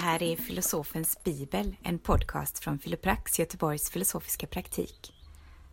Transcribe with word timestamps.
här 0.00 0.22
är 0.22 0.36
Filosofens 0.36 1.18
bibel, 1.24 1.76
en 1.82 1.98
podcast 1.98 2.58
från 2.58 2.78
Filoprax, 2.78 3.38
Göteborgs 3.38 3.90
filosofiska 3.90 4.46
praktik. 4.46 5.12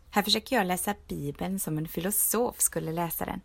Här 0.10 0.24
försöker 0.24 0.56
jag 0.56 0.68
läsa 0.68 0.96
Bibeln 1.08 1.60
som 1.60 1.78
en 1.78 1.88
filosof 1.88 2.60
skulle 2.60 2.92
läsa 2.92 3.26
den. 3.26 3.42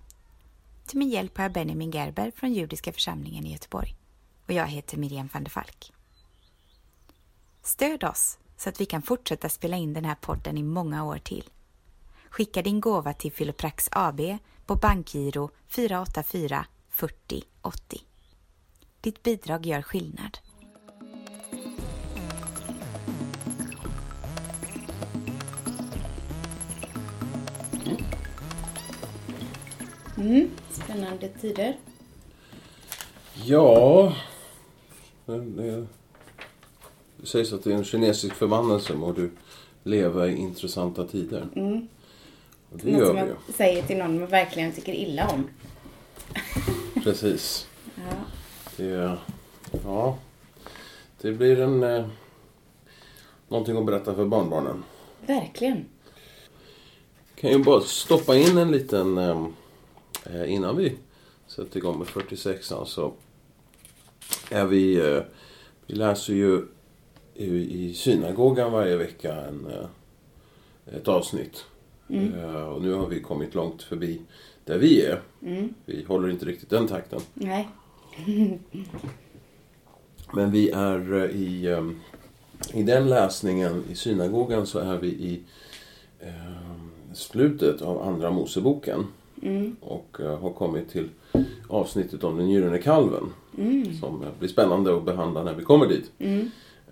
Till 0.86 0.98
min 0.98 1.10
hjälp 1.10 1.36
har 1.36 1.44
jag 1.44 1.52
Benjamin 1.52 1.90
Gerber 1.90 2.32
från 2.36 2.52
Judiska 2.52 2.92
församlingen 2.92 3.46
i 3.46 3.52
Göteborg. 3.52 3.96
Och 4.46 4.52
jag 4.52 4.66
heter 4.66 4.96
Miriam 4.96 5.28
van 5.32 5.44
der 5.44 5.50
Falk. 5.50 5.92
Stöd 7.62 8.04
oss 8.04 8.38
så 8.56 8.68
att 8.68 8.80
vi 8.80 8.86
kan 8.86 9.02
fortsätta 9.02 9.48
spela 9.48 9.76
in 9.76 9.94
den 9.94 10.04
här 10.04 10.14
podden 10.14 10.58
i 10.58 10.62
många 10.62 11.04
år 11.04 11.18
till. 11.18 11.50
Skicka 12.30 12.62
din 12.62 12.80
gåva 12.80 13.12
till 13.12 13.32
Filoprax 13.32 13.88
AB 13.92 14.20
på 14.66 14.76
bankgiro 14.76 15.50
484 15.68 16.66
40 16.88 17.42
80. 17.62 18.00
Ditt 19.00 19.22
bidrag 19.22 19.66
gör 19.66 19.82
skillnad. 19.82 20.38
Mm, 30.22 30.50
spännande 30.70 31.28
tider. 31.28 31.76
Ja, 33.44 34.12
det, 35.26 35.86
det 37.16 37.26
sägs 37.26 37.52
att 37.52 37.64
det 37.64 37.72
är 37.72 37.76
en 37.76 37.84
kinesisk 37.84 38.34
förbannelse 38.34 38.94
må 38.94 39.12
du 39.12 39.30
leva 39.82 40.28
i 40.28 40.36
intressanta 40.36 41.06
tider. 41.06 41.48
Mm. 41.56 41.88
Och 42.72 42.78
det 42.78 42.90
Något 42.90 43.00
gör 43.00 43.06
som 43.06 43.16
vi 43.16 43.22
ju. 43.22 43.28
jag 43.46 43.54
säger 43.54 43.82
till 43.82 43.96
någon 43.96 44.18
man 44.18 44.28
verkligen 44.28 44.72
tycker 44.72 44.92
illa 44.92 45.28
om. 45.30 45.48
Precis. 47.02 47.66
Ja. 47.96 48.16
Det, 48.76 49.16
ja, 49.84 50.18
det 51.20 51.32
blir 51.32 51.60
en, 51.60 51.82
eh, 51.82 52.06
någonting 53.48 53.76
att 53.76 53.86
berätta 53.86 54.14
för 54.14 54.24
barnbarnen. 54.24 54.84
Verkligen. 55.26 55.84
kan 57.34 57.50
ju 57.50 57.58
bara 57.58 57.80
stoppa 57.80 58.36
in 58.36 58.58
en 58.58 58.70
liten, 58.70 59.18
eh, 59.18 59.28
eh, 59.28 59.46
innan 60.46 60.76
vi 60.76 60.96
sätter 61.46 61.76
igång 61.76 61.98
med 61.98 62.06
46 62.06 62.72
så 62.86 63.12
är 64.50 64.66
vi, 64.66 64.96
eh, 64.96 65.22
vi 65.86 65.94
läser 65.94 66.34
ju 66.34 66.66
i, 67.34 67.94
synagogan 67.94 68.72
varje 68.72 68.96
vecka 68.96 69.34
en, 69.34 69.66
eh, 69.66 70.96
ett 70.96 71.08
avsnitt. 71.08 71.64
Eh, 72.08 72.68
och 72.68 72.82
nu 72.82 72.92
har 72.92 73.06
vi 73.06 73.20
kommit 73.20 73.54
långt 73.54 73.82
förbi 73.82 74.20
där 74.64 74.78
vi 74.78 75.02
är. 75.02 75.20
Vi 75.86 76.04
håller 76.04 76.28
inte 76.28 76.46
riktigt 76.46 76.70
den 76.70 76.88
takten. 76.88 77.20
Nej. 77.34 77.68
Men 80.32 80.50
vi 80.50 80.70
är 80.70 81.14
eh, 81.14 81.30
i, 81.30 81.66
eh, 81.66 81.90
i 82.72 82.82
den 82.82 83.08
läsningen 83.08 83.84
i 83.90 83.94
synagogan 83.94 84.66
så 84.66 84.78
är 84.78 84.96
vi 84.96 85.08
i 85.08 85.42
eh, 86.20 87.14
slutet 87.14 87.82
av 87.82 88.02
Andra 88.02 88.30
Moseboken. 88.30 89.06
Och 89.80 90.20
eh, 90.20 90.38
har 90.40 90.50
kommit 90.52 90.88
till 90.88 91.08
avsnittet 91.68 92.24
om 92.24 92.36
den 92.36 92.50
gyllene 92.50 92.78
kalven. 92.78 93.32
Som 94.00 94.22
eh, 94.22 94.28
blir 94.38 94.48
spännande 94.48 94.96
att 94.96 95.04
behandla 95.04 95.42
när 95.42 95.54
vi 95.54 95.64
kommer 95.64 95.86
dit. 95.86 96.10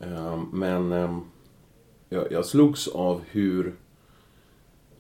Eh, 0.01 0.43
men 0.53 0.93
eh, 0.93 1.19
jag, 2.09 2.33
jag 2.33 2.47
slogs 2.47 2.89
av 2.89 3.21
hur 3.31 3.75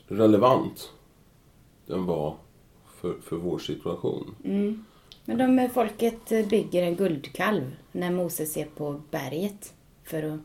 relevant 0.06 0.92
den 1.86 2.06
var 2.06 2.36
för, 3.00 3.14
för 3.22 3.36
vår 3.36 3.58
situation. 3.58 4.34
Men 5.24 5.38
de 5.38 5.68
folket 5.74 6.48
bygger 6.50 6.82
en 6.82 6.96
guldkalv 6.96 7.76
när 7.92 8.10
Moses 8.10 8.56
är 8.56 8.64
på 8.64 9.00
berget 9.10 9.74
för 10.04 10.22
att 10.22 10.40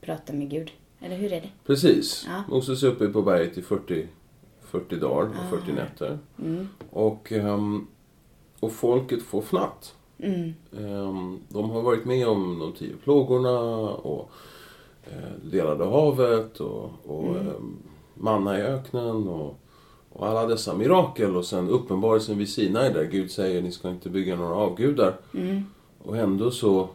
prata 0.00 0.32
med 0.32 0.50
Gud. 0.50 0.70
Eller 1.00 1.16
hur 1.16 1.32
är 1.32 1.40
det? 1.40 1.50
Precis. 1.66 2.26
Ja. 2.28 2.42
Moses 2.48 2.82
är 2.82 2.86
uppe 2.86 3.06
på 3.06 3.22
berget 3.22 3.58
i 3.58 3.62
40, 3.62 4.06
40 4.70 4.96
dagar 4.96 5.28
och 5.28 5.58
40 5.58 5.72
nätter. 5.72 6.18
Och, 6.90 7.32
ehm, 7.32 7.86
och 8.60 8.72
folket 8.72 9.22
får 9.22 9.40
fnatt. 9.42 9.94
Ehm, 10.78 11.38
de 11.48 11.70
har 11.70 11.82
varit 11.82 12.04
med 12.04 12.28
om 12.28 12.58
de 12.58 12.72
tio 12.72 12.96
plågorna 13.04 13.58
och 13.90 14.30
eh, 15.04 15.50
delade 15.50 15.84
havet 15.84 16.60
och, 16.60 16.90
och 17.06 17.36
ehm, 17.36 17.76
manna 18.14 18.58
i 18.58 18.62
öknen 18.62 19.28
och, 19.28 19.58
och 20.12 20.26
alla 20.28 20.46
dessa 20.46 20.74
mirakel 20.76 21.36
och 21.36 21.44
sen 21.44 21.68
uppenbarelsen 21.68 22.38
vid 22.38 22.48
Sinai 22.48 22.92
där 22.92 23.04
Gud 23.04 23.30
säger 23.30 23.62
ni 23.62 23.72
ska 23.72 23.90
inte 23.90 24.10
bygga 24.10 24.36
några 24.36 24.54
avgudar. 24.54 25.16
Och 26.04 26.16
ändå 26.16 26.50
så, 26.50 26.88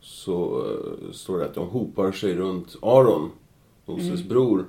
så 0.00 0.64
eh, 0.66 1.12
står 1.12 1.38
det 1.38 1.44
att 1.44 1.54
de 1.54 1.68
hopar 1.68 2.12
sig 2.12 2.34
runt 2.34 2.76
Aron, 2.82 3.30
Moses 3.86 4.22
bror, 4.28 4.66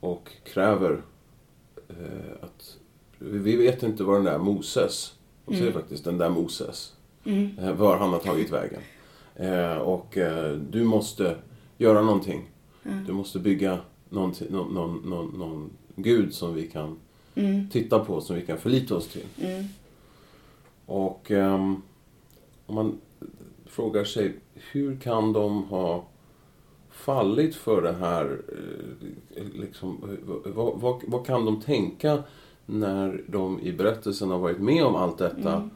och 0.00 0.30
kräver 0.44 1.02
att 2.40 2.76
vi 3.18 3.56
vet 3.56 3.82
inte 3.82 4.04
var 4.04 4.14
den 4.14 4.24
där 4.24 4.38
Moses, 4.38 5.14
de 5.46 5.56
säger 5.56 5.72
faktiskt 5.72 6.04
den 6.04 6.18
där 6.18 6.30
Moses, 6.30 6.92
eh, 7.24 7.72
var 7.72 7.96
han 7.96 8.10
har 8.10 8.18
tagit 8.18 8.50
vägen. 8.50 8.80
Eh, 9.36 9.76
och 9.76 10.18
eh, 10.18 10.52
du 10.52 10.84
måste 10.84 11.36
göra 11.78 12.02
någonting. 12.02 12.50
Du 13.06 13.12
måste 13.12 13.38
bygga 13.38 13.78
någon, 14.08 14.34
någon, 14.50 15.02
någon, 15.04 15.38
någon 15.38 15.70
gud 15.96 16.34
som 16.34 16.54
vi 16.54 16.66
kan 16.66 16.98
titta 17.70 17.98
på, 17.98 18.20
som 18.20 18.36
vi 18.36 18.46
kan 18.46 18.58
förlita 18.58 18.96
oss 18.96 19.08
till. 19.08 19.26
Och 20.86 21.30
ehm, 21.30 21.82
om 22.66 22.74
man 22.74 23.00
frågar 23.66 24.04
sig 24.04 24.34
hur 24.54 24.96
kan 24.96 25.32
de 25.32 25.62
ha 25.62 26.04
fallit 26.94 27.54
för 27.54 27.82
det 27.82 27.92
här? 27.92 28.42
eh, 29.36 29.44
Liksom, 29.54 30.18
vad, 30.44 30.80
vad, 30.80 31.02
vad 31.06 31.26
kan 31.26 31.44
de 31.44 31.60
tänka 31.60 32.22
när 32.66 33.24
de 33.28 33.60
i 33.60 33.72
berättelsen 33.72 34.30
har 34.30 34.38
varit 34.38 34.58
med 34.58 34.84
om 34.84 34.94
allt 34.96 35.18
detta 35.18 35.70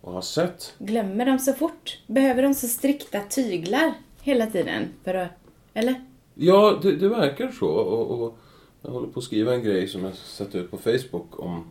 och 0.00 0.12
har 0.12 0.20
sett? 0.20 0.74
Glömmer 0.78 1.26
de 1.26 1.38
så 1.38 1.52
fort? 1.52 1.98
Behöver 2.06 2.42
de 2.42 2.54
så 2.54 2.68
strikta 2.68 3.20
tyglar 3.20 3.94
hela 4.22 4.46
tiden? 4.46 4.82
För 5.04 5.14
att, 5.14 5.28
eller? 5.74 6.04
Ja, 6.34 6.78
det, 6.82 6.96
det 6.96 7.08
verkar 7.08 7.48
så. 7.50 7.68
Och, 7.68 8.20
och 8.22 8.38
jag 8.82 8.90
håller 8.90 9.08
på 9.08 9.18
att 9.18 9.24
skriva 9.24 9.54
en 9.54 9.62
grej 9.62 9.88
som 9.88 10.04
jag 10.04 10.14
sätter 10.14 10.58
ut 10.58 10.70
på 10.70 10.76
Facebook 10.78 11.40
om, 11.40 11.64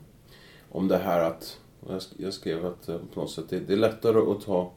om 0.71 0.87
det 0.87 0.97
här 0.97 1.23
att... 1.23 1.57
Jag, 1.89 1.97
sk- 1.99 2.15
jag 2.17 2.33
skrev 2.33 2.65
att 2.65 2.89
eh, 2.89 2.97
på 3.13 3.19
något 3.19 3.31
sätt 3.31 3.45
det, 3.49 3.59
det 3.59 3.73
är 3.73 3.77
lättare 3.77 4.31
att 4.31 4.41
ta 4.45 4.71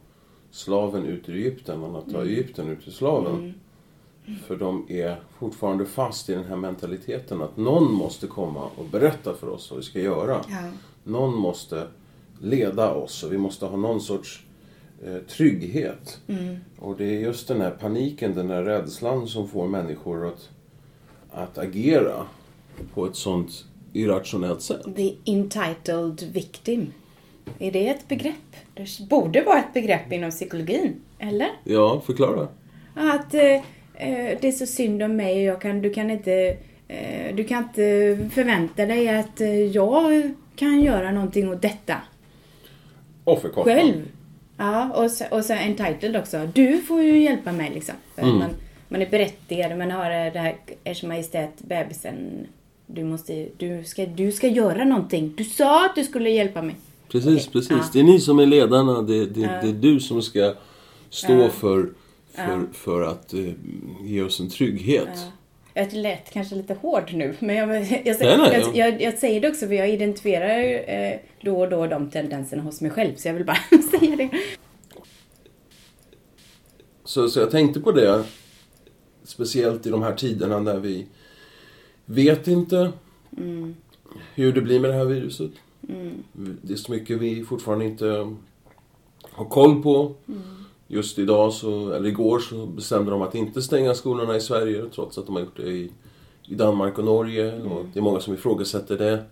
slaven 0.51 1.05
ut 1.07 1.29
ur 1.29 1.35
Egypten 1.37 1.83
än 1.85 1.97
att 1.97 2.11
ta 2.11 2.23
Egypten 2.23 2.69
ut 2.69 2.89
ur 2.89 2.93
slaven. 2.93 3.55
För 4.47 4.57
de 4.57 4.87
är 4.89 5.17
fortfarande 5.39 5.87
fast 5.87 6.29
i 6.29 6.33
den 6.33 6.45
här 6.45 6.57
mentaliteten 6.57 7.43
att 7.43 7.57
någon 7.57 7.93
måste 7.93 8.27
komma 8.27 8.71
och 8.77 8.85
berätta 8.85 9.35
för 9.35 9.49
oss 9.49 9.71
vad 9.71 9.79
vi 9.79 9.85
ska 9.85 10.01
göra. 10.01 10.41
Ja. 10.51 10.71
Någon 11.05 11.35
måste 11.35 11.87
leda 12.41 12.95
oss 12.95 13.23
och 13.23 13.33
vi 13.33 13.39
måste 13.39 13.67
ha 13.67 13.77
någon 13.77 14.01
sorts 14.01 14.45
eh, 15.05 15.17
trygghet. 15.17 16.21
Och 16.79 16.97
det 16.97 17.05
är 17.05 17.21
just 17.21 17.49
den 17.49 17.61
här 17.61 17.71
paniken, 17.71 18.35
den 18.35 18.51
här 18.51 18.63
rädslan 18.63 19.29
som 19.29 19.49
får 19.49 19.69
människor 19.69 20.27
att, 20.27 20.49
att 21.31 21.59
agera 21.59 22.27
på 22.95 23.07
ett 23.07 23.17
sånt 23.17 23.65
irrationellt 23.93 24.63
sätt. 24.63 24.97
The 24.97 25.15
entitled 25.25 26.31
victim. 26.33 26.93
Är 27.59 27.73
det 27.73 27.89
ett 27.89 28.09
begrepp? 28.09 28.35
Det 28.75 29.09
borde 29.11 29.43
vara 29.43 29.59
ett 29.59 29.75
begrepp 29.75 30.13
inom 30.13 30.31
psykologin. 30.31 31.01
Eller? 31.19 31.49
Ja, 31.65 32.01
förklara. 32.07 32.49
Att 32.95 33.35
eh, 33.35 33.63
det 34.41 34.45
är 34.45 34.53
så 34.53 34.67
synd 34.67 35.03
om 35.03 35.17
mig 35.17 35.37
och 35.37 35.55
jag 35.55 35.61
kan, 35.61 35.83
du 35.83 35.91
kan 35.91 36.11
inte 36.11 36.57
eh, 36.89 37.35
du 37.35 37.45
kan 37.45 37.63
inte 37.63 38.19
förvänta 38.35 38.87
dig 38.87 39.09
att 39.09 39.41
eh, 39.41 39.67
jag 39.67 40.31
kan 40.57 40.81
göra 40.81 41.11
någonting 41.11 41.51
åt 41.51 41.63
detta 41.63 41.97
Offerkoftan. 43.25 43.75
själv. 43.75 44.09
Ja, 44.57 44.93
och 44.93 45.11
så, 45.11 45.25
och 45.31 45.45
så 45.45 45.53
entitled 45.53 46.17
också. 46.17 46.49
Du 46.55 46.81
får 46.81 47.03
ju 47.03 47.23
hjälpa 47.23 47.53
mig 47.53 47.71
liksom. 47.75 47.95
Mm. 48.17 48.39
man, 48.39 48.51
man 48.89 49.03
är 49.03 49.11
berättigad, 49.11 49.79
man 49.79 49.91
har 49.91 50.11
eh, 50.11 50.33
det 50.33 50.39
här 50.39 50.57
Ers 50.85 51.03
Majestät, 51.03 51.63
bebisen. 51.63 52.47
Du, 52.87 53.05
måste, 53.05 53.49
du, 53.57 53.85
ska, 53.85 54.07
du 54.07 54.33
ska 54.33 54.49
göra 54.49 54.85
någonting. 54.85 55.35
Du 55.37 55.45
sa 55.45 55.87
att 55.87 55.95
du 55.95 56.05
skulle 56.05 56.31
hjälpa 56.31 56.63
mig. 56.63 56.77
Precis, 57.09 57.47
precis. 57.47 57.71
Ja. 57.71 57.91
Det 57.93 58.01
är 58.01 58.05
ni 58.05 58.21
som 58.21 58.39
är 58.39 58.47
ledarna. 58.47 59.03
Det, 59.03 59.27
det, 59.27 59.41
det 59.41 59.69
är 59.69 59.73
du 59.73 60.01
som 60.01 60.23
ska 60.23 60.55
stå 61.11 61.49
för, 61.49 61.89
för, 62.35 62.67
för 62.73 63.03
att 63.03 63.35
eh, 63.35 63.53
ge 64.03 64.23
oss 64.23 64.41
en 64.41 64.51
trygghet. 64.51 65.19
Jag 65.75 65.93
lät 65.93 66.31
kanske 66.31 66.55
lite 66.55 66.75
hård 66.75 67.11
nu, 67.13 67.35
men 67.39 67.57
jag, 67.57 67.69
jag, 67.91 68.07
jag, 68.07 68.17
Nej, 68.21 68.39
nej, 68.39 68.71
jag, 68.75 69.03
jag, 69.03 69.19
säger 69.19 69.41
det 69.41 69.49
också 69.49 69.67
för 69.67 69.75
jag 69.75 69.91
identifierar 69.91 70.85
eh, 70.95 71.19
då 71.41 71.61
och 71.61 71.71
då 71.71 71.87
de 71.87 72.11
tendenserna 72.11 72.63
hos 72.63 72.81
mig 72.81 72.91
själv, 72.91 73.15
så 73.17 73.29
jag 73.29 73.35
vill 73.35 73.45
bara 73.45 73.59
säga 73.99 74.17
det. 74.17 74.31
Så, 77.05 77.29
så 77.29 77.41
jag 77.41 77.51
tänkte 77.51 77.81
på 77.81 77.93
det, 77.93 78.25
speciellt 79.25 79.87
i 79.87 79.91
de 79.91 80.03
här 80.03 80.15
tiderna 80.15 80.59
när 80.59 80.79
vi 80.79 81.07
vet 82.05 82.49
inte 82.49 82.93
hur 84.35 84.53
det 84.53 84.61
blir 84.61 84.81
med 84.81 84.91
det 84.91 84.97
här 84.97 85.05
viruset. 85.05 85.51
Det 86.63 86.73
är 86.73 86.77
så 86.77 86.93
mycket 86.93 87.21
vi 87.21 87.45
fortfarande 87.45 87.85
inte 87.85 88.35
har 89.31 89.45
koll 89.45 89.83
på. 89.83 90.15
Just 90.89 91.19
idag, 91.19 91.53
så, 91.53 91.93
eller 91.93 92.09
igår, 92.09 92.39
så 92.39 92.67
bestämde 92.67 93.11
de 93.11 93.23
att 93.23 93.35
inte 93.35 93.63
stänga 93.63 93.95
skolorna 93.95 94.37
i 94.37 94.41
Sverige 94.41 94.85
trots 94.95 95.19
att 95.19 95.27
de 95.27 95.35
har 95.35 95.43
gjort 95.43 95.57
det 95.57 95.69
i, 95.69 95.91
i 96.49 96.55
Danmark 96.55 96.99
och 96.99 97.05
Norge. 97.05 97.53
Mm. 97.53 97.73
Och 97.73 97.85
det 97.93 97.99
är 97.99 98.03
många 98.03 98.21
som 98.21 98.35
ifrågasätter 98.35 98.99
det. 98.99 99.25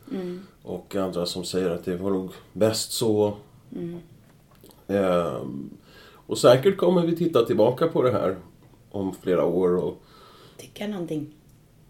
Och 0.62 0.96
andra 0.96 1.26
som 1.26 1.44
säger 1.44 1.70
att 1.70 1.84
det 1.84 1.96
var 1.96 2.10
nog 2.10 2.30
bäst 2.52 2.92
så. 2.92 3.34
Mm. 3.76 3.98
Ehm, 4.88 5.70
och 6.26 6.38
säkert 6.38 6.76
kommer 6.76 7.02
vi 7.02 7.16
titta 7.16 7.44
tillbaka 7.44 7.88
på 7.88 8.02
det 8.02 8.12
här 8.12 8.36
om 8.90 9.14
flera 9.22 9.44
år. 9.44 9.76
Och, 9.76 10.02
Tycka 10.58 10.86
någonting. 10.86 11.26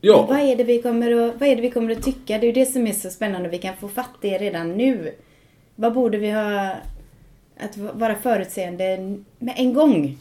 ja, 0.00 0.26
Vad 0.28 0.38
är, 0.38 0.56
det 0.56 0.64
vi 0.64 0.82
kommer 0.82 1.12
att, 1.12 1.40
vad 1.40 1.48
är 1.48 1.56
det 1.56 1.62
vi 1.62 1.70
kommer 1.70 1.96
att 1.96 2.02
tycka? 2.02 2.38
Det 2.38 2.46
är 2.46 2.46
ju 2.46 2.52
det 2.52 2.66
som 2.66 2.86
är 2.86 2.92
så 2.92 3.10
spännande. 3.10 3.48
Vi 3.48 3.58
kan 3.58 3.76
få 3.76 3.88
fatt 3.88 4.14
det 4.20 4.38
redan 4.38 4.72
nu. 4.72 5.14
Vad 5.76 5.94
borde 5.94 6.18
vi 6.18 6.30
ha... 6.30 6.70
Att 7.56 7.76
vara 7.76 8.14
förutseende 8.14 9.18
med 9.38 9.54
en 9.56 9.74
gång. 9.74 10.18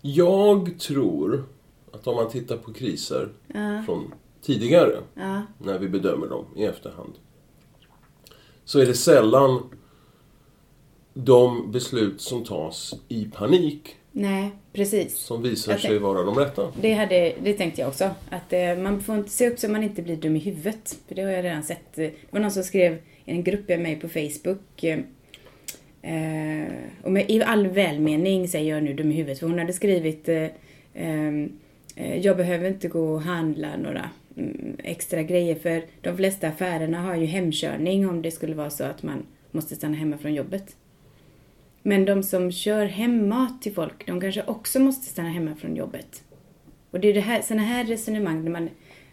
jag 0.00 0.78
tror 0.80 1.44
att 1.92 2.06
om 2.06 2.16
man 2.16 2.30
tittar 2.30 2.56
på 2.56 2.72
kriser 2.72 3.28
Ja. 3.54 3.82
från 3.86 4.14
tidigare, 4.42 4.96
Ja. 5.14 5.42
när 5.58 5.78
vi 5.78 5.88
bedömer 5.88 6.26
dem 6.26 6.44
i 6.56 6.64
efterhand, 6.64 7.12
så 8.64 8.80
är 8.80 8.86
det 8.86 8.94
sällan 8.94 9.62
de 11.14 11.72
beslut 11.72 12.20
som 12.20 12.44
tas 12.44 12.94
i 13.08 13.24
panik 13.24 13.96
Nej, 14.12 14.50
precis. 14.72 15.18
som 15.18 15.42
visar 15.42 15.76
sig 15.76 15.98
vara 15.98 16.22
de 16.22 16.34
rätta. 16.38 16.72
Det, 16.80 16.92
hade, 16.92 17.34
det 17.42 17.52
tänkte 17.52 17.80
jag 17.80 17.88
också. 17.88 18.10
Att 18.30 18.52
eh, 18.52 18.76
man 18.78 19.00
får 19.00 19.16
inte 19.16 19.30
se 19.30 19.50
upp 19.50 19.58
så 19.58 19.68
man 19.68 19.82
inte 19.82 20.02
blir 20.02 20.16
dum 20.16 20.36
i 20.36 20.38
huvudet. 20.38 20.98
För 21.08 21.14
det 21.14 21.22
har 21.22 21.30
jag 21.30 21.44
redan 21.44 21.62
sett. 21.62 21.94
Det 21.94 22.14
var 22.30 22.40
någon 22.40 22.50
som 22.50 22.62
skrev 22.62 22.92
i 23.24 23.30
en 23.30 23.42
grupp 23.44 23.68
med 23.68 23.92
i 23.92 23.96
på 23.96 24.08
Facebook. 24.08 24.84
Eh, 24.84 24.98
eh, 26.02 26.72
och 27.02 27.12
med, 27.12 27.30
i 27.30 27.42
all 27.42 27.66
välmening 27.66 28.48
säger 28.48 28.74
jag 28.74 28.82
nu 28.82 28.94
dum 28.94 29.12
i 29.12 29.14
huvudet. 29.14 29.38
För 29.38 29.46
hon 29.46 29.58
hade 29.58 29.72
skrivit 29.72 30.28
eh, 30.28 30.46
ehm, 30.94 31.52
eh, 31.96 32.16
Jag 32.16 32.36
behöver 32.36 32.68
inte 32.68 32.88
gå 32.88 33.14
och 33.14 33.22
handla 33.22 33.76
några 33.76 34.10
mm, 34.36 34.76
extra 34.84 35.22
grejer. 35.22 35.54
För 35.54 35.82
de 36.00 36.16
flesta 36.16 36.48
affärerna 36.48 37.00
har 37.00 37.16
ju 37.16 37.26
hemkörning 37.26 38.08
om 38.08 38.22
det 38.22 38.30
skulle 38.30 38.54
vara 38.54 38.70
så 38.70 38.84
att 38.84 39.02
man 39.02 39.26
måste 39.50 39.76
stanna 39.76 39.96
hemma 39.96 40.18
från 40.18 40.34
jobbet. 40.34 40.76
Men 41.82 42.04
de 42.04 42.22
som 42.22 42.52
kör 42.52 42.86
hem 42.86 43.28
mat 43.28 43.62
till 43.62 43.74
folk, 43.74 44.06
de 44.06 44.20
kanske 44.20 44.42
också 44.42 44.80
måste 44.80 45.06
stanna 45.06 45.28
hemma 45.28 45.54
från 45.54 45.76
jobbet. 45.76 46.22
Och 46.90 47.00
det 47.00 47.08
är 47.08 47.14
det 47.14 47.20
här, 47.20 47.42
såna 47.42 47.62
här 47.62 47.84
resonemang 47.84 48.44
där 48.44 48.50
man 48.50 48.68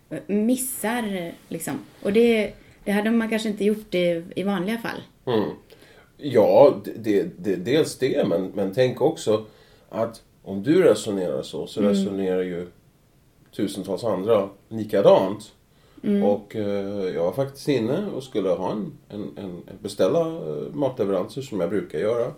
eh, 0.10 0.20
missar 0.28 1.32
liksom. 1.48 1.80
Och 2.04 2.14
det, 2.14 2.54
det 2.84 2.92
hade 2.92 3.12
man 3.12 3.30
kanske 3.30 3.50
inte 3.50 3.66
gjort 3.66 3.96
i, 3.96 4.24
i 4.36 4.44
vanliga 4.44 4.78
fall. 4.78 5.02
Mm. 5.26 5.50
Ja, 6.18 6.76
det, 6.96 7.28
det, 7.38 7.56
dels 7.56 7.98
det, 7.98 8.28
men, 8.28 8.52
men 8.56 8.74
tänk 8.74 9.02
också 9.02 9.46
att 9.90 10.24
om 10.44 10.64
du 10.64 10.84
resonerar 10.84 11.42
så, 11.42 11.68
så 11.68 11.82
resonerar 11.82 12.42
ju 12.42 12.68
tusentals 13.56 14.04
andra 14.04 14.50
likadant. 14.70 15.54
Och 16.24 16.56
eh, 16.56 17.16
jag 17.16 17.24
var 17.24 17.32
faktiskt 17.32 17.68
inne 17.68 18.06
och 18.16 18.24
skulle 18.24 18.50
ha 18.50 18.72
en, 18.72 18.92
en, 19.10 19.32
en 19.38 19.62
beställa 19.82 20.20
eh, 20.20 20.74
matleveranser 20.74 21.42
som 21.42 21.60
jag 21.60 21.70
brukar 21.70 22.00
göra. 22.00 22.32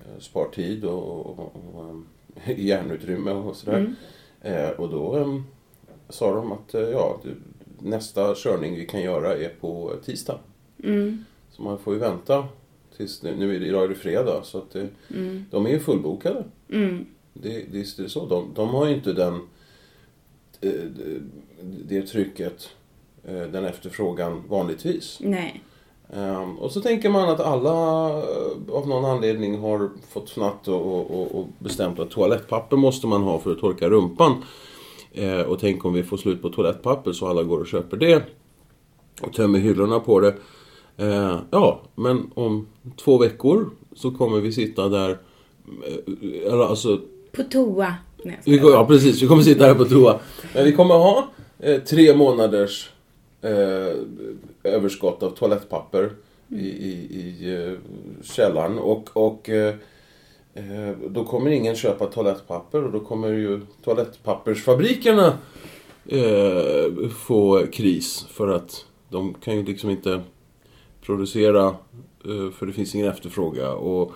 Eh, 0.00 0.18
spar 0.20 0.48
tid 0.54 0.84
och, 0.84 1.26
och, 1.26 1.52
och 1.74 1.94
hjärnutrymme 2.56 3.30
och 3.30 3.56
sådär. 3.56 3.78
Eh, 4.40 4.70
och 4.70 4.88
då 4.88 5.16
eh, 5.18 5.40
sa 6.08 6.34
de 6.34 6.52
att 6.52 6.74
eh, 6.74 6.80
ja, 6.80 7.20
du, 7.22 7.34
nästa 7.78 8.34
körning 8.34 8.74
vi 8.74 8.86
kan 8.86 9.00
göra 9.02 9.36
är 9.36 9.48
på 9.60 9.92
tisdag. 10.04 10.38
Så 11.50 11.62
man 11.62 11.78
får 11.78 11.94
ju 11.94 12.00
vänta 12.00 12.44
tills 12.96 13.22
nu, 13.22 13.36
nu 13.36 13.66
idag 13.66 13.84
är 13.84 13.88
det 13.88 13.94
fredag 13.94 14.40
så 14.44 14.58
att 14.58 14.70
det, 14.70 14.88
de 15.50 15.66
är 15.66 15.70
ju 15.70 15.78
fullbokade. 15.80 16.44
Mm. 16.70 17.06
Det, 17.34 17.72
det, 17.72 17.80
är 17.98 18.08
så. 18.08 18.26
De, 18.26 18.50
de 18.54 18.68
har 18.68 18.86
ju 18.86 18.94
inte 18.94 19.12
den, 19.12 19.34
eh, 20.60 20.70
det, 20.70 21.20
det 21.88 22.02
trycket, 22.02 22.70
eh, 23.24 23.42
den 23.42 23.64
efterfrågan 23.64 24.42
vanligtvis. 24.48 25.18
Nej. 25.20 25.62
Ehm, 26.12 26.58
och 26.58 26.72
så 26.72 26.80
tänker 26.80 27.10
man 27.10 27.28
att 27.28 27.40
alla 27.40 28.08
eh, 28.08 28.74
av 28.74 28.88
någon 28.88 29.04
anledning 29.04 29.58
har 29.58 29.90
fått 30.10 30.30
fnatt 30.30 30.68
och, 30.68 30.86
och, 30.86 31.10
och- 31.20 31.34
och 31.40 31.46
bestämt 31.58 31.98
att 31.98 32.10
toalettpapper 32.10 32.76
måste 32.76 33.06
man 33.06 33.22
ha 33.22 33.38
för 33.38 33.52
att 33.52 33.58
torka 33.58 33.88
rumpan. 33.88 34.32
Eh, 35.12 35.40
och 35.40 35.58
tänk 35.60 35.84
om 35.84 35.92
vi 35.92 36.02
får 36.02 36.16
slut 36.16 36.42
på 36.42 36.48
toalettpapper 36.48 37.12
så 37.12 37.26
alla 37.26 37.42
går 37.42 37.58
och 37.60 37.66
köper 37.66 37.96
det. 37.96 38.22
Och 39.22 39.32
tömmer 39.32 39.58
hyllorna 39.58 40.00
på 40.00 40.20
det. 40.20 40.34
Eh, 40.96 41.38
ja, 41.50 41.80
men 41.94 42.30
om 42.34 42.66
två 43.04 43.18
veckor 43.18 43.70
så 43.94 44.10
kommer 44.10 44.40
vi 44.40 44.52
sitta 44.52 44.88
där, 44.88 45.10
eh, 45.86 46.52
eller 46.52 46.64
alltså 46.64 47.00
På 47.32 47.42
toa. 47.42 47.94
Nej, 48.24 48.40
vi, 48.44 48.56
ja, 48.56 48.86
precis. 48.86 49.22
Vi 49.22 49.26
kommer 49.26 49.42
sitta 49.42 49.66
här 49.66 49.74
på 49.74 49.84
toa. 49.84 50.18
Men 50.54 50.64
vi 50.64 50.72
kommer 50.72 50.94
ha 50.94 51.28
eh, 51.58 51.80
tre 51.82 52.16
månaders 52.16 52.90
eh, 53.40 53.96
överskott 54.64 55.22
av 55.22 55.30
toalettpapper 55.30 56.10
i, 56.48 56.68
i, 56.68 56.92
i 57.14 57.54
eh, 57.54 57.78
källaren. 58.22 58.78
Och, 58.78 59.08
och 59.12 59.50
eh, 59.50 59.74
eh, 60.54 60.96
då 61.08 61.24
kommer 61.24 61.50
ingen 61.50 61.76
köpa 61.76 62.06
toalettpapper 62.06 62.84
och 62.84 62.92
då 62.92 63.00
kommer 63.00 63.28
ju 63.28 63.60
toalettpappersfabrikerna 63.84 65.38
få 67.26 67.66
kris. 67.72 68.26
För 68.30 68.48
att 68.48 68.84
de 69.08 69.34
kan 69.34 69.56
ju 69.56 69.64
liksom 69.64 69.90
inte 69.90 70.22
producera 71.06 71.66
eh, 72.24 72.50
för 72.50 72.66
det 72.66 72.72
finns 72.72 72.94
ingen 72.94 73.08
efterfrågan. 73.08 73.76
Och 73.76 74.12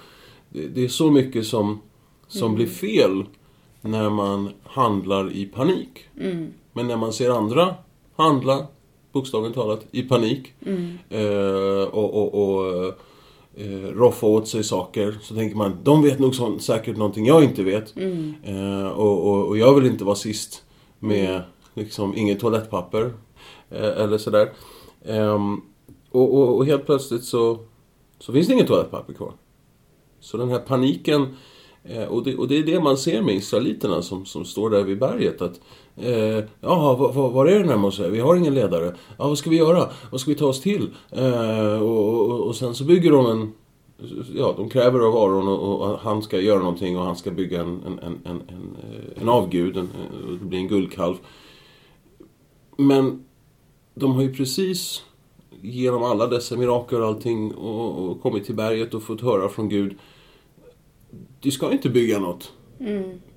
det, 0.50 0.84
är 0.84 0.88
så 0.88 1.10
mycket 1.10 1.46
som, 1.46 1.80
som 2.28 2.54
blir 2.54 2.66
fel 2.66 3.24
när 3.80 4.10
man 4.10 4.50
handlar 4.64 5.32
i 5.32 5.46
panik. 5.46 6.08
Men 6.72 6.86
när 6.88 6.96
man 6.96 7.12
ser 7.12 7.30
andra 7.30 7.74
handla, 8.16 8.66
bokstavligt 9.12 9.54
talat, 9.54 9.86
i 9.90 10.02
panik 10.02 10.52
eh, 11.08 11.82
och, 11.82 12.14
och, 12.14 12.34
och 12.34 12.84
eh, 13.56 13.88
roffa 13.94 14.26
åt 14.26 14.48
sig 14.48 14.64
saker 14.64 15.18
så 15.22 15.34
tänker 15.34 15.56
man 15.56 15.78
de 15.82 16.02
vet 16.02 16.18
nog 16.18 16.34
så, 16.34 16.58
säkert 16.58 16.96
någonting 16.96 17.26
jag 17.26 17.44
inte 17.44 17.62
vet. 17.62 17.96
Eh, 18.42 18.88
och, 18.88 19.26
och, 19.26 19.46
och 19.46 19.58
jag 19.58 19.74
vill 19.74 19.86
inte 19.86 20.04
vara 20.04 20.16
sist 20.16 20.62
med 20.98 21.42
liksom 21.74 22.16
inget 22.16 22.40
toalettpapper 22.40 23.12
eh, 23.70 24.02
eller 24.02 24.18
sådär. 24.18 24.48
Och, 26.16 26.34
och, 26.34 26.56
och 26.56 26.66
helt 26.66 26.86
plötsligt 26.86 27.24
så, 27.24 27.58
så 28.19 28.32
finns 28.32 28.46
det 28.46 28.52
inget 28.52 28.67
toalettpapper 28.67 29.12
kvar. 29.12 29.32
Så 30.20 30.36
den 30.36 30.48
här 30.48 30.58
paniken, 30.58 31.26
eh, 31.84 32.05
och 32.05 32.24
det, 32.24 32.36
och 32.36 32.48
det 32.48 32.58
är 32.58 32.62
det 32.62 32.81
man 32.81 32.96
ser 32.96 33.22
med 33.22 33.34
israeliterna 33.34 34.02
som, 34.02 34.26
som 34.26 34.44
står 34.44 34.70
där 34.70 34.82
vid 34.82 34.98
berget. 34.98 35.43
Att, 35.43 35.60
eh, 35.96 36.44
Jaha, 36.60 36.96
var, 36.96 37.12
var, 37.12 37.31
var 37.31 37.46
är 37.46 37.58
den 37.58 37.69
här 37.69 37.76
Mose? 37.76 38.10
Vi 38.10 38.20
har 38.20 38.36
ingen 38.36 38.55
ledare. 38.55 38.94
Ja, 39.19 39.29
vad 39.29 39.38
ska 39.38 39.50
vi 39.50 39.56
göra? 39.56 39.88
Vad 40.10 40.20
ska 40.20 40.31
vi 40.31 40.36
ta 40.36 40.46
oss 40.46 40.60
till? 40.60 40.91
Eh, 41.10 41.82
och, 41.82 42.31
och, 42.31 42.41
och 42.41 42.56
sen 42.56 42.74
så 42.74 42.84
bygger 42.84 43.12
de 43.12 43.26
en... 43.26 43.52
Ja, 44.34 44.55
de 44.56 44.69
kräver 44.69 45.00
av 45.00 45.17
Aron 45.17 45.48
och, 45.48 45.91
och 45.91 45.98
han 45.98 46.22
ska 46.22 46.41
göra 46.41 46.58
någonting 46.58 46.98
och 46.98 47.05
han 47.05 47.17
ska 47.17 47.31
bygga 47.31 47.60
en, 47.60 47.82
en, 47.86 47.98
en, 47.98 48.20
en, 48.24 48.43
en, 48.48 48.76
eh, 48.82 49.22
en 49.22 49.29
avgud. 49.29 49.76
En, 49.76 49.88
det 50.41 50.44
blir 50.44 50.58
en 50.58 50.69
guldkalv. 50.69 51.17
Men 52.76 53.24
de 53.94 54.12
har 54.12 54.22
ju 54.22 54.34
precis 54.34 55.02
genom 55.62 56.03
alla 56.03 56.26
dessa 56.26 56.56
mirakel 56.56 57.00
och 57.03 57.06
allting 57.08 57.55
och, 57.55 57.98
och 58.10 58.22
kommit 58.22 58.44
till 58.44 58.55
berget 58.55 58.94
och 58.94 59.03
fått 59.03 59.20
höra 59.20 59.48
från 59.48 59.69
Gud. 59.69 59.94
Du 61.41 61.50
ska 61.50 61.72
inte 61.72 61.88
bygga 61.91 62.19
något 62.19 62.53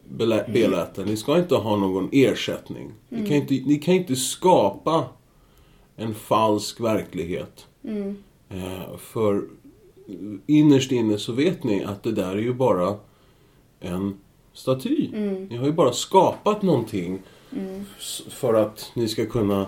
belä- 0.09 0.51
beläte. 0.53 1.05
Ni 1.05 1.17
ska 1.17 1.37
inte 1.39 1.55
ha 1.55 1.75
någon 1.75 2.09
ersättning. 2.11 2.91
Ni, 3.09 3.27
kan 3.27 3.35
inte, 3.37 3.53
ni 3.53 3.75
kan 3.75 3.93
inte 3.93 4.15
skapa 4.15 5.05
en 5.95 6.13
falsk 6.15 6.79
verklighet. 6.81 7.67
Eh, 8.49 8.97
för 8.97 9.43
innerst 10.47 10.91
inne 10.91 11.17
så 11.17 11.31
vet 11.31 11.63
ni 11.63 11.83
att 11.83 12.03
det 12.03 12.11
där 12.11 12.31
är 12.31 12.41
ju 12.41 12.53
bara 12.53 12.95
en 13.79 14.17
staty. 14.53 15.09
Ni 15.49 15.55
har 15.57 15.65
ju 15.65 15.71
bara 15.71 15.93
skapat 15.93 16.61
någonting 16.61 17.19
s- 17.99 18.21
för 18.29 18.53
att 18.53 18.91
ni 18.93 19.07
ska 19.07 19.25
kunna 19.25 19.65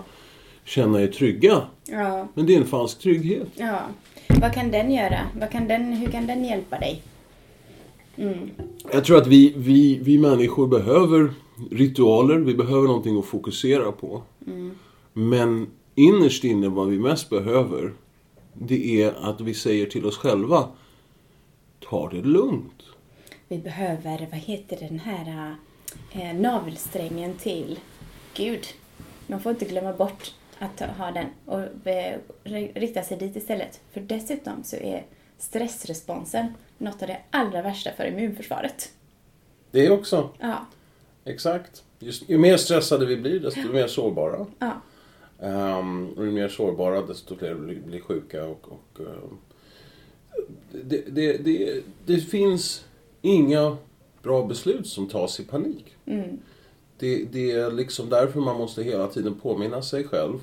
känna 0.64 1.00
er 1.02 1.06
trygga. 1.06 1.62
Ja, 1.84 2.28
Men 2.34 2.46
det 2.46 2.54
är 2.54 2.60
en 2.60 2.66
falsk 2.66 2.98
trygghet. 2.98 3.48
ja. 3.54 3.80
Vad 4.40 4.52
kan 4.54 4.70
den 4.70 4.90
göra? 4.92 5.20
Vad 5.40 5.50
kan 5.50 5.68
den, 5.68 5.92
hur 5.92 6.10
kan 6.10 6.26
den 6.26 6.44
hjälpa 6.44 6.78
dig? 6.78 7.02
Jag 8.92 9.04
tror 9.04 9.18
att 9.18 9.26
vi, 9.26 9.54
vi, 9.56 9.98
vi 10.02 10.18
människor 10.18 10.66
behöver 10.66 11.32
ritualer, 11.70 12.36
vi 12.38 12.54
behöver 12.54 12.86
någonting 12.86 13.18
att 13.18 13.24
fokusera 13.24 13.92
på. 13.92 14.22
Men 15.12 15.66
innerst 15.94 16.44
inne 16.44 16.68
vad 16.68 16.88
vi 16.88 16.98
mest 16.98 17.30
behöver, 17.30 17.92
det 18.54 19.02
är 19.02 19.12
att 19.12 19.40
vi 19.40 19.54
säger 19.54 19.86
till 19.86 20.06
oss 20.06 20.16
själva, 20.16 20.68
ta 21.90 22.10
det 22.10 22.22
lugnt. 22.22 22.82
Vi 23.48 23.58
behöver, 23.58 24.28
vad 24.30 24.40
heter 24.40 24.76
den 24.88 24.98
här 24.98 25.56
eh, 26.12 26.34
navelsträngen 26.40 27.34
till 27.34 27.78
Gud. 28.34 28.66
Man 29.26 29.40
får 29.40 29.52
inte 29.52 29.64
glömma 29.64 29.92
bort 29.92 30.34
att 30.62 30.80
ha 30.80 31.10
den 31.10 31.26
och 31.46 31.60
ri- 32.44 32.72
rikta 32.74 33.02
sig 33.02 33.16
dit 33.16 33.36
istället. 33.36 33.80
För 33.92 34.00
dessutom 34.00 34.64
så 34.64 34.76
är 34.76 35.06
stressresponsen 35.38 36.46
något 36.78 37.02
av 37.02 37.08
det 37.08 37.18
allra 37.30 37.62
värsta 37.62 37.90
för 37.96 38.04
immunförsvaret. 38.04 38.92
Det 39.70 39.90
också. 39.90 40.28
Ja. 40.38 40.66
Exakt. 41.24 41.84
Just, 41.98 42.28
ju 42.28 42.38
mer 42.38 42.56
stressade 42.56 43.06
vi 43.06 43.16
blir, 43.16 43.40
desto 43.40 43.72
mer 43.72 43.86
sårbara. 43.86 44.46
Ja. 44.58 44.80
Um, 45.78 46.08
och 46.08 46.26
ju 46.26 46.30
mer 46.30 46.48
sårbara, 46.48 47.02
desto 47.02 47.36
fler 47.36 47.54
blir, 47.54 47.80
blir 47.80 48.00
sjuka. 48.00 48.44
Och, 48.44 48.68
och, 48.68 49.00
um, 49.00 49.38
det, 50.72 51.04
det, 51.08 51.36
det, 51.36 51.82
det 52.06 52.16
finns 52.16 52.84
inga 53.22 53.76
bra 54.22 54.46
beslut 54.46 54.86
som 54.86 55.08
tas 55.08 55.40
i 55.40 55.44
panik. 55.44 55.96
Mm. 56.06 56.38
Det 56.98 57.50
är 57.50 57.70
liksom 57.70 58.08
därför 58.08 58.40
man 58.40 58.56
måste 58.56 58.82
hela 58.82 59.06
tiden 59.06 59.34
påminna 59.34 59.82
sig 59.82 60.04
själv 60.04 60.38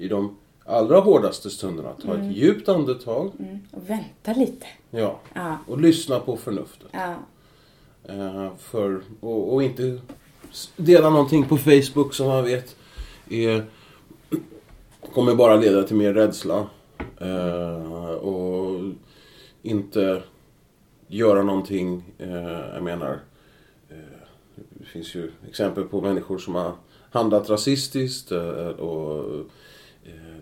i 0.00 0.08
de 0.08 0.36
allra 0.64 1.00
hårdaste 1.00 1.50
stunderna. 1.50 1.92
Ta 1.92 2.14
ett 2.14 2.36
djupt 2.36 2.68
andetag. 2.68 3.32
Mm. 3.38 3.58
Och 3.70 3.90
vänta 3.90 4.32
lite. 4.40 4.66
Ja. 4.90 5.20
Ja. 5.34 5.58
Och 5.66 5.80
lyssna 5.80 6.20
på 6.20 6.36
förnuftet. 6.36 6.88
Ja. 6.92 7.14
Eh, 8.04 8.56
för, 8.58 9.02
och, 9.20 9.54
och 9.54 9.62
inte 9.62 10.00
dela 10.76 11.10
någonting 11.10 11.44
på 11.44 11.56
Facebook 11.56 12.14
som 12.14 12.26
man 12.26 12.44
vet 12.44 12.76
är, 13.30 13.64
kommer 15.14 15.34
bara 15.34 15.56
leda 15.56 15.82
till 15.82 15.96
mer 15.96 16.14
rädsla. 16.14 16.66
Eh, 17.20 18.12
och 18.12 18.80
inte 19.62 20.22
göra 21.06 21.42
någonting, 21.42 22.04
eh, 22.18 22.74
jag 22.74 22.82
menar, 22.82 23.20
eh, 23.88 23.96
det 24.54 24.84
finns 24.84 25.14
ju 25.14 25.30
exempel 25.48 25.84
på 25.84 26.00
människor 26.00 26.38
som 26.38 26.54
har 26.54 26.72
handlat 27.10 27.50
rasistiskt 27.50 28.32
eh, 28.32 28.66
och 28.66 29.46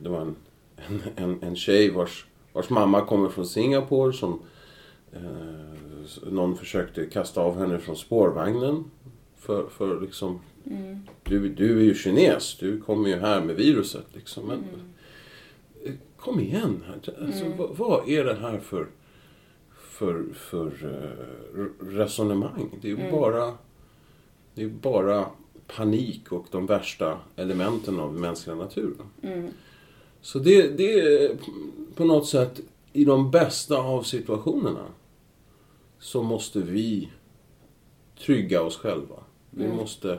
det 0.00 0.08
var 0.08 0.20
en, 0.20 0.36
en, 0.76 1.02
en, 1.16 1.42
en 1.42 1.56
tjej 1.56 1.90
vars, 1.90 2.26
vars 2.52 2.70
mamma 2.70 3.06
kommer 3.06 3.28
från 3.28 3.46
Singapore 3.46 4.12
som 4.12 4.40
Eh, 5.12 6.30
någon 6.32 6.56
försökte 6.56 7.06
kasta 7.06 7.40
av 7.40 7.58
henne 7.58 7.78
från 7.78 7.96
spårvagnen. 7.96 8.84
För, 9.36 9.68
för 9.68 10.00
liksom, 10.00 10.40
du, 11.22 11.48
du 11.48 11.78
är 11.78 11.82
ju 11.82 11.94
kines, 11.94 12.56
du 12.58 12.80
kommer 12.80 13.08
ju 13.08 13.16
här 13.16 13.40
med 13.44 13.56
viruset. 13.56 14.06
Liksom. 14.12 14.46
Men, 14.46 14.58
eh, 15.84 15.92
Kom 16.16 16.40
igen, 16.40 16.84
alltså, 17.22 17.44
vad, 17.58 17.76
vad 17.76 18.08
är 18.08 18.24
det 18.24 18.34
här 18.34 18.58
för, 18.58 18.86
för, 19.78 20.24
för 20.34 20.66
eh, 20.66 21.58
re- 21.58 21.96
resonemang? 21.96 22.78
Det 22.82 22.90
är 22.90 22.96
ju 22.96 23.10
bara, 23.10 23.54
det 24.54 24.62
är 24.62 24.68
bara 24.68 25.26
panik 25.76 26.32
och 26.32 26.46
de 26.50 26.66
värsta 26.66 27.18
elementen 27.36 28.00
av 28.00 28.14
mänskliga 28.14 28.56
naturen. 28.56 29.06
Så 30.20 30.38
det, 30.38 30.76
det 30.76 31.00
är 31.00 31.36
på 31.94 32.04
något 32.04 32.26
sätt, 32.26 32.60
i 32.92 33.04
de 33.04 33.30
bästa 33.30 33.76
av 33.76 34.02
situationerna, 34.02 34.86
så 35.98 36.22
måste 36.22 36.58
vi 36.58 37.08
trygga 38.24 38.62
oss 38.62 38.76
själva. 38.76 39.16
Vi 39.50 39.68
måste 39.68 40.18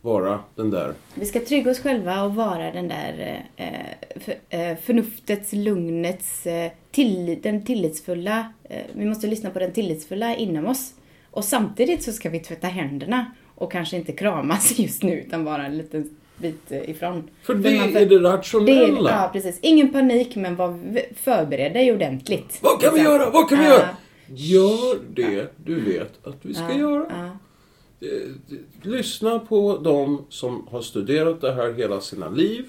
vara 0.00 0.40
den 0.54 0.70
där, 0.70 0.94
Vi 1.14 1.26
ska 1.26 1.40
trygga 1.40 1.70
oss 1.70 1.78
själva 1.78 2.22
och 2.22 2.34
vara 2.34 2.72
den 2.72 2.88
där 2.88 3.44
eh, 3.56 4.20
för, 4.20 4.34
eh, 4.48 4.76
förnuftets, 4.76 5.52
lugnets, 5.52 6.46
eh, 6.46 6.72
tillit, 6.90 7.42
den 7.42 7.64
tillitsfulla. 7.64 8.52
Eh, 8.64 8.82
vi 8.92 9.04
måste 9.04 9.26
lyssna 9.26 9.50
på 9.50 9.58
den 9.58 9.72
tillitsfulla 9.72 10.36
inom 10.36 10.66
oss. 10.66 10.94
Och 11.30 11.44
samtidigt 11.44 12.02
så 12.02 12.12
ska 12.12 12.30
vi 12.30 12.40
tvätta 12.40 12.66
händerna 12.66 13.32
och 13.62 13.72
kanske 13.72 13.96
inte 13.96 14.12
kramas 14.12 14.78
just 14.78 15.02
nu 15.02 15.20
utan 15.20 15.44
vara 15.44 15.66
en 15.66 15.78
liten 15.78 16.16
bit 16.36 16.72
eh, 16.72 16.90
ifrån. 16.90 17.30
för 17.42 17.54
det 17.54 17.78
man- 17.78 17.88
är 17.96 18.06
det 18.06 18.18
det 18.18 18.18
rationella. 18.32 19.10
är, 19.10 19.22
Ja, 19.22 19.30
precis. 19.32 19.58
Ingen 19.62 19.92
panik, 19.92 20.36
men 20.36 20.56
var 20.56 20.78
förberedda 21.14 21.74
dig 21.74 21.92
ordentligt. 21.92 22.58
Vad 22.62 22.80
kan 22.80 22.94
vi 22.94 22.98
Liksom. 23.00 23.14
göra? 23.18 23.30
Vad 23.30 23.48
kan 23.48 23.58
vi 23.58 23.64
Ja, 23.64 23.70
göra? 23.70 23.88
Gör 24.34 24.98
det 25.14 25.52
du 25.64 25.80
vet 25.80 26.26
att 26.26 26.36
vi 26.42 26.54
ska 26.54 26.62
ja, 26.70 26.78
göra. 26.78 27.30
Eh, 28.00 28.08
Lyssna 28.82 29.38
på 29.38 29.78
de 29.78 30.24
som 30.28 30.66
har 30.70 30.80
studerat 30.82 31.40
det 31.40 31.52
här 31.54 31.72
hela 31.72 32.00
sina 32.00 32.28
liv. 32.28 32.64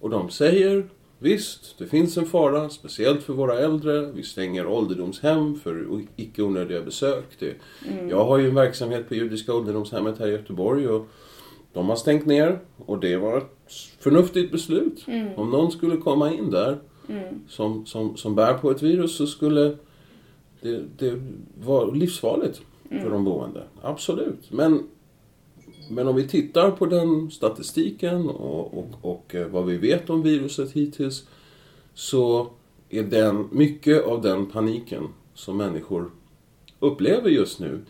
Och 0.00 0.10
de 0.10 0.30
säger, 0.30 0.84
visst, 1.24 1.78
det 1.78 1.86
finns 1.86 2.16
en 2.16 2.26
fara, 2.26 2.68
speciellt 2.68 3.22
för 3.22 3.32
våra 3.32 3.58
äldre. 3.58 4.12
Vi 4.12 4.22
stänger 4.22 4.66
ålderdomshem 4.66 5.54
för 5.54 6.04
icke 6.16 6.42
onödiga 6.42 6.82
besök. 6.82 7.24
Det, 7.38 7.54
Jag 8.10 8.24
har 8.24 8.38
ju 8.38 8.48
en 8.48 8.54
verksamhet 8.54 9.08
på 9.08 9.14
Judiska 9.14 9.54
ålderdomshemmet 9.54 10.18
här 10.18 10.28
i 10.28 10.30
Göteborg 10.30 10.88
och 10.88 11.06
de 11.72 11.88
har 11.88 11.96
stängt 11.96 12.26
ner 12.26 12.58
och 12.86 12.98
det 12.98 13.16
var 13.16 13.38
ett 13.38 13.72
förnuftigt 13.98 14.52
beslut. 14.52 15.06
Om 15.36 15.50
någon 15.50 15.72
skulle 15.72 15.96
komma 15.96 16.32
in 16.32 16.50
där 16.50 16.78
som, 17.48 17.86
som, 17.86 18.16
som 18.16 18.34
bär 18.34 18.54
på 18.54 18.70
ett 18.70 18.82
virus 18.82 19.16
så 19.16 19.26
skulle 19.26 19.76
det, 20.60 20.82
det 20.98 21.22
vara 21.64 21.90
livsfarligt 21.90 22.60
för 22.88 23.10
de 23.10 23.24
boende. 23.24 23.62
Absolut. 23.82 24.52
Men, 24.52 24.82
men 25.88 26.08
om 26.08 26.16
vi 26.16 26.28
tittar 26.28 26.70
på 26.70 26.86
den 26.86 27.30
statistiken 27.30 28.28
och, 28.28 28.78
och, 28.78 28.86
och 29.00 29.34
eh, 29.34 29.46
vad 29.46 29.66
vi 29.66 29.76
vet 29.76 30.10
om 30.10 30.22
viruset 30.22 30.72
hittills 30.72 31.28
så 31.94 32.50
är 32.90 33.02
den, 33.02 33.48
mycket 33.52 34.04
av 34.04 34.22
den 34.22 34.46
paniken 34.46 35.08
som 35.34 35.56
människor 35.56 36.10
upplever 36.78 37.30
just 37.30 37.60
nu 37.60 37.80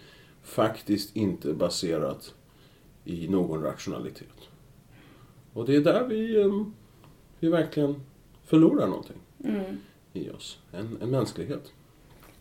faktiskt 0.42 1.16
inte 1.16 1.52
baserat 1.52 2.34
i 3.04 3.28
någon 3.28 3.62
rationalitet. 3.62 4.48
Och 5.52 5.66
det 5.66 5.76
är 5.76 5.80
där 5.80 6.06
vi, 6.06 6.40
eh, 6.40 6.66
vi 7.40 7.48
verkligen 7.48 8.00
förlorar 8.44 8.86
någonting 8.86 9.16
i 10.12 10.30
oss. 10.30 10.58
En, 10.72 10.98
en 11.02 11.10
mänsklighet. 11.10 11.72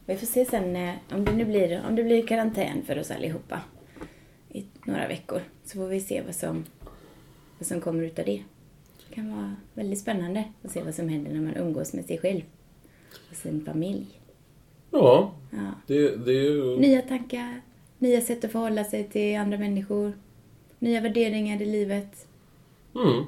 Vi 0.05 0.17
får 0.17 0.27
se 0.27 0.45
sen 0.45 0.75
eh, 0.75 0.93
om 1.11 1.25
det 1.25 1.31
nu 1.31 1.45
blir, 1.45 1.83
om 1.87 1.95
det 1.95 2.03
blir 2.03 2.27
karantän 2.27 2.83
för 2.85 2.99
oss 2.99 3.11
allihopa 3.11 3.61
i 4.53 4.65
några 4.85 5.07
veckor. 5.07 5.41
Så 5.65 5.77
får 5.77 5.87
vi 5.87 5.99
se 6.01 6.21
vad 6.25 6.35
som, 6.35 6.63
vad 7.59 7.67
som 7.67 7.81
kommer 7.81 8.03
ut 8.03 8.19
av 8.19 8.25
det. 8.25 8.43
Det 9.09 9.15
kan 9.15 9.35
vara 9.35 9.55
väldigt 9.73 9.99
spännande 9.99 10.43
att 10.63 10.71
se 10.71 10.83
vad 10.83 10.95
som 10.95 11.09
händer 11.09 11.31
när 11.31 11.41
man 11.41 11.55
umgås 11.55 11.93
med 11.93 12.05
sig 12.05 12.17
själv 12.17 12.41
och 13.29 13.35
sin 13.35 13.65
familj. 13.65 14.05
Ja, 14.91 15.31
Ja. 15.51 15.71
det, 15.87 16.15
det 16.15 16.31
är 16.31 16.43
ju... 16.51 16.77
Nya 16.79 17.01
tankar, 17.01 17.61
nya 17.99 18.21
sätt 18.21 18.45
att 18.45 18.51
förhålla 18.51 18.83
sig 18.83 19.09
till 19.09 19.37
andra 19.37 19.57
människor, 19.57 20.13
nya 20.79 21.01
värderingar 21.01 21.61
i 21.61 21.65
livet. 21.65 22.27
Mm, 22.95 23.23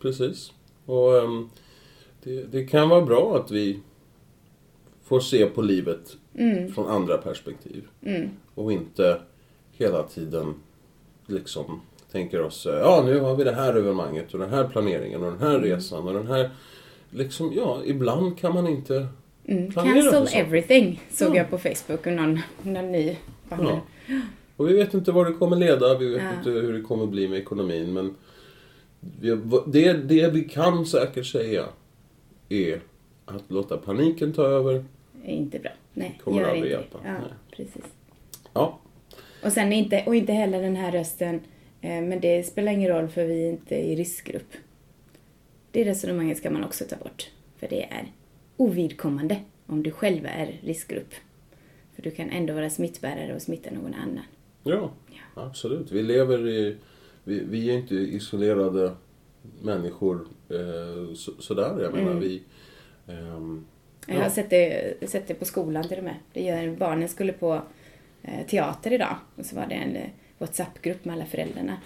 precis. 0.00 0.52
Och 0.86 1.18
ehm, 1.22 1.50
det, 2.22 2.42
det 2.44 2.64
kan 2.66 2.88
vara 2.88 3.02
bra 3.02 3.36
att 3.36 3.50
vi 3.50 3.80
får 5.02 5.20
se 5.20 5.46
på 5.46 5.62
livet 5.62 6.16
från 6.74 6.86
andra 6.86 7.18
perspektiv. 7.18 7.84
Och 8.54 8.72
inte 8.72 9.20
hela 9.72 10.02
tiden 10.02 10.54
liksom 11.26 11.80
tänker 12.12 12.42
oss, 12.42 12.66
eh, 12.66 12.74
ja 12.78 13.02
nu 13.06 13.20
har 13.20 13.36
vi 13.36 13.44
det 13.44 13.52
här 13.52 13.74
evenemanget 13.74 14.32
och 14.34 14.40
den 14.40 14.50
här 14.50 14.64
planeringen 14.68 15.24
och 15.24 15.32
den 15.32 15.40
här 15.40 15.58
resan 15.58 16.08
och 16.08 16.14
den 16.14 16.26
här... 16.26 16.50
Liksom, 17.10 17.52
ja, 17.56 17.80
ibland 17.84 18.38
kan 18.38 18.54
man 18.54 18.66
inte 18.68 19.06
Mm. 19.48 19.70
planera 19.72 20.10
Cancel 20.12 20.40
everything 20.40 21.00
såg 21.12 21.30
Ja. 21.30 21.36
jag 21.36 21.50
på 21.50 21.58
Facebook 21.58 22.06
och 22.06 22.12
någon, 22.12 22.40
någon 22.62 22.92
ny 22.92 23.16
banner. 23.48 23.80
Ja. 24.06 24.20
Och 24.56 24.68
vi 24.68 24.72
vet 24.76 24.94
inte 24.94 25.12
var 25.12 25.24
det 25.24 25.32
kommer 25.32 25.56
leda, 25.56 25.98
vi 25.98 26.08
vet 26.08 26.22
Ja. 26.22 26.32
inte 26.38 26.50
hur 26.50 26.72
det 26.72 26.80
kommer 26.80 27.06
bli 27.06 27.28
med 27.28 27.38
ekonomin. 27.38 27.92
Men 27.92 28.14
det, 29.66 29.92
det 29.92 30.28
vi 30.32 30.44
kan 30.44 30.86
säkert 30.86 31.26
säga 31.26 31.64
är 32.48 32.80
att 33.24 33.42
låta 33.48 33.76
paniken 33.76 34.32
ta 34.32 34.42
över. 34.42 34.84
är 35.24 35.32
inte 35.32 35.58
bra. 35.58 35.70
Nej, 35.92 36.20
Kommer 36.24 36.40
gör 36.40 36.48
aldrig 36.48 36.64
inte 36.72 36.76
hjälpa. 36.80 36.98
Ja, 37.04 37.14
precis. 37.56 37.84
Ja, 38.52 38.78
Och 39.44 39.52
sen 39.52 39.72
inte, 39.72 40.02
och 40.06 40.14
inte 40.16 40.32
heller 40.32 40.62
den 40.62 40.76
här 40.76 40.92
rösten, 40.92 41.34
eh, 41.80 42.02
men 42.02 42.20
det 42.20 42.42
spelar 42.46 42.72
ingen 42.72 42.90
roll 42.90 43.08
för 43.08 43.24
vi 43.24 43.44
är 43.46 43.50
inte 43.50 43.74
i 43.76 43.96
riskgrupp. 43.96 44.52
Det 45.70 45.84
resonemanget 45.84 46.38
ska 46.38 46.50
man 46.50 46.64
också 46.64 46.84
ta 46.84 46.96
bort. 46.96 47.30
För 47.58 47.68
det 47.68 47.84
är 47.84 48.12
ovidkommande 48.56 49.36
om 49.66 49.82
du 49.82 49.90
själv 49.90 50.26
är 50.26 50.60
riskgrupp. 50.62 51.14
För 51.94 52.02
du 52.02 52.10
kan 52.10 52.30
ändå 52.30 52.54
vara 52.54 52.70
smittbärare 52.70 53.34
och 53.34 53.42
smitta 53.42 53.70
någon 53.70 53.94
annan. 53.94 54.24
ja, 54.62 54.90
absolut. 55.34 55.92
Vi 55.92 56.02
lever 56.02 56.48
i... 56.48 56.76
Vi, 57.24 57.44
vi 57.44 57.70
är 57.70 57.74
inte 57.74 57.94
isolerade 57.94 58.92
människor 59.62 60.26
eh, 60.50 61.14
så, 61.14 61.32
sådär. 61.38 61.82
Jag 61.82 61.94
menar, 61.94 62.14
vi... 62.20 62.42
ehm, 63.08 63.64
Jag 64.06 64.14
har 64.14 64.22
Ja. 64.22 64.30
sett 64.30 64.50
det, 64.50 64.94
sett 65.10 65.28
det 65.28 65.34
på 65.34 65.44
skolan 65.44 65.88
till 65.88 65.98
och 65.98 66.04
med. 66.04 66.14
Det 66.32 66.42
gör, 66.42 66.76
barnen 66.76 67.08
skulle 67.08 67.32
på 67.32 67.54
eh, 67.54 67.60
teater 68.48 68.92
idag 68.92 69.16
och 69.36 69.46
så 69.46 69.56
var 69.56 69.66
det 69.66 69.74
en 69.74 69.96
eh, 69.96 70.08
WhatsApp-grupp 70.38 71.04
med 71.04 71.12
alla 71.14 71.26
föräldrarna. 71.26 71.76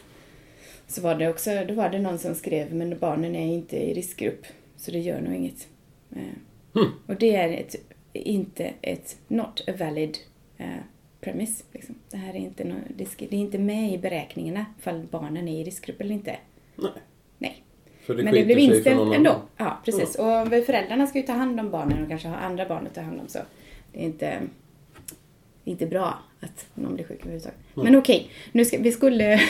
Så 0.86 1.00
var 1.02 1.14
det 1.14 1.28
också, 1.28 1.64
då 1.68 1.74
var 1.74 1.88
det 1.88 1.98
någon 1.98 2.18
som 2.18 2.34
skrev, 2.34 2.74
men 2.74 2.98
barnen 2.98 3.36
är 3.36 3.46
inte 3.46 3.76
i 3.76 3.94
riskgrupp, 3.94 4.46
så 4.76 4.90
det 4.90 4.98
gör 4.98 5.20
nog 5.20 5.34
inget. 5.34 5.68
Eh, 6.16 6.22
Hmm. 6.74 6.92
Och 7.06 7.16
det 7.16 7.36
är 7.36 7.48
ett, 7.48 7.74
inte 8.12 8.72
ett 8.82 9.16
not 9.28 9.64
a 9.68 9.72
valid 9.78 10.18
eh, 10.58 10.66
premise. 11.20 11.64
Liksom. 11.72 11.94
Det 12.10 12.16
här 12.16 12.30
är 12.34 12.38
inte, 12.38 12.64
no, 12.64 12.74
risk, 12.98 13.18
det 13.18 13.36
är 13.36 13.40
inte 13.40 13.58
med 13.58 13.92
i 13.92 13.98
beräkningarna 13.98 14.66
ifall 14.78 15.06
barnen 15.10 15.48
är 15.48 15.60
i 15.60 15.64
riskgrupp 15.64 16.00
eller 16.00 16.14
inte. 16.14 16.36
nej. 16.76 16.90
Nej. 17.38 17.62
Det 18.06 18.14
Men 18.14 18.34
det 18.34 18.44
blev 18.44 18.58
inställt 18.58 19.14
ändå. 19.14 19.42
Ja, 19.56 19.78
precis. 19.84 20.14
Och 20.14 20.52
vi- 20.52 20.62
föräldrarna 20.62 21.06
ska 21.06 21.18
ju 21.18 21.26
ta 21.26 21.32
hand 21.32 21.60
om 21.60 21.70
barnen 21.70 22.02
och 22.02 22.08
kanske 22.08 22.28
ha 22.28 22.36
andra 22.36 22.68
barn 22.68 22.86
att 22.86 22.94
ta 22.94 23.00
hand 23.00 23.20
om. 23.20 23.28
Så 23.28 23.38
det 23.92 24.00
är 24.00 24.04
inte, 24.04 24.40
det 25.68 25.70
är 25.70 25.84
inte 25.84 25.86
bra 25.86 26.18
att 26.40 26.66
någon 26.74 26.94
blir 26.94 27.04
sjuk 27.04 27.18
överhuvudtaget. 27.20 27.58
Men 27.74 27.96
okej, 27.96 28.30
nu 28.52 28.64
ska, 28.64 28.78
vi 28.78 28.92
skulle... 28.92 29.40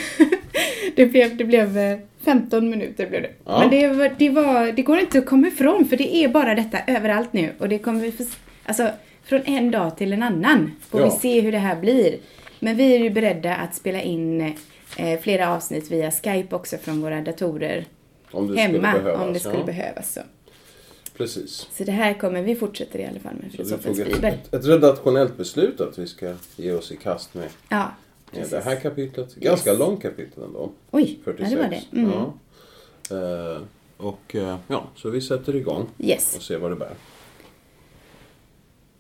det, 0.97 1.07
blev, 1.07 1.37
det 1.37 1.45
blev 1.45 1.79
eh, 1.79 1.99
15 2.25 2.71
minuter 2.71 3.07
blev 3.07 3.23
det. 3.23 3.31
Ja. 3.45 3.59
Men 3.61 3.71
det, 3.71 3.89
var, 3.89 4.11
det, 4.19 4.31
var, 4.31 4.73
det 4.73 4.83
går 4.83 4.99
inte 4.99 5.19
att 5.19 5.27
komma 5.27 5.47
ifrån 5.49 5.85
för 5.89 5.97
det 5.97 6.15
är 6.17 6.29
bara 6.29 6.55
detta 6.55 6.79
överallt 6.87 7.33
nu. 7.33 7.53
Och 7.59 7.69
det 7.69 7.79
kommer 7.79 8.01
vi 8.01 8.09
s- 8.09 8.37
Alltså, 8.65 8.91
från 9.25 9.41
en 9.45 9.71
dag 9.71 9.97
till 9.97 10.13
en 10.13 10.23
annan 10.23 10.73
får 10.91 11.01
Ja. 11.01 11.05
vi 11.05 11.11
se 11.11 11.41
hur 11.41 11.53
det 11.53 11.59
här 11.59 11.77
blir. 11.81 12.17
Men 12.61 12.77
vi 12.77 12.95
är 12.95 12.99
ju 12.99 13.11
beredda 13.11 13.55
att 13.55 13.75
spela 13.75 14.03
in 14.03 14.41
eh, 14.97 15.21
flera 15.21 15.55
avsnitt 15.55 15.91
via 15.91 16.11
Skype 16.11 16.57
också 16.57 16.77
från 16.77 17.01
våra 17.03 17.21
datorer 17.21 17.85
Om 18.31 18.57
hemma 18.57 19.13
om 19.25 19.33
det 19.33 19.41
skulle 19.41 19.59
ja. 19.59 19.65
behövas. 19.65 20.13
Så. 20.15 20.21
Precis. 21.19 21.69
så 21.73 21.85
det 21.85 21.93
här 21.93 22.15
kommer 22.15 22.43
vi 22.43 22.55
fortsätter 22.57 22.99
i 22.99 23.07
alla 23.07 23.21
fall 23.21 23.35
med 23.43 23.53
Filosofens 23.53 23.99
bibel. 23.99 24.25
ett, 24.25 24.55
ett 24.55 24.67
redaktionellt 24.67 25.37
beslut 25.37 25.81
att 25.81 25.99
vi 25.99 26.07
ska 26.07 26.35
ge 26.57 26.73
oss 26.73 26.93
i 26.93 26.97
kast 26.97 27.35
med, 27.35 27.49
Ja, 27.69 27.91
med 28.33 28.51
det 28.51 28.61
här 28.61 28.81
kapitlet. 28.81 29.35
Ganska 29.35 29.71
Yes. 29.71 29.79
långt 29.79 30.03
kapitel 30.03 30.43
ändå. 30.43 30.71
Oj, 30.91 31.19
46. 31.25 31.51
ja 31.53 31.57
det 31.57 31.63
var 31.63 31.71
det. 31.71 31.99
Mm. 32.01 32.11
Ja. 32.11 33.55
Eh, 33.57 33.63
och 33.97 34.35
eh, 34.35 34.57
ja, 34.69 34.85
så 34.97 35.11
vi 35.11 35.21
sätter 35.21 35.57
igång 35.57 35.87
Yes. 35.99 36.37
och 36.37 36.43
ser 36.43 36.59
vad 36.59 36.71
det 36.71 36.77
bär. 36.77 36.93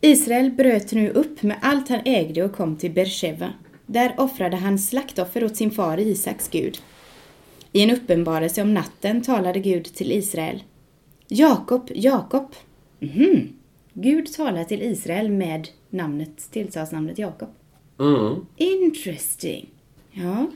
Israel 0.01 0.51
bröt 0.51 0.93
nu 0.93 1.11
upp 1.11 1.43
med 1.43 1.57
allt 1.63 1.89
han 1.89 2.01
ägde 2.05 2.43
och 2.45 2.53
kom 2.53 2.77
till 2.77 2.91
Bersheva. 2.93 3.53
Där 3.87 4.15
offrade 4.19 4.57
han 4.57 4.79
slaktoffer 4.79 5.45
åt 5.45 5.57
sin 5.57 5.71
far 5.71 5.99
Isaks 6.01 6.49
Gud. 6.49 6.79
I 7.73 7.83
en 7.83 7.91
uppenbarelse 7.91 8.63
om 8.63 8.75
natten 8.75 9.23
talade 9.23 9.59
Gud 9.61 9.85
till 9.85 10.13
Israel. 10.13 10.63
Jakob, 11.28 11.90
Jakob. 11.94 12.54
Mhm. 13.00 13.49
Gud 13.92 14.32
talar 14.32 14.64
till 14.64 14.82
Israel 14.82 15.30
med 15.30 15.68
namnet, 15.90 16.50
tilltalsnamnet 16.50 17.18
Jakob. 17.18 17.49
Mm. 17.99 18.47
Interesting. 18.56 19.68
Ja. 20.11 20.47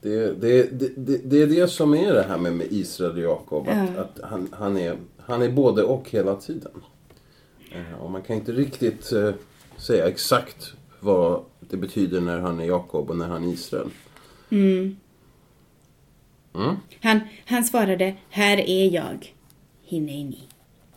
Det, 0.00 0.40
det, 0.40 0.80
det, 0.80 0.88
det, 0.96 1.16
det 1.16 1.42
är 1.42 1.46
det 1.46 1.68
som 1.68 1.94
är 1.94 2.14
det 2.14 2.22
här 2.22 2.38
med, 2.38 2.52
med 2.52 2.66
Israel 2.70 3.12
och 3.12 3.18
Jakob. 3.18 3.68
Att, 3.68 3.76
Ja. 3.94 4.00
att 4.02 4.20
han, 4.30 4.48
han, 4.52 4.76
är, 4.76 4.96
han 5.18 5.42
är 5.42 5.50
både 5.50 5.82
och 5.82 6.10
hela 6.10 6.36
tiden. 6.36 6.72
Eh, 7.72 8.02
och 8.02 8.10
man 8.10 8.22
kan 8.22 8.36
inte 8.36 8.52
riktigt 8.52 9.12
eh, 9.12 9.30
säga 9.76 10.08
exakt 10.08 10.72
vad 11.00 11.44
det 11.60 11.76
betyder 11.76 12.20
när 12.20 12.38
han 12.38 12.60
är 12.60 12.64
Jakob 12.64 13.10
och 13.10 13.16
när 13.16 13.28
han 13.28 13.44
är 13.44 13.52
Israel. 13.52 13.88
Mm. 14.50 14.96
Han, 17.00 17.20
han 17.46 17.64
svarade, 17.64 18.14
här 18.30 18.56
är 18.70 18.94
jag, 18.94 19.34
Hineni. 19.90 20.38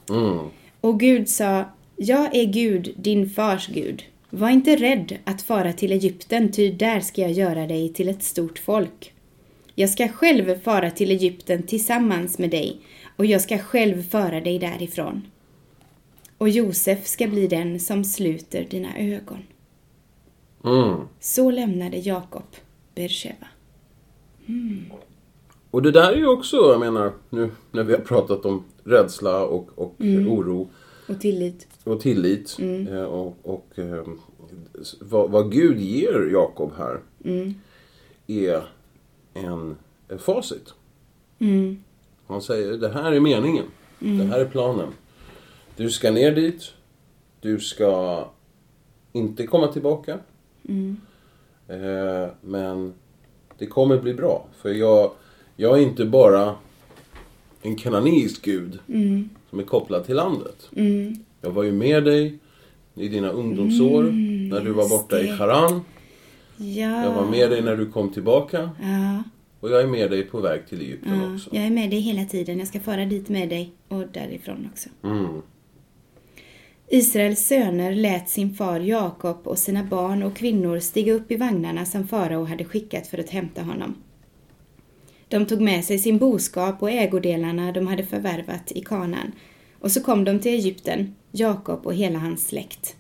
Mm. 0.10 0.48
Och 0.82 1.00
Gud 1.00 1.30
sa, 1.30 1.66
jag 1.96 2.36
är 2.36 2.46
Gud, 2.46 2.94
din 2.96 3.30
fars 3.30 3.68
Gud. 3.68 4.04
Var 4.30 4.50
inte 4.50 4.76
rädd 4.76 5.18
att 5.24 5.42
fara 5.42 5.74
till 5.74 5.92
Egypten, 5.92 6.52
ty 6.52 6.72
där 6.72 7.00
ska 7.00 7.22
jag 7.22 7.32
göra 7.32 7.68
dig 7.68 7.94
till 7.94 8.10
ett 8.10 8.24
stort 8.24 8.60
folk. 8.60 9.14
Jag 9.76 9.90
ska 9.90 10.08
själv 10.08 10.62
fara 10.62 10.92
till 10.92 11.12
Egypten 11.12 11.64
tillsammans 11.64 12.40
med 12.40 12.50
dig, 12.50 12.80
och 13.16 13.26
jag 13.26 13.42
ska 13.42 13.58
själv 13.58 14.04
föra 14.04 14.42
dig 14.42 14.60
därifrån. 14.60 15.22
Och 16.38 16.50
Josef 16.50 17.08
ska 17.08 17.28
bli 17.28 17.48
den 17.48 17.80
som 17.80 18.04
sluter 18.04 18.68
dina 18.70 18.98
ögon. 18.98 19.44
Mm. 20.64 21.00
Så 21.20 21.52
lämnade 21.52 21.98
Jakob 21.98 22.56
Bersheva. 22.96 23.48
Och 25.72 25.82
det 25.82 25.92
där 25.92 26.12
är 26.12 26.18
ju 26.18 26.28
också, 26.28 26.58
jag 26.58 26.80
menar, 26.80 27.12
nu 27.30 27.52
när 27.72 27.84
vi 27.84 27.94
har 27.94 28.00
pratat 28.00 28.46
om 28.46 28.64
rädsla 28.84 29.46
och, 29.46 29.70
och 29.76 29.96
oro 30.00 30.70
Och 31.08 31.22
tillit. 31.22 31.68
och 31.84 32.00
tillit 32.02 32.58
eh, 32.90 33.04
och, 33.04 33.38
och 33.44 33.80
eh, 33.80 34.04
vad, 35.00 35.32
vad 35.32 35.52
Gud 35.52 35.80
ger 35.80 36.30
Jakob 36.32 36.72
här 36.78 37.00
är 38.28 38.64
en, 39.34 39.76
en 40.08 40.20
facit. 40.20 40.74
Han 42.28 42.42
säger, 42.42 42.78
det 42.78 42.90
här 42.90 43.12
är 43.12 43.20
meningen. 43.20 43.66
Det 44.00 44.24
här 44.24 44.40
är 44.40 44.46
planen. 44.46 44.88
Du 45.76 45.90
ska 45.90 46.12
ner 46.12 46.32
dit. 46.36 46.72
Du 47.42 47.60
ska 47.60 48.26
inte 49.12 49.48
komma 49.48 49.68
tillbaka. 49.68 50.20
Eh, 51.68 52.28
men 52.42 52.94
det 53.58 53.66
kommer 53.66 53.98
bli 53.98 54.14
bra. 54.14 54.46
För 54.62 54.70
jag, 54.70 55.12
jag 55.56 55.78
är 55.80 55.82
inte 55.84 56.06
bara 56.06 56.56
en 57.64 57.76
kananisk 57.76 58.46
gud 58.46 58.80
som 59.50 59.60
är 59.60 59.64
kopplad 59.64 60.06
till 60.06 60.16
landet. 60.16 60.70
Jag 61.42 61.52
var 61.52 61.64
ju 61.64 61.72
med 61.72 62.04
dig 62.04 62.40
i 62.96 63.08
dina 63.08 63.30
ungdomsår 63.30 64.04
när 64.50 64.60
du 64.60 64.72
var 64.72 64.90
borta 64.90 65.22
i. 65.22 65.28
Haran. 65.28 65.82
Ja. 66.58 67.04
Jag 67.04 67.14
var 67.14 67.26
med 67.26 67.50
dig 67.50 67.62
när 67.62 67.78
du 67.78 67.92
kom 67.92 68.10
tillbaka. 68.14 68.70
Ja. 68.82 69.24
Och 69.60 69.70
jag 69.70 69.82
är 69.82 69.88
med 69.88 70.12
dig 70.12 70.24
på 70.24 70.40
väg 70.42 70.68
till 70.70 70.82
Egypten 70.82 71.20
Ja, 71.22 71.36
också. 71.36 71.50
jag 71.56 71.66
är 71.66 71.70
med 71.70 71.90
dig 71.90 72.00
hela 72.00 72.26
tiden. 72.26 72.60
Jag 72.60 72.68
ska 72.68 72.80
föra 72.80 73.06
dit 73.06 73.30
med 73.30 73.50
dig 73.50 73.74
och 73.88 74.08
därifrån 74.08 74.70
också. 74.72 74.90
Mm. 75.04 75.42
Israels 76.88 77.40
söner 77.48 77.96
lät 77.96 78.30
sin 78.30 78.54
far 78.54 78.80
Jakob 78.80 79.38
och 79.44 79.58
sina 79.58 79.84
barn 79.84 80.24
och 80.24 80.36
kvinnor 80.36 80.80
stiga 80.80 81.14
upp 81.14 81.32
i 81.32 81.36
vagnarna 81.36 81.86
som 81.86 82.08
farao 82.08 82.46
hade 82.46 82.66
skickat 82.66 83.08
för 83.08 83.18
att 83.18 83.30
hämta 83.30 83.62
honom. 83.62 83.96
De 85.34 85.46
tog 85.46 85.62
med 85.62 85.86
sig 85.86 86.00
sin 86.00 86.18
boskap 86.18 86.82
och 86.82 86.92
ägodelarna 86.92 87.72
de 87.72 87.88
hade 87.88 88.06
förvärvat 88.06 88.72
i 88.72 88.82
Kanaan 88.82 89.32
och 89.80 89.92
så 89.92 90.02
kom 90.04 90.24
de 90.24 90.40
till 90.40 90.54
Egypten, 90.54 91.16
Jakob 91.32 91.86
och 91.86 91.94
hela 91.94 92.20
hans 92.20 92.48
släkt. 92.48 92.96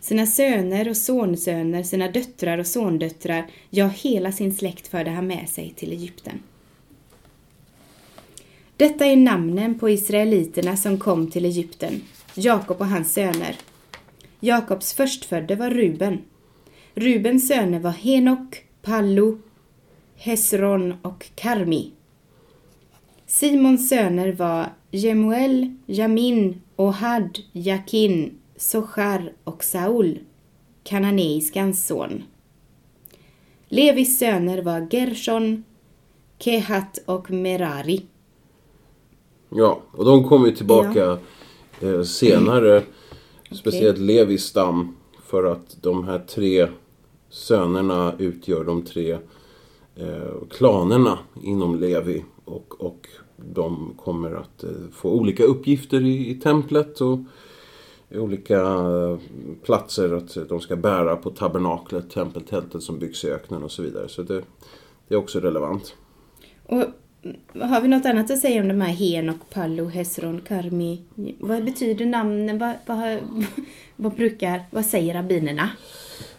Sina 0.00 0.26
söner 0.26 0.88
och 0.88 0.96
sonsöner, 0.96 1.82
sina 1.82 2.08
döttrar 2.08 2.58
och 2.58 2.66
sondöttrar, 2.66 3.46
ja, 3.70 3.86
hela 3.86 4.32
sin 4.32 4.54
släkt 4.54 4.86
förde 4.88 5.10
han 5.10 5.26
med 5.26 5.48
sig 5.48 5.74
till 5.76 5.92
Egypten. 5.92 6.42
Detta 8.76 9.06
är 9.06 9.16
namnen 9.16 9.78
på 9.78 9.90
israeliterna 9.90 10.76
som 10.76 10.98
kom 10.98 11.30
till 11.30 11.44
Egypten, 11.44 12.00
Jakob 12.34 12.80
och 12.80 12.86
hans 12.86 13.12
söner. 13.12 13.56
Jakobs 14.40 14.94
förstfödde 14.94 15.56
var 15.56 15.70
Ruben. 15.70 16.18
Rubens 16.94 17.48
söner 17.48 17.78
var 17.78 17.90
Henok, 17.90 18.64
Pallu, 18.82 19.36
Hesron 20.16 20.94
och 21.02 21.30
Karmi. 21.34 21.92
Simons 23.26 23.88
söner 23.88 24.32
var 24.32 24.66
Jemuel, 24.90 25.74
Jamin, 25.86 26.60
Ohad, 26.76 27.38
Jakin, 27.52 28.38
Sochar 28.56 29.32
och 29.44 29.64
Saul, 29.64 30.18
kananeiskans 30.84 31.86
son. 31.86 32.22
Levis 33.68 34.18
söner 34.18 34.62
var 34.62 34.88
Gershon, 34.90 35.64
Kehat 36.38 36.98
och 37.06 37.30
Merari. 37.30 38.02
Ja, 39.48 39.80
och 39.92 40.04
de 40.04 40.28
kommer 40.28 40.46
ju 40.46 40.56
tillbaka 40.56 41.18
eh, 41.80 42.02
senare. 42.02 42.82
Speciellt 43.50 43.98
Levis 43.98 44.44
stam. 44.44 44.96
För 45.26 45.44
att 45.44 45.76
de 45.80 46.04
här 46.04 46.18
tre 46.18 46.68
sönerna 47.30 48.14
utgör 48.18 48.64
de 48.64 48.82
tre 48.82 49.18
eh, 49.96 50.48
klanerna 50.50 51.18
inom 51.42 51.80
Levi. 51.80 52.24
Och, 52.44 52.80
och 52.80 53.08
de 53.36 53.94
kommer 53.96 54.34
att 54.34 54.64
eh, 54.64 54.70
få 54.92 55.10
olika 55.10 55.44
uppgifter 55.44 56.00
i, 56.00 56.30
i 56.30 56.34
templet 56.34 57.00
och 57.00 57.18
olika 58.10 58.60
eh, 58.60 59.18
platser 59.62 60.12
att 60.12 60.48
de 60.48 60.60
ska 60.60 60.76
bära 60.76 61.16
på 61.16 61.30
tabernaklet, 61.30 62.10
tempeltältet 62.10 62.82
som 62.82 62.98
byggs 62.98 63.24
i 63.24 63.30
öknen 63.30 63.62
och 63.62 63.72
så 63.72 63.82
vidare. 63.82 64.08
Så 64.08 64.22
det, 64.22 64.42
det 65.08 65.14
är 65.14 65.18
också 65.18 65.40
relevant. 65.40 65.94
Och 66.66 66.82
mm, 67.22 67.70
har 67.70 67.80
vi 67.80 67.88
något 67.88 68.06
annat 68.06 68.30
att 68.30 68.38
säga 68.38 68.62
om 68.62 68.68
de 68.68 68.80
här 68.80 68.92
Henok, 68.92 69.50
Pallo, 69.50 69.84
Hesron, 69.84 70.40
Karmi? 70.40 71.02
Vad 71.40 71.64
betyder 71.64 72.06
namnen? 72.06 72.58
Vad, 72.58 72.74
vad, 72.86 73.18
vad 73.96 74.14
brukar, 74.14 74.64
vad 74.70 74.86
säger 74.86 75.14
rabbinerna? 75.14 75.70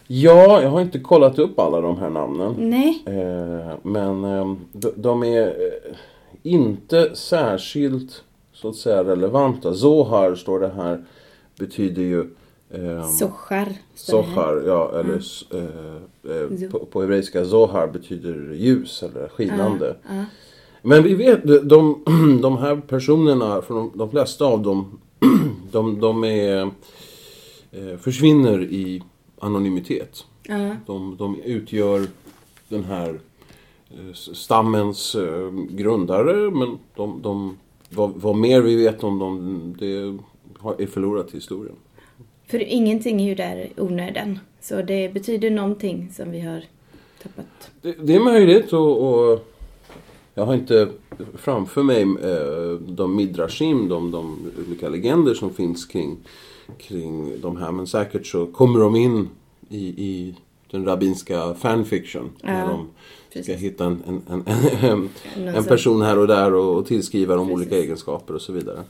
Ja, 0.06 0.62
jag 0.62 0.70
har 0.70 0.80
inte 0.80 0.98
kollat 0.98 1.38
upp 1.38 1.58
alla 1.58 1.80
de 1.80 1.98
här 1.98 2.10
namnen. 2.10 2.54
Nej. 2.58 3.02
Eh, 3.06 3.74
men 3.82 4.24
eh, 4.24 4.56
de, 4.72 4.92
de 4.96 5.22
är 5.22 5.46
eh, 5.46 5.96
inte 6.42 7.16
särskilt 7.16 8.22
så 8.52 8.68
att 8.68 8.76
säga 8.76 9.04
relevanta. 9.04 9.74
Zohar 9.74 10.34
står 10.34 10.60
det 10.60 10.72
här. 10.76 11.04
Betyder 11.58 12.02
ju 12.02 12.20
eh, 12.70 13.08
står 13.08 13.30
det 13.48 13.54
här. 13.54 13.72
Zohar, 13.94 14.62
ja, 14.66 15.00
eller 15.00 15.22
eh, 15.54 16.64
eh, 16.64 16.70
på, 16.70 16.78
på 16.78 17.00
hebreiska 17.00 17.44
Zohar 17.44 17.86
betyder 17.86 18.52
ljus 18.54 19.02
eller 19.02 19.28
skinande. 19.28 19.96
Ja. 20.08 20.24
Men 20.82 21.02
vi 21.02 21.14
vet, 21.14 21.68
de, 21.68 22.02
de 22.42 22.58
här 22.58 22.76
personerna, 22.76 23.62
för 23.62 23.74
de, 23.74 23.92
de 23.94 24.10
flesta 24.10 24.44
av 24.44 24.62
dem, 24.62 24.98
de, 25.70 26.00
de 26.00 26.24
är, 26.24 26.70
eh, 27.72 27.96
försvinner 27.98 28.62
i 28.62 29.02
anonymitet. 29.38 30.24
Ja. 30.42 30.76
De, 30.86 31.16
de 31.16 31.40
utgör 31.40 32.06
den 32.68 32.84
här 32.84 33.20
eh, 33.90 34.12
stammens 34.12 35.14
eh, 35.14 35.50
grundare. 35.70 36.50
Men 36.50 36.78
de, 36.96 37.22
de, 37.22 37.56
vad, 37.90 38.12
vad 38.14 38.36
mer 38.36 38.60
vi 38.60 38.76
vet 38.76 39.04
om 39.04 39.18
dem, 39.18 39.74
det 39.78 39.92
är 40.82 40.86
förlorat 40.86 41.30
i 41.30 41.36
historien. 41.36 41.76
För 42.46 42.62
ingenting 42.62 43.20
är 43.20 43.26
ju 43.26 43.34
där 43.34 43.68
onödan. 43.76 44.38
Så 44.60 44.82
det 44.82 45.14
betyder 45.14 45.50
någonting 45.50 46.10
som 46.16 46.30
vi 46.30 46.40
har 46.40 46.64
tappat. 47.22 47.70
Det, 47.82 47.92
det 47.92 48.14
är 48.14 48.20
möjligt 48.20 48.72
och, 48.72 49.08
och 49.08 49.46
jag 50.34 50.46
har 50.46 50.54
inte 50.54 50.88
framför 51.34 51.82
mig 51.82 52.02
eh, 52.02 52.72
de 52.88 53.16
midrashim, 53.16 53.88
de, 53.88 54.10
de 54.10 54.52
olika 54.66 54.88
legender 54.88 55.34
som 55.34 55.54
finns 55.54 55.86
kring, 55.86 56.16
kring 56.78 57.40
de 57.40 57.56
här. 57.56 57.72
Men 57.72 57.86
säkert 57.86 58.26
så 58.26 58.46
kommer 58.46 58.80
de 58.80 58.96
in 58.96 59.28
i, 59.68 59.86
i 59.86 60.34
den 60.70 60.84
rabbinska 60.84 61.54
fanfiction. 61.54 62.30
när 62.42 62.60
Ja, 62.60 62.66
de 62.66 62.88
ska 63.30 63.38
precis. 63.38 63.60
hitta 63.64 63.84
en, 63.84 64.22
en, 64.28 64.44
en, 64.82 65.08
en, 65.54 65.64
person 65.64 66.02
här 66.02 66.18
och 66.18 66.26
där 66.26 66.54
och, 66.54 66.76
och 66.78 66.86
tillskriva 66.86 67.36
dem 67.36 67.50
olika 67.50 67.76
egenskaper 67.76 68.34
och 68.34 68.42
så 68.42 68.52
vidare. 68.52 68.82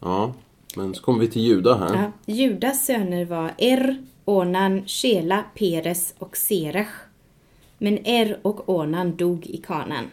Ja, 0.00 0.32
men 0.76 0.94
så 0.94 1.02
kommer 1.02 1.20
vi 1.20 1.28
till 1.28 1.42
Juda 1.42 1.74
här. 1.74 1.94
Ja. 2.26 2.34
Judas 2.34 2.86
söner 2.86 3.24
var 3.24 3.50
Er, 3.58 4.02
Onan, 4.24 4.82
Shela, 4.86 5.44
Peres 5.54 6.14
och 6.18 6.36
Serach. 6.36 6.92
Men 7.78 8.06
Er 8.06 8.38
och 8.42 8.68
Onan 8.68 9.16
dog 9.16 9.46
i 9.46 9.56
Kanan. 9.56 10.04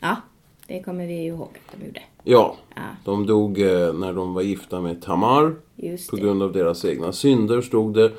Ja, 0.00 0.16
det 0.68 0.82
kommer 0.82 1.06
vi 1.06 1.14
ju 1.14 1.26
ihåg 1.28 1.48
att 1.66 1.78
de 1.78 1.86
gjorde. 1.86 2.02
Ja, 2.24 2.56
Ja. 2.74 2.82
de 3.04 3.26
dog 3.26 3.60
eh, 3.60 3.92
när 3.92 4.12
de 4.12 4.34
var 4.34 4.42
gifta 4.42 4.80
med 4.80 5.02
Tamar. 5.02 5.54
På 6.10 6.16
grund 6.16 6.42
av 6.42 6.52
deras 6.52 6.84
egna 6.84 7.12
synder 7.12 7.60
stod 7.60 7.94
det. 7.94 8.12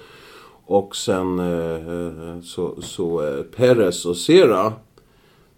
Och 0.66 0.96
sen 0.96 1.40
eh, 1.40 1.90
eh, 2.30 2.42
så, 2.42 2.82
så 2.82 3.44
Peres 3.56 4.06
och 4.06 4.18
Sera. 4.18 4.74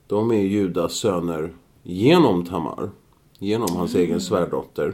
De 0.08 0.32
är 0.32 0.41
Judas 0.41 0.93
söner 0.93 1.54
genom 1.84 2.45
Tamar. 2.45 2.89
Genom 3.39 3.75
hans 3.75 3.95
egen 3.95 4.21
svärdotter. 4.21 4.93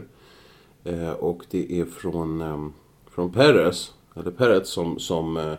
Och 1.18 1.42
det 1.50 1.80
är 1.80 1.84
från, 1.84 2.72
från 3.10 3.32
Peres, 3.32 3.92
eller 4.16 4.30
Peret 4.30 4.66
som, 4.66 4.98
som 4.98 5.56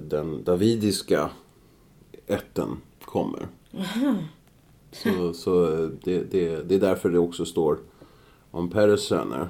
den 0.00 0.44
davidiska 0.44 1.30
ätten 2.26 2.68
kommer. 3.04 3.46
Så, 4.92 5.32
så 5.32 5.64
eh, 5.64 5.88
det, 6.04 6.30
det, 6.30 6.68
det 6.68 6.74
är 6.74 6.78
därför 6.78 7.10
det 7.10 7.18
också 7.18 7.44
står 7.44 7.78
om 8.50 8.70
Peres 8.70 9.06
söner. 9.06 9.48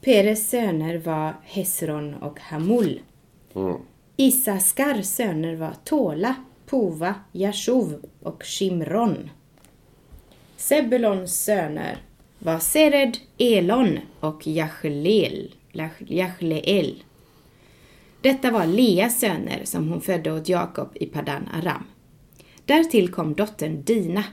Peres 0.00 0.50
söner 0.50 0.98
var 0.98 1.34
Hesron 1.42 2.14
och 2.14 2.40
Hamul. 2.40 3.00
Mm. 3.54 3.76
Isaskars 4.16 5.06
söner 5.06 5.56
var 5.56 5.74
Tola, 5.84 6.34
Pova, 6.66 7.14
Jashuv 7.32 8.04
och 8.20 8.42
Shimron. 8.44 9.30
Sebulons 10.56 11.44
söner 11.44 12.02
var 12.38 12.58
Sered, 12.58 13.18
Elon 13.38 13.98
och 14.20 14.46
Jachleel. 14.46 15.54
Jachleel. 15.98 17.02
Detta 18.20 18.50
var 18.50 18.66
Leas 18.66 19.20
söner 19.20 19.60
som 19.64 19.88
hon 19.88 20.00
födde 20.00 20.32
åt 20.32 20.48
Jakob 20.48 20.88
i 20.94 21.06
Padan 21.06 21.48
Aram. 21.52 21.84
Därtill 22.64 23.12
kom 23.12 23.34
dottern 23.34 23.82
Dina. 23.84 24.24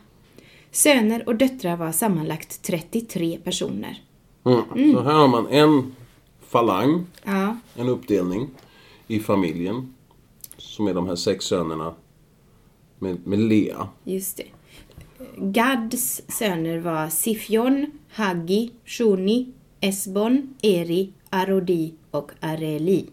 Söner 0.72 1.28
och 1.28 1.36
döttrar 1.36 1.78
var 1.78 1.92
sammanlagt 1.92 2.64
33 2.64 3.40
personer. 3.44 4.04
Mm. 4.46 4.94
Så 4.94 5.02
här 5.02 5.14
har 5.14 5.28
man 5.28 5.48
en 5.48 5.96
falang, 6.42 7.06
Ja, 7.24 7.58
en 7.76 7.90
uppdelning 7.90 8.50
i 9.08 9.20
familjen. 9.20 9.94
Som 10.58 10.88
är 10.88 10.94
de 10.94 11.08
här 11.08 11.16
sex 11.16 11.46
sönerna 11.46 11.94
med, 13.00 13.28
med 13.28 13.40
Lea. 13.40 13.90
Just 14.04 14.38
det. 14.38 14.48
Gads 15.38 16.22
söner 16.28 16.80
var 16.80 17.10
Sifjon, 17.10 17.92
Haggi, 18.14 18.72
Shuni, 18.86 19.48
Esbon, 19.80 20.56
Eri, 20.62 21.14
Arodi 21.30 21.94
och 22.12 22.32
Areli. 22.40 23.06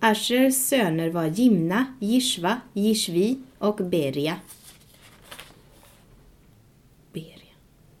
Ashers 0.00 0.54
söner 0.54 1.10
var 1.10 1.24
Jimna, 1.24 1.86
Jishva, 2.00 2.60
Jishvi 2.72 3.38
och. 3.58 3.76
Beria. 3.76 4.36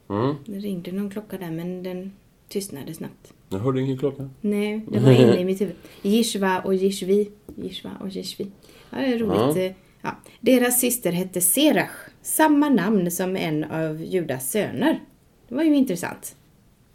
Mm. 0.08 0.34
Det 0.46 0.58
ringde 0.58 0.92
någon 0.92 1.10
klocka 1.10 1.38
där 1.38 1.50
men 1.50 1.82
den 1.82 2.12
tystnade 2.48 2.94
snabbt. 2.94 3.32
Jag 3.48 3.58
hörde 3.58 3.80
ingen 3.80 3.98
klocka. 3.98 4.30
Nej, 4.40 4.84
det 4.92 4.98
var 5.00 5.12
inne 5.12 5.36
i 5.40 5.44
mitt 5.44 5.60
huvud. 5.60 5.74
Jishva 6.02 6.60
och 6.60 6.74
Jishvi. 6.74 7.30
Jishva 7.56 7.90
och 8.00 8.08
Jishvi. 8.08 8.46
Ja, 8.90 8.98
det 8.98 9.06
är 9.06 9.18
roligt. 9.18 9.56
Ja. 9.56 9.62
eh, 9.62 9.72
Ja. 10.02 10.16
Deras 10.40 10.80
syster 10.80 11.12
hette 11.12 11.40
Serach. 11.40 11.90
Samma 12.22 12.68
namn 12.68 13.10
som 13.10 13.36
en 13.36 13.64
av 13.64 14.02
Judas 14.04 14.50
söner. 14.50 15.00
Det 15.48 15.54
var 15.54 15.62
ju 15.62 15.76
intressant. 15.76 16.36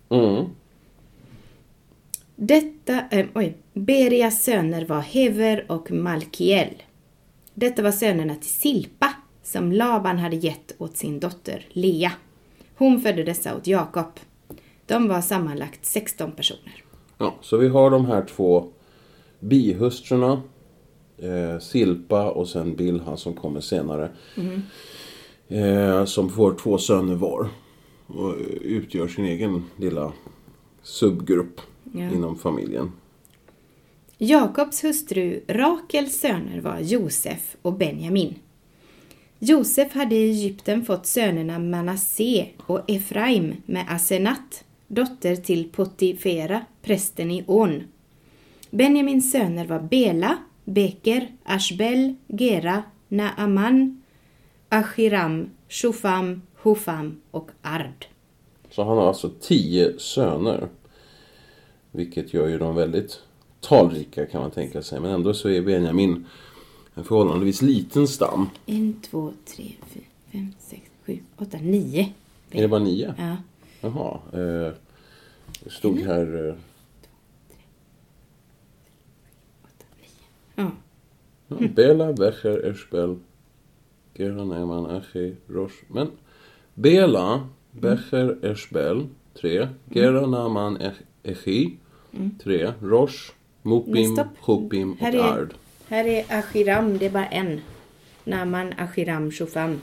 Mm. 0.09 0.45
Detta, 2.35 3.03
eh, 3.11 3.25
oj, 3.35 3.57
Berias 3.73 4.43
söner 4.43 4.85
var 4.85 5.01
Hever 5.01 5.65
och 5.71 5.91
Malkiel. 5.91 6.83
Detta 7.53 7.81
var 7.81 7.91
sönerna 7.91 8.35
till 8.35 8.49
Silpa 8.49 9.13
som 9.43 9.71
Laban 9.71 10.17
hade 10.17 10.35
gett 10.35 10.75
åt 10.77 10.97
sin 10.97 11.19
dotter 11.19 11.65
Lea. 11.69 12.11
Hon 12.83 13.01
födde 13.01 13.23
dessa 13.23 13.55
åt 13.55 13.67
Jakob. 13.67 14.05
De 14.85 15.07
var 15.07 15.21
sammanlagt 15.21 15.85
16 15.85 16.31
personer. 16.31 16.83
Ja, 17.17 17.35
så 17.41 17.57
vi 17.57 17.67
har 17.67 17.89
de 17.91 18.05
här 18.05 18.25
två 18.25 18.67
bihustrurna. 19.39 20.41
Eh, 21.17 21.59
Silpa 21.59 22.31
och 22.31 22.47
sen 22.47 22.75
Bilha 22.75 23.17
som 23.17 23.33
kommer 23.33 23.61
senare. 23.61 24.11
Eh, 25.47 26.05
som 26.05 26.29
får 26.29 26.53
två 26.55 26.77
söner 26.77 27.15
var. 27.15 27.49
Och 28.07 28.35
utgör 28.61 29.07
sin 29.07 29.25
egen 29.25 29.63
lilla 29.77 30.13
subgrupp 30.81 31.61
Ja. 31.93 32.11
inom 32.11 32.35
familjen. 32.37 32.91
Jakobs 34.17 34.83
hustru 34.83 35.41
Rakels 35.47 36.19
söner 36.19 36.61
var 36.61 36.79
Josef 36.79 37.55
och 37.61 37.73
Benjamin. 37.73 38.35
Josef 39.39 39.93
hade 39.93 40.15
i 40.15 40.29
Egypten 40.29 40.85
fått 40.85 41.05
sönerna 41.05 41.59
Manasse 41.59 42.47
och 42.57 42.89
Efraim 42.89 43.55
med 43.65 43.85
Asenat, 43.89 44.63
dotter 44.87 45.35
till 45.35 45.69
Potifera, 45.69 46.65
prästen 46.81 47.31
i 47.31 47.43
On. 47.47 47.83
Benjamins 48.69 49.31
söner 49.31 49.65
var 49.65 49.79
Bela, 49.79 50.37
Beker, 50.65 51.27
Ashbel, 51.43 52.15
Gera, 52.27 52.83
Naaman, 53.07 54.01
Achiram, 54.69 55.49
Shufam, 55.69 56.41
Hufam 56.61 57.21
och 57.31 57.49
Ard. 57.61 58.05
Så 58.69 58.83
han 58.83 58.97
har 58.97 59.07
alltså 59.07 59.31
tio 59.41 59.99
söner. 59.99 60.67
Vilket 61.91 62.33
gör 62.33 62.47
ju 62.47 62.57
dem 62.57 62.75
väldigt 62.75 63.19
talrika 63.59 64.25
kan 64.25 64.41
man 64.41 64.51
tänka 64.51 64.81
sig. 64.81 64.99
Men 64.99 65.11
ändå 65.11 65.33
så 65.33 65.49
är 65.49 65.61
Benjamin 65.61 66.25
en 66.95 67.03
förhållandevis 67.03 67.61
liten 67.61 68.07
stam. 68.07 68.49
En, 68.65 68.93
två, 69.01 69.31
tre, 69.45 69.71
fyra, 69.87 70.03
fem, 70.31 70.53
sex, 70.59 70.81
sju, 71.05 71.19
åtta, 71.37 71.57
nio. 71.61 72.13
Är 72.51 72.61
det 72.61 72.67
bara 72.67 72.83
nio? 72.83 73.13
Ja. 73.17 73.37
Jaha. 73.81 74.19
Eh, 74.33 74.73
det 75.63 75.69
stod 75.69 75.99
här... 75.99 76.49
Eh, 76.49 76.55
ja. 80.55 80.71
ja, 81.47 81.67
Bela, 81.75 82.13
Becher, 82.13 82.65
Eshbel, 82.71 83.15
Gera, 84.13 84.45
Neman, 84.45 84.85
Achi, 84.85 85.35
Rosh. 85.47 85.75
Men 85.87 86.11
Bela, 86.73 87.49
Becher, 87.71 88.45
Eshbel, 88.45 89.07
tre. 89.33 89.67
Gera, 89.89 90.25
Naman, 90.27 90.77
Ech- 90.77 91.03
Echi, 91.23 91.77
tre. 92.43 92.73
Rosh, 92.81 93.31
Men 93.61 93.69
Mopim. 93.73 94.19
Chopim 94.41 94.91
och 94.93 95.15
Ard. 95.15 95.53
Här 95.93 96.05
är 96.07 96.25
Achiram, 96.39 96.97
det 96.97 97.05
är 97.05 97.09
bara 97.09 97.25
en. 97.25 97.61
Naman, 98.23 98.73
Achiram, 98.77 99.31
Shofam. 99.31 99.75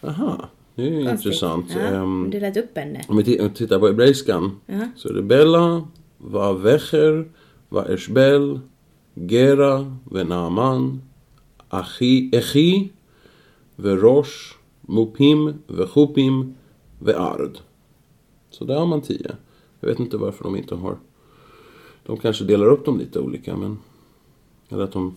Aha, 0.00 0.48
det 0.74 0.82
är 0.82 0.90
Konstigt. 1.04 1.10
intressant. 1.26 1.66
Ja, 1.74 1.80
Ehm, 1.80 2.30
delat 2.30 2.56
upp 2.56 2.76
henne. 2.78 3.04
Om 3.08 3.16
vi 3.16 3.22
ti- 3.22 3.52
tittar 3.54 3.78
på 3.78 3.86
hebreiskan 3.86 4.50
Ja. 4.66 4.88
så 4.96 5.08
är 5.08 5.12
det 5.12 5.22
Bella, 5.22 5.88
Vecher, 6.62 7.28
va 7.68 7.86
Eshbel, 7.88 8.60
Gera, 9.14 9.96
ve 10.10 10.24
Naaman, 10.24 11.02
Achi, 11.68 12.30
Echi, 12.32 12.92
ve 13.76 13.90
Rosh, 13.96 14.54
Mupim, 14.80 15.54
ve 15.66 15.86
Chupim, 15.86 16.54
ve 16.98 17.14
Ard. 17.16 17.58
Så 18.50 18.64
där 18.64 18.74
har 18.78 18.86
man 18.86 19.00
tio. 19.02 19.36
Jag 19.80 19.88
vet 19.88 20.00
inte 20.00 20.16
varför 20.16 20.44
de 20.44 20.56
inte 20.56 20.74
har... 20.74 20.96
De 22.06 22.16
kanske 22.16 22.44
delar 22.44 22.66
upp 22.66 22.84
dem 22.84 22.98
lite 22.98 23.18
olika 23.20 23.56
men... 23.56 23.78
Eller 24.68 24.84
att 24.84 24.92
de... 24.92 25.16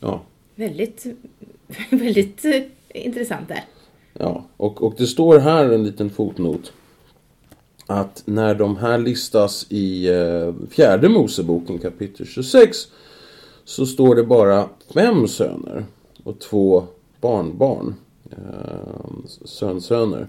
Ja, 0.00 0.22
Väldigt, 0.58 1.06
väldigt 1.90 2.44
eh, 2.44 2.62
intressant 3.04 3.48
där. 3.48 3.64
Ja, 4.12 4.44
och, 4.56 4.82
och 4.82 4.94
det 4.98 5.06
står 5.06 5.38
här 5.38 5.70
en 5.70 5.84
liten 5.84 6.10
fotnot. 6.10 6.72
Att 7.86 8.22
när 8.24 8.54
de 8.54 8.76
här 8.76 8.98
listas 8.98 9.66
i 9.68 10.08
eh, 10.08 10.54
fjärde 10.70 11.08
Moseboken 11.08 11.78
kapitel 11.78 12.26
26 12.26 12.76
så 13.64 13.86
står 13.86 14.14
det 14.14 14.24
bara 14.24 14.68
fem 14.94 15.28
söner 15.28 15.84
och 16.24 16.38
två 16.38 16.84
barnbarn, 17.20 17.94
eh, 18.30 19.26
sönsöner. 19.44 20.28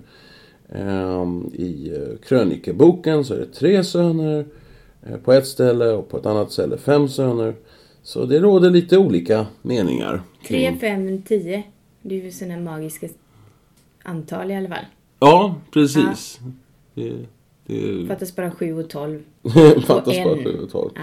Eh, 0.69 1.27
I 1.53 1.97
krönikeboken 2.23 3.25
så 3.25 3.33
är 3.33 3.37
det 3.37 3.53
tre 3.53 3.83
söner 3.83 4.45
eh, 5.03 5.17
på 5.17 5.33
ett 5.33 5.47
ställe 5.47 5.91
och 5.91 6.09
på 6.09 6.17
ett 6.17 6.25
annat 6.25 6.51
ställe 6.51 6.77
fem 6.77 7.07
söner. 7.07 7.55
Så 8.09 8.25
det 8.25 8.39
råder 8.39 8.69
lite 8.69 8.97
olika 8.97 9.45
meningar. 9.61 10.21
kring- 10.43 10.79
3, 10.79 10.79
5, 10.79 11.21
10. 11.21 11.63
Det 12.01 12.19
är 12.19 12.23
ju 12.23 12.31
sådana 12.31 12.57
magiska 12.57 13.07
antal 14.03 14.51
i 14.51 14.55
alla 14.55 14.69
fall. 14.69 14.85
Ja, 15.19 15.55
precis. 15.71 16.39
Det, 16.93 17.13
det 17.65 18.07
Fattas 18.07 18.35
bara 18.35 18.51
7 18.51 18.73
och 18.79 18.89
12. 18.89 19.23
fattas 19.85 20.23
bara 20.23 20.43
sju 20.43 20.59
och 20.63 20.69
tolv. 20.71 20.91
Ja. 20.95 21.01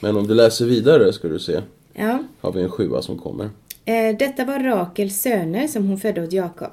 Men 0.00 0.16
om 0.16 0.26
du 0.26 0.34
läser 0.34 0.66
vidare 0.66 1.12
ska 1.12 1.28
du 1.28 1.38
se. 1.38 1.60
ja. 1.94 2.18
Har 2.40 2.52
vi 2.52 2.62
en 2.62 2.70
sjua 2.70 3.02
som 3.02 3.18
kommer. 3.18 3.50
Eh, 3.84 4.16
detta 4.18 4.44
var 4.44 4.58
Rakels 4.60 5.20
söner 5.20 5.66
som 5.66 5.88
hon 5.88 5.98
födde 5.98 6.22
åt 6.24 6.32
Jakob. 6.32 6.72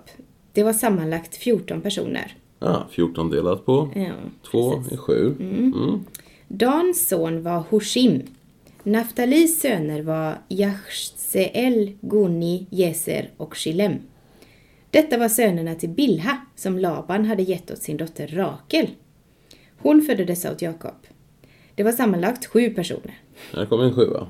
Det 0.54 0.64
var 0.64 0.74
sammanlagt 0.74 1.36
14 1.36 1.82
personer. 1.82 2.36
Ja, 2.60 2.88
14 2.92 3.30
delat 3.30 3.66
på 3.66 3.90
Ja, 3.96 4.12
2 4.52 4.72
precis. 4.72 4.92
är 4.94 4.98
7. 4.98 5.36
Mm. 5.40 6.00
Dans 6.48 7.08
son 7.08 7.44
var 7.44 7.64
Hushim. 7.70 8.22
Naftalis 8.84 9.60
söner 9.60 10.02
var 10.02 10.38
Jachseel, 10.48 11.92
Guni, 12.02 12.68
Jeser 12.70 13.30
och 13.38 13.58
Shilem. 13.58 14.00
Detta 14.92 15.18
var 15.18 15.30
sönerna 15.30 15.76
till 15.76 15.90
Bilha 15.90 16.38
som 16.56 16.80
Laban 16.80 17.26
hade 17.26 17.44
gett 17.44 17.72
åt 17.72 17.82
sin 17.82 17.98
dotter 17.98 18.28
Rakel. 18.28 18.88
Hon 19.78 20.02
födde 20.02 20.26
dessa 20.26 20.52
åt 20.52 20.62
Jakob. 20.62 21.08
Det 21.76 21.84
var 21.84 21.92
sammanlagt 21.92 22.46
sju 22.46 22.70
personer. 22.70 23.20
Här 23.54 23.66
kommer 23.66 23.84
en 23.84 23.96
sjua. 23.96 24.28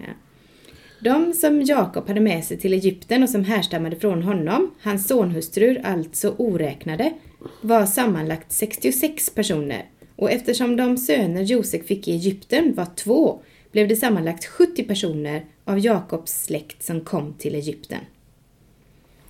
De 0.99 1.33
som 1.33 1.61
Jakob 1.61 2.07
hade 2.07 2.19
med 2.19 2.43
sig 2.43 2.57
till 2.57 2.73
Egypten 2.73 3.23
och 3.23 3.29
som 3.29 3.43
härstammade 3.43 3.95
från 3.95 4.23
honom, 4.23 4.71
hans 4.81 5.07
sonhustrur 5.07 5.81
alltså 5.83 6.35
oräknade, 6.37 7.13
var 7.61 7.85
sammanlagt 7.85 8.51
66 8.51 9.29
personer. 9.29 9.85
Och 10.15 10.31
eftersom 10.31 10.75
de 10.75 10.97
söner 10.97 11.41
Josef 11.41 11.85
fick 11.85 12.07
i 12.07 12.11
Egypten 12.11 12.73
var 12.73 12.87
två, 12.95 13.41
blev 13.71 13.87
det 13.87 13.95
sammanlagt 13.95 14.45
70 14.45 14.83
personer 14.83 15.45
av 15.65 15.79
Jakobs 15.79 16.43
släkt 16.43 16.83
som 16.83 17.01
kom 17.01 17.33
till 17.33 17.55
Egypten. 17.55 17.99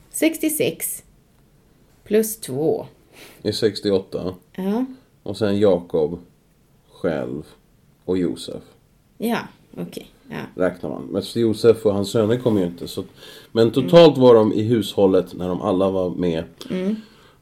66 0.10 1.04
plus 2.04 2.40
2. 2.40 2.86
är 3.44 3.52
68. 3.52 4.36
Ja, 4.56 4.86
Och 5.24 5.38
sen 5.38 5.60
Jakob 5.60 6.20
själv 6.92 7.44
och 8.06 8.18
Josef. 8.18 8.64
ja, 9.18 9.40
okej. 9.78 10.08
Ja. 10.30 10.64
Räknar 10.64 10.90
man. 10.90 11.04
Men 11.04 11.24
Josef 11.36 11.86
och 11.86 11.94
hans 11.94 12.12
söner 12.12 12.38
kom 12.38 12.58
ju 12.58 12.66
inte. 12.66 12.88
Så, 12.88 13.04
men 13.52 13.72
totalt 13.72 14.18
var 14.18 14.36
de 14.36 14.54
i 14.54 14.62
hushållet 14.62 15.34
när 15.34 15.48
de 15.50 15.62
alla 15.62 15.90
var 15.90 16.10
med 16.10 16.44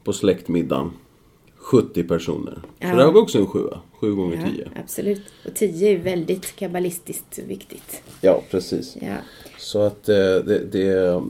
på 0.04 0.12
släktmiddagen 0.12 0.90
70 1.66 2.04
personer. 2.04 2.52
Så 2.62 2.68
Ja. 2.78 2.88
det 2.96 3.04
här 3.04 3.12
var 3.12 3.20
också 3.22 3.38
en 3.38 3.46
sjua. 3.46 3.80
7 4.00 4.14
gånger 4.14 4.36
ja, 4.36 4.50
10. 4.50 4.68
absolut. 4.82 5.22
Och 5.46 5.54
10 5.54 5.88
är 5.92 5.98
väldigt 5.98 6.56
kabbalistiskt 6.56 7.38
viktigt. 7.38 8.02
Ja, 8.20 8.42
precis. 8.50 8.96
Ja. 9.00 9.16
Så 9.58 9.80
att 9.82 10.08
eh, 10.08 10.14
det, 10.16 10.58
det, 10.72 10.88
eh, 10.88 11.22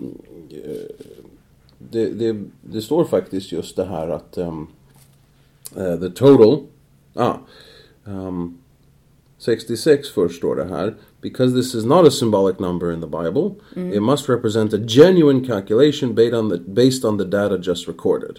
det, 1.78 2.10
det, 2.10 2.42
det 2.62 2.82
står 2.82 3.04
faktiskt 3.04 3.52
just 3.52 3.76
det 3.76 3.84
här 3.84 4.08
att 4.08 4.38
um, 4.38 4.66
eh, 5.76 6.00
the 6.00 6.10
total, 6.10 6.62
ah, 7.14 7.34
um, 8.04 8.58
66 9.38 10.08
först 10.08 10.36
står 10.36 10.56
det 10.56 10.64
här. 10.64 10.94
Because 11.22 11.56
this 11.56 11.74
is 11.74 11.84
not 11.84 12.06
a 12.06 12.10
symbolic 12.10 12.58
number 12.58 12.92
in 12.92 13.00
the 13.00 13.06
Bible, 13.06 13.50
it 13.96 14.02
must 14.02 14.28
represent 14.28 14.74
a 14.74 14.78
genuine 14.86 15.46
calculation 15.46 16.14
based 16.14 16.34
on 16.34 16.50
the, 16.50 16.56
based 16.58 17.04
on 17.04 17.18
the 17.18 17.24
data 17.24 17.56
just 17.62 17.88
recorded. 17.88 18.36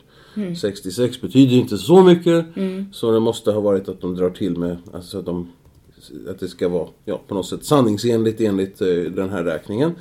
66 0.61 1.21
betyder 1.21 1.55
inte 1.55 1.77
så 1.77 2.03
mycket, 2.03 2.45
så 2.91 3.11
det 3.11 3.19
måste 3.19 3.51
ha 3.51 3.59
varit 3.61 3.89
att 3.89 4.01
de 4.01 4.15
drar 4.15 4.29
till 4.29 4.57
med, 4.57 4.77
alltså 4.93 5.19
att 5.19 5.25
de 5.25 5.47
att 6.29 6.39
det 6.39 6.47
ska 6.47 6.67
vara 6.69 6.87
ja, 7.05 7.21
på 7.27 7.35
något 7.35 7.45
sätt 7.47 7.65
sanningsenligt 7.65 8.41
enligt 8.41 8.81
eh, 8.81 8.87
den 8.87 9.29
här 9.29 9.43
räkningen. 9.43 9.91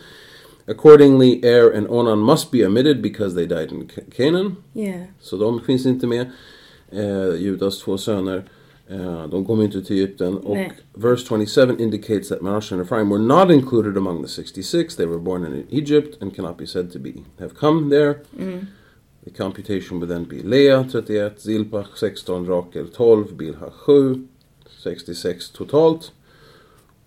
Accordingly, 0.69 1.41
Er 1.43 1.77
and 1.77 1.87
Onan 1.91 2.19
must 2.19 2.51
be 2.51 2.67
omitted 2.67 3.03
because 3.03 3.35
they 3.35 3.47
died 3.47 3.73
in 3.73 3.89
Ca- 3.95 4.11
Canaan. 4.17 4.57
Ja. 4.73 4.95
Så 5.21 5.37
de 5.37 5.61
finns 5.61 5.87
inte 5.87 6.07
med. 6.07 6.27
Eh, 6.91 7.35
Judas 7.41 7.79
två 7.79 7.99
söner. 7.99 8.45
De 9.31 9.45
kom 9.45 9.63
inte 9.63 9.83
till 9.83 9.97
Egypten. 9.97 10.37
Och 10.37 10.57
Nej. 10.57 10.73
verse 10.95 11.27
27 11.27 11.81
indicates 11.81 12.29
that 12.29 12.43
Manasseh 12.43 12.79
and 12.79 12.87
Ephraim 12.87 13.11
were 13.11 13.23
not 13.23 13.51
included 13.51 13.97
among 13.97 14.23
the 14.23 14.29
66. 14.29 14.97
They 14.97 15.07
were 15.07 15.19
born 15.19 15.45
in 15.45 15.67
Egypt 15.71 16.23
and 16.23 16.37
cannot 16.37 16.59
be 16.59 16.67
said 16.67 16.93
to 16.93 16.99
be 16.99 17.13
have 17.39 17.55
come 17.55 17.91
there. 17.91 18.15
The 19.25 19.31
computation 19.31 19.99
would 19.99 20.09
then 20.09 20.25
be 20.25 20.41
Lea 20.41 20.85
31, 20.85 21.31
Zilpach 21.37 21.97
16, 21.97 22.47
Rakel 22.47 22.95
12, 22.95 23.37
Bilha 23.37 23.73
7, 23.87 24.29
66 24.83 25.51
totalt. 25.51 26.13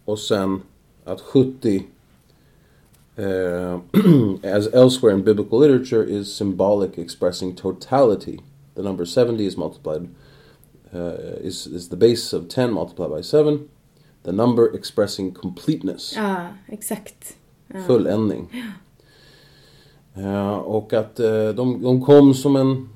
Och 0.06 0.20
sen 0.20 0.62
att 1.06 1.22
70 1.22 1.84
eh, 3.16 3.80
as 4.44 4.68
elsewhere 4.74 5.14
in 5.14 5.24
biblical 5.24 5.60
literature 5.60 6.04
is 6.04 6.36
symbolic 6.36 6.98
expressing 6.98 7.56
totality. 7.56 8.40
The 8.76 8.82
number 8.82 9.06
70 9.06 9.46
is 9.46 9.58
multiplied 9.58 10.10
uh, 10.94 11.48
is, 11.48 11.68
is 11.68 11.90
the 11.90 11.96
base 11.96 12.38
of 12.38 12.48
10 12.50 12.72
multiplied 12.74 13.12
by 13.12 13.24
7. 13.24 13.70
The 14.24 14.32
number 14.32 14.76
expressing 14.76 15.34
completeness. 15.34 16.14
Ja, 16.16 16.48
exakt. 16.68 17.36
fulländning. 17.88 18.50
Eh, 20.14 20.58
och 20.58 20.94
att 20.94 21.20
eh, 21.20 21.50
de, 21.50 21.82
de 21.82 22.02
kom 22.06 22.34
som 22.34 22.56
en, 22.56 22.90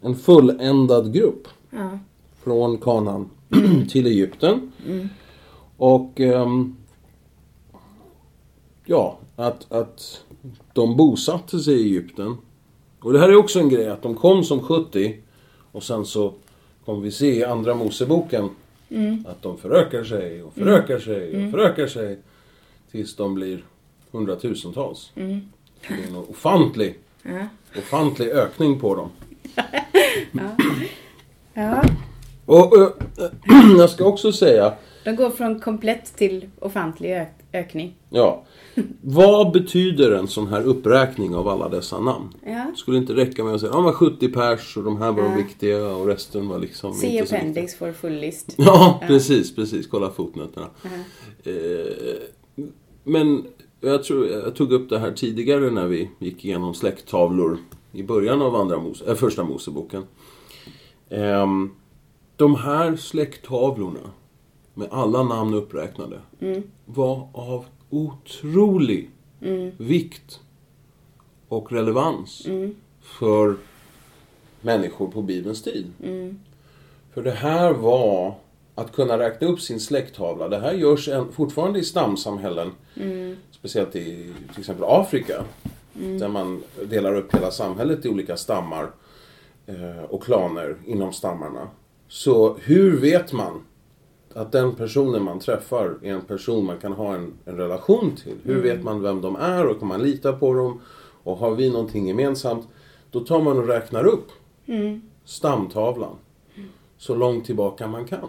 en 0.00 0.14
fulländad 0.16 1.12
grupp 1.12 1.48
Ja. 1.70 1.98
från 2.42 2.78
Kanaan 2.78 3.30
till 3.90 4.06
Egypten. 4.06 4.72
Och 5.76 6.20
ehm, 6.20 6.76
ja, 8.84 9.18
att, 9.36 9.72
att 9.72 10.24
de 10.72 10.96
bosatte 10.96 11.58
sig 11.58 11.74
i 11.74 11.82
Egypten. 11.84 12.36
Och 13.00 13.12
det 13.12 13.18
här 13.18 13.28
är 13.28 13.36
också 13.36 13.60
en 13.60 13.68
grej, 13.68 13.88
att 13.88 14.02
de 14.02 14.14
kom 14.14 14.44
som 14.44 14.60
70 14.60 15.16
och 15.72 15.82
sen 15.82 16.04
så 16.04 16.32
kommer 16.84 17.00
vi 17.00 17.10
se 17.10 17.34
i 17.34 17.44
Andra 17.44 17.74
Moseboken 17.74 18.48
att 19.26 19.42
de 19.42 19.58
förökar 19.58 20.04
sig 20.04 20.42
och 20.42 20.54
förökar 20.54 20.98
sig 20.98 21.44
och 21.46 21.50
förökar 21.50 21.86
sig 21.86 22.18
tills 22.90 23.16
de 23.16 23.34
blir 23.34 23.64
hundratusentals. 24.10 25.10
Det 25.14 25.22
är 25.88 26.08
en 26.08 26.16
ofantlig, 26.16 26.98
Ja. 27.22 27.46
ofantlig 27.78 28.28
ökning 28.28 28.80
på 28.80 28.94
dem. 28.94 29.08
ja. 31.54 31.84
Och 32.46 32.76
eh, 32.80 32.88
jag 33.78 33.90
ska 33.90 34.04
också 34.04 34.32
säga, 34.32 34.74
De 35.04 35.16
går 35.16 35.30
från 35.30 35.60
komplett 35.60 36.16
till 36.16 36.48
ofantlig 36.60 37.10
ö- 37.12 37.26
ökning. 37.54 37.94
ja. 38.10 38.44
Vad 39.00 39.52
betyder 39.52 40.10
en 40.12 40.28
sån 40.28 40.46
här 40.46 40.62
uppräkning 40.62 41.34
av 41.34 41.48
alla 41.48 41.68
dessa 41.68 42.00
namn? 42.00 42.28
Ja. 42.46 42.66
Skulle 42.76 42.96
inte 42.98 43.14
räcka 43.14 43.44
med 43.44 43.54
att 43.54 43.60
säga 43.60 43.70
att 43.70 43.76
de 43.76 43.84
var 43.84 43.92
70 43.92 44.28
pers 44.28 44.76
och 44.76 44.82
de 44.84 44.96
här 44.96 45.12
var 45.12 45.22
de 45.22 45.30
Ja. 45.30 45.36
viktiga 45.36 45.86
och 45.96 46.06
resten 46.06 46.48
var 46.48 46.58
liksom 46.58 46.94
See 46.94 47.18
inte 47.18 47.36
appendix 47.36 47.74
for 47.74 47.92
full 47.92 48.12
list. 48.20 48.54
Ja, 48.58 49.00
precis, 49.06 49.54
precis. 49.56 49.86
Kolla 49.86 50.10
fotnoterna. 50.10 50.66
Eh, 51.44 51.52
men 53.04 53.46
jag 53.80 54.04
tror 54.04 54.26
jag 54.28 54.54
tog 54.56 54.72
upp 54.72 54.90
det 54.90 54.98
här 54.98 55.12
tidigare 55.12 55.70
när 55.70 55.86
vi 55.86 56.10
gick 56.18 56.44
igenom 56.44 56.74
släkttavlor 56.74 57.58
i 57.92 58.02
början 58.02 58.42
av 58.42 58.54
andra 58.56 58.78
Mose, 58.78 59.04
äh, 59.10 59.14
första 59.14 59.44
Moseboken. 59.44 60.02
Ehm, 61.10 61.70
de 62.36 62.54
här 62.54 62.96
släkttavlorna 62.96 64.00
med 64.74 64.88
alla 64.90 65.22
namn 65.22 65.54
uppräknade 65.54 66.20
var 66.84 67.28
av 67.32 67.64
otrolig 67.90 69.10
vikt 69.78 70.40
och 71.48 71.72
relevans 71.72 72.46
för 73.00 73.56
människor 74.60 75.08
på 75.08 75.22
Bibelns 75.22 75.62
tid. 75.62 75.92
För 77.14 77.22
det 77.22 77.30
här 77.30 77.72
var 77.72 78.34
att 78.74 78.92
kunna 78.92 79.18
räkna 79.18 79.46
upp 79.46 79.60
sin 79.60 79.80
släkttavla. 79.80 80.48
Det 80.48 80.58
här 80.58 80.72
görs 80.72 81.08
en, 81.08 81.32
fortfarande 81.32 81.78
i 81.78 81.84
stamsamhällen. 81.84 82.70
Speciellt 83.50 83.96
i 83.96 84.32
till 84.52 84.60
exempel 84.60 84.84
Afrika. 84.88 85.44
Där 85.92 86.28
man 86.28 86.62
delar 86.84 87.14
upp 87.14 87.34
hela 87.34 87.50
samhället 87.50 88.04
i 88.04 88.08
olika 88.08 88.36
stammar 88.36 88.90
eh, 89.66 90.04
och 90.08 90.22
klaner 90.22 90.76
inom 90.86 91.12
stammarna. 91.12 91.68
Så 92.08 92.56
hur 92.62 93.00
vet 93.00 93.32
man 93.32 93.64
att 94.34 94.52
den 94.52 94.74
personen 94.74 95.22
man 95.22 95.38
träffar 95.40 95.94
är 96.02 96.12
en 96.12 96.20
person 96.24 96.64
man 96.66 96.78
kan 96.78 96.92
ha 96.92 97.14
en, 97.14 97.32
en 97.44 97.56
relation 97.56 98.16
till? 98.16 98.34
Hur 98.42 98.62
vet 98.62 98.82
man 98.82 99.02
vem 99.02 99.20
de 99.20 99.36
är 99.36 99.66
och 99.66 99.78
kan 99.78 99.88
man 99.88 100.02
lita 100.02 100.32
på 100.32 100.54
dem? 100.54 100.80
Och 101.22 101.36
har 101.36 101.54
vi 101.54 101.70
någonting 101.70 102.06
gemensamt? 102.08 102.68
Då 103.10 103.20
tar 103.20 103.40
man 103.42 103.58
och 103.58 103.66
räknar 103.68 104.06
upp 104.06 104.28
stamtavlan 105.24 106.16
så 106.98 107.14
långt 107.14 107.44
tillbaka 107.46 107.86
man 107.86 108.04
kan. 108.04 108.28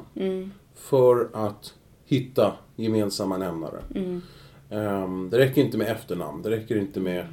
För 0.75 1.29
att 1.33 1.73
hitta 2.05 2.53
gemensamma 2.75 3.37
nämnare. 3.37 3.79
Ehm, 4.69 5.29
det 5.29 5.37
räcker 5.37 5.61
inte 5.61 5.77
med 5.77 5.87
efternamn, 5.87 6.41
det 6.41 6.49
räcker 6.49 6.77
inte 6.77 6.99
med 6.99 7.25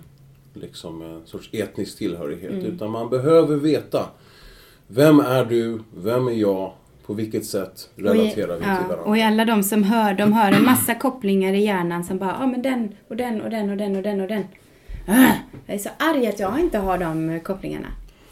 liksom 0.55 1.03
en 1.03 1.27
sorts 1.27 1.49
etnisk 1.53 1.99
tillhörighet. 1.99 2.53
Utan 2.65 2.91
man 2.91 3.11
behöver 3.11 3.57
veta. 3.57 4.09
Vem 4.87 5.21
är 5.21 5.45
du? 5.45 5.81
Vem 5.97 6.29
är 6.29 6.33
jag? 6.33 6.73
På 7.07 7.15
vilket 7.15 7.47
sätt 7.47 7.91
relaterar 7.97 8.59
vi 8.59 8.65
ja, 8.65 8.77
till 8.77 8.87
varandra? 8.87 8.97
Och 8.97 9.17
i 9.19 9.23
alla 9.23 9.45
de 9.45 9.63
som 9.63 9.83
hör, 9.83 10.15
de 10.15 10.33
hör 10.33 10.53
en 10.53 10.65
massa 10.65 10.95
kopplingar 10.95 11.53
i 11.53 11.65
hjärnan 11.65 12.05
som 12.05 12.19
bara, 12.19 12.37
ja 12.41 12.47
men 12.47 12.63
den 12.63 12.95
och 13.09 13.17
den 13.17 13.41
och 13.41 13.51
den 13.51 13.71
och 13.71 13.77
den 13.77 13.97
och 13.97 14.03
den 14.03 14.21
och 14.21 14.29
den. 14.29 14.45
Ah, 15.07 15.33
jag 15.67 15.75
är 15.75 15.79
så 15.79 15.89
arg 15.99 16.27
att 16.27 16.41
jag 16.41 16.61
inte 16.61 16.79
har 16.79 16.99
de 16.99 17.41
kopplingarna. 17.41 17.89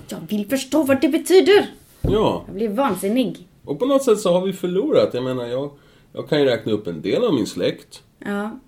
Jag 0.08 0.18
vill 0.28 0.46
förstå 0.46 0.82
vad 0.82 1.00
det 1.00 1.08
betyder! 1.08 1.66
Ja, 2.00 2.42
Jag 2.46 2.54
blir 2.54 2.68
vansinnig. 2.68 3.48
och 3.64 3.78
på 3.78 3.86
något 3.86 4.02
sätt 4.02 4.20
så 4.20 4.32
har 4.32 4.46
vi 4.46 4.52
förlorat. 4.52 5.14
Jag 5.14 5.24
menar, 5.24 5.46
jag, 5.46 5.70
jag 6.12 6.28
kan 6.28 6.38
ju 6.38 6.44
räkna 6.44 6.72
upp 6.72 6.86
en 6.86 7.02
del 7.02 7.24
av 7.24 7.34
min 7.34 7.46
släkt. 7.46 8.02
Ja. 8.18 8.58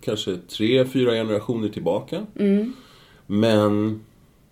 Kanske 0.00 0.36
tre, 0.36 0.84
fyra 0.84 1.12
generationer 1.12 1.68
tillbaka. 1.68 2.26
Mm. 2.38 2.72
Men 3.26 4.00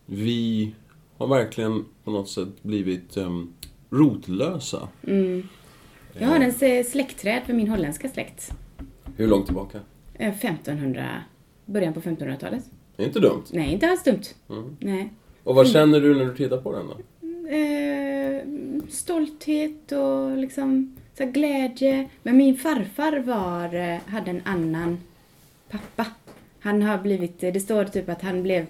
vi 0.07 0.73
har 1.19 1.27
verkligen 1.27 1.85
på 2.05 2.11
något 2.11 2.29
sätt 2.29 2.63
blivit 2.63 3.17
um, 3.17 3.53
rotlösa. 3.91 4.89
Jag 6.19 6.29
har 6.29 6.41
en 6.41 6.85
släktträd 6.85 7.43
för 7.47 7.53
min 7.53 7.69
holländska 7.69 8.09
släkt. 8.09 8.53
Hur 9.17 9.27
långt 9.27 9.47
tillbaka? 9.47 9.81
Eh, 10.15 10.35
1500, 10.35 11.23
början 11.65 11.95
på 11.95 12.01
1500-talet. 12.01 12.65
Det 12.97 13.03
är 13.03 13.07
inte 13.07 13.21
dumt. 13.21 13.45
Nej, 13.53 13.73
inte 13.73 13.89
alls 13.89 14.05
dumt. 14.05 14.23
Mm. 14.51 14.77
Nej. 14.81 15.13
Och 15.45 15.55
vad 15.55 15.69
känner 15.69 16.01
du 16.01 16.15
när 16.15 16.25
du 16.25 16.37
tittar 16.37 16.57
på 16.57 16.73
den 16.73 16.87
då? 16.87 16.97
Eh, 17.55 18.43
stolthet 18.89 19.93
och 19.93 20.37
liksom 20.37 20.97
så 21.19 21.25
glädje. 21.25 22.09
Men 22.23 22.37
min 22.37 22.57
farfar 22.57 23.19
var, 23.19 23.75
eh, 23.75 23.99
hade 24.07 24.31
en 24.31 24.43
annan 24.45 24.99
pappa. 25.71 26.07
Han 26.61 26.83
har 26.83 26.99
blivit, 26.99 27.41
det 27.41 27.61
står 27.61 27.85
typ 27.85 28.09
att 28.09 28.23
han 28.23 28.43
blev 28.43 28.67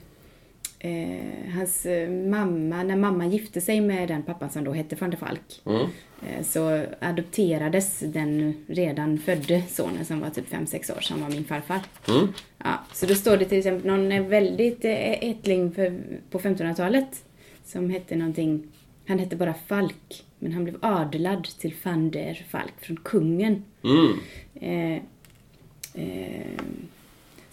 eh, 0.78 1.52
hans 1.54 1.86
eh, 1.86 2.10
mamma, 2.10 2.82
när 2.82 2.96
mamma 2.96 3.26
gifte 3.26 3.60
sig 3.60 3.80
med 3.80 4.08
den 4.08 4.22
pappan 4.22 4.50
som 4.50 4.64
då 4.64 4.72
hette 4.72 4.96
van 4.96 5.10
der 5.10 5.18
Falk. 5.18 5.60
Mm. 5.66 5.86
eh, 6.26 6.42
Så 6.44 6.84
adopterades 7.00 8.00
den 8.00 8.54
redan 8.66 9.18
födde 9.18 9.62
sonen 9.68 10.04
som 10.04 10.20
var 10.20 10.30
typ 10.30 10.52
5-6 10.52 10.96
år, 10.96 11.00
som 11.00 11.20
var 11.20 11.28
min 11.28 11.44
farfar. 11.44 11.80
Mm. 12.08 12.28
Ja, 12.58 12.84
så 12.92 13.06
då 13.06 13.14
står 13.14 13.36
det 13.36 13.44
till 13.44 13.58
exempel 13.58 13.86
någon 13.86 14.12
eh, 14.12 14.22
väldigt 14.22 14.84
eh, 14.84 15.12
ättling 15.30 15.72
för, 15.72 16.00
på 16.30 16.38
1500-talet 16.38 17.24
som 17.64 17.90
hette 17.90 18.16
någonting, 18.16 18.62
han 19.06 19.18
hette 19.18 19.36
bara 19.36 19.54
Falk, 19.54 20.24
men 20.38 20.52
han 20.52 20.64
blev 20.64 20.76
adlad 20.80 21.44
till 21.58 21.74
van 21.82 22.10
der 22.10 22.44
Falk 22.50 22.72
från 22.80 22.96
kungen. 22.96 23.64
Mm. 23.84 24.18
Eh, 24.54 25.02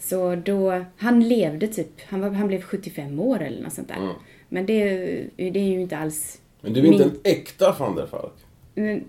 så 0.08 0.34
då, 0.36 0.84
han 0.96 1.28
levde 1.28 1.68
typ, 1.68 2.00
han, 2.08 2.20
var, 2.20 2.30
han 2.30 2.48
blev 2.48 2.62
75 2.62 3.20
år 3.20 3.42
eller 3.42 3.62
något 3.62 3.72
sånt 3.72 3.88
där. 3.88 3.96
Mm. 3.96 4.14
Men 4.48 4.66
det, 4.66 4.84
det 5.36 5.58
är 5.58 5.68
ju 5.68 5.80
inte 5.80 5.98
alls 5.98 6.40
Men 6.60 6.72
du 6.72 6.80
är 6.80 6.84
inte 6.84 7.04
min- 7.04 7.14
en 7.14 7.20
äkta 7.24 7.76
van 7.78 7.96
der 7.96 8.06
Falk? 8.06 8.32
Mm, 8.74 9.04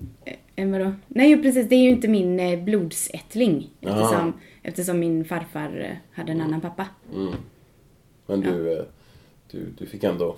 eh, 0.55 0.67
vadå? 0.69 0.91
Nej, 1.07 1.41
precis. 1.41 1.69
Det 1.69 1.75
är 1.75 1.83
ju 1.83 1.89
inte 1.89 2.07
min 2.07 2.39
eh, 2.39 2.59
blodsättling. 2.63 3.69
Eftersom, 3.81 4.33
eftersom 4.63 4.99
min 4.99 5.25
farfar 5.25 5.79
eh, 5.79 6.17
hade 6.21 6.31
en 6.31 6.41
annan 6.41 6.61
pappa. 6.61 6.85
Mm. 7.13 7.33
Men 8.25 8.41
du, 8.41 8.73
eh, 8.77 8.83
du, 9.51 9.65
du 9.77 9.85
fick 9.85 10.03
ändå... 10.03 10.35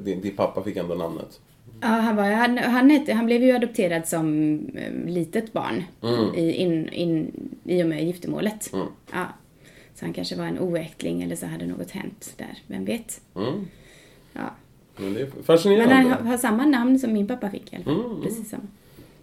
Din, 0.00 0.20
din 0.20 0.36
pappa 0.36 0.62
fick 0.62 0.76
ändå 0.76 0.94
namnet. 0.94 1.40
Ja, 1.80 1.88
han, 1.88 2.16
var, 2.16 2.24
han, 2.30 2.58
han, 2.58 2.90
hette, 2.90 3.12
han 3.12 3.26
blev 3.26 3.42
ju 3.42 3.50
adopterad 3.52 4.08
som 4.08 4.58
eh, 4.74 4.92
litet 5.12 5.52
barn 5.52 5.84
Mm. 6.02 6.34
i, 6.34 6.52
in, 6.52 6.88
in, 6.88 7.32
i 7.64 7.82
och 7.82 7.86
med 7.86 8.04
giftermålet. 8.04 8.72
Mm. 8.72 8.86
Ja. 9.12 9.26
Så 9.94 10.04
han 10.04 10.12
kanske 10.14 10.36
var 10.36 10.44
en 10.44 10.58
oäktling 10.58 11.22
eller 11.22 11.36
så 11.36 11.46
hade 11.46 11.66
något 11.66 11.90
hänt 11.90 12.34
där. 12.36 12.58
Vem 12.66 12.84
vet? 12.84 13.20
Mm. 13.36 13.66
Ja. 14.32 14.50
Men 14.96 15.14
det 15.14 15.20
är 15.20 15.30
Men 15.34 15.44
fascinerande. 15.44 15.94
han 15.94 16.06
har, 16.06 16.18
har 16.18 16.36
samma 16.36 16.66
namn 16.66 16.98
som 16.98 17.12
min 17.12 17.26
pappa 17.26 17.50
fick 17.50 17.72
i 17.72 17.76
alla 17.76 17.84
fall. 17.84 18.04
Mm. 18.04 18.22
Precis 18.22 18.50
samma. 18.50 18.62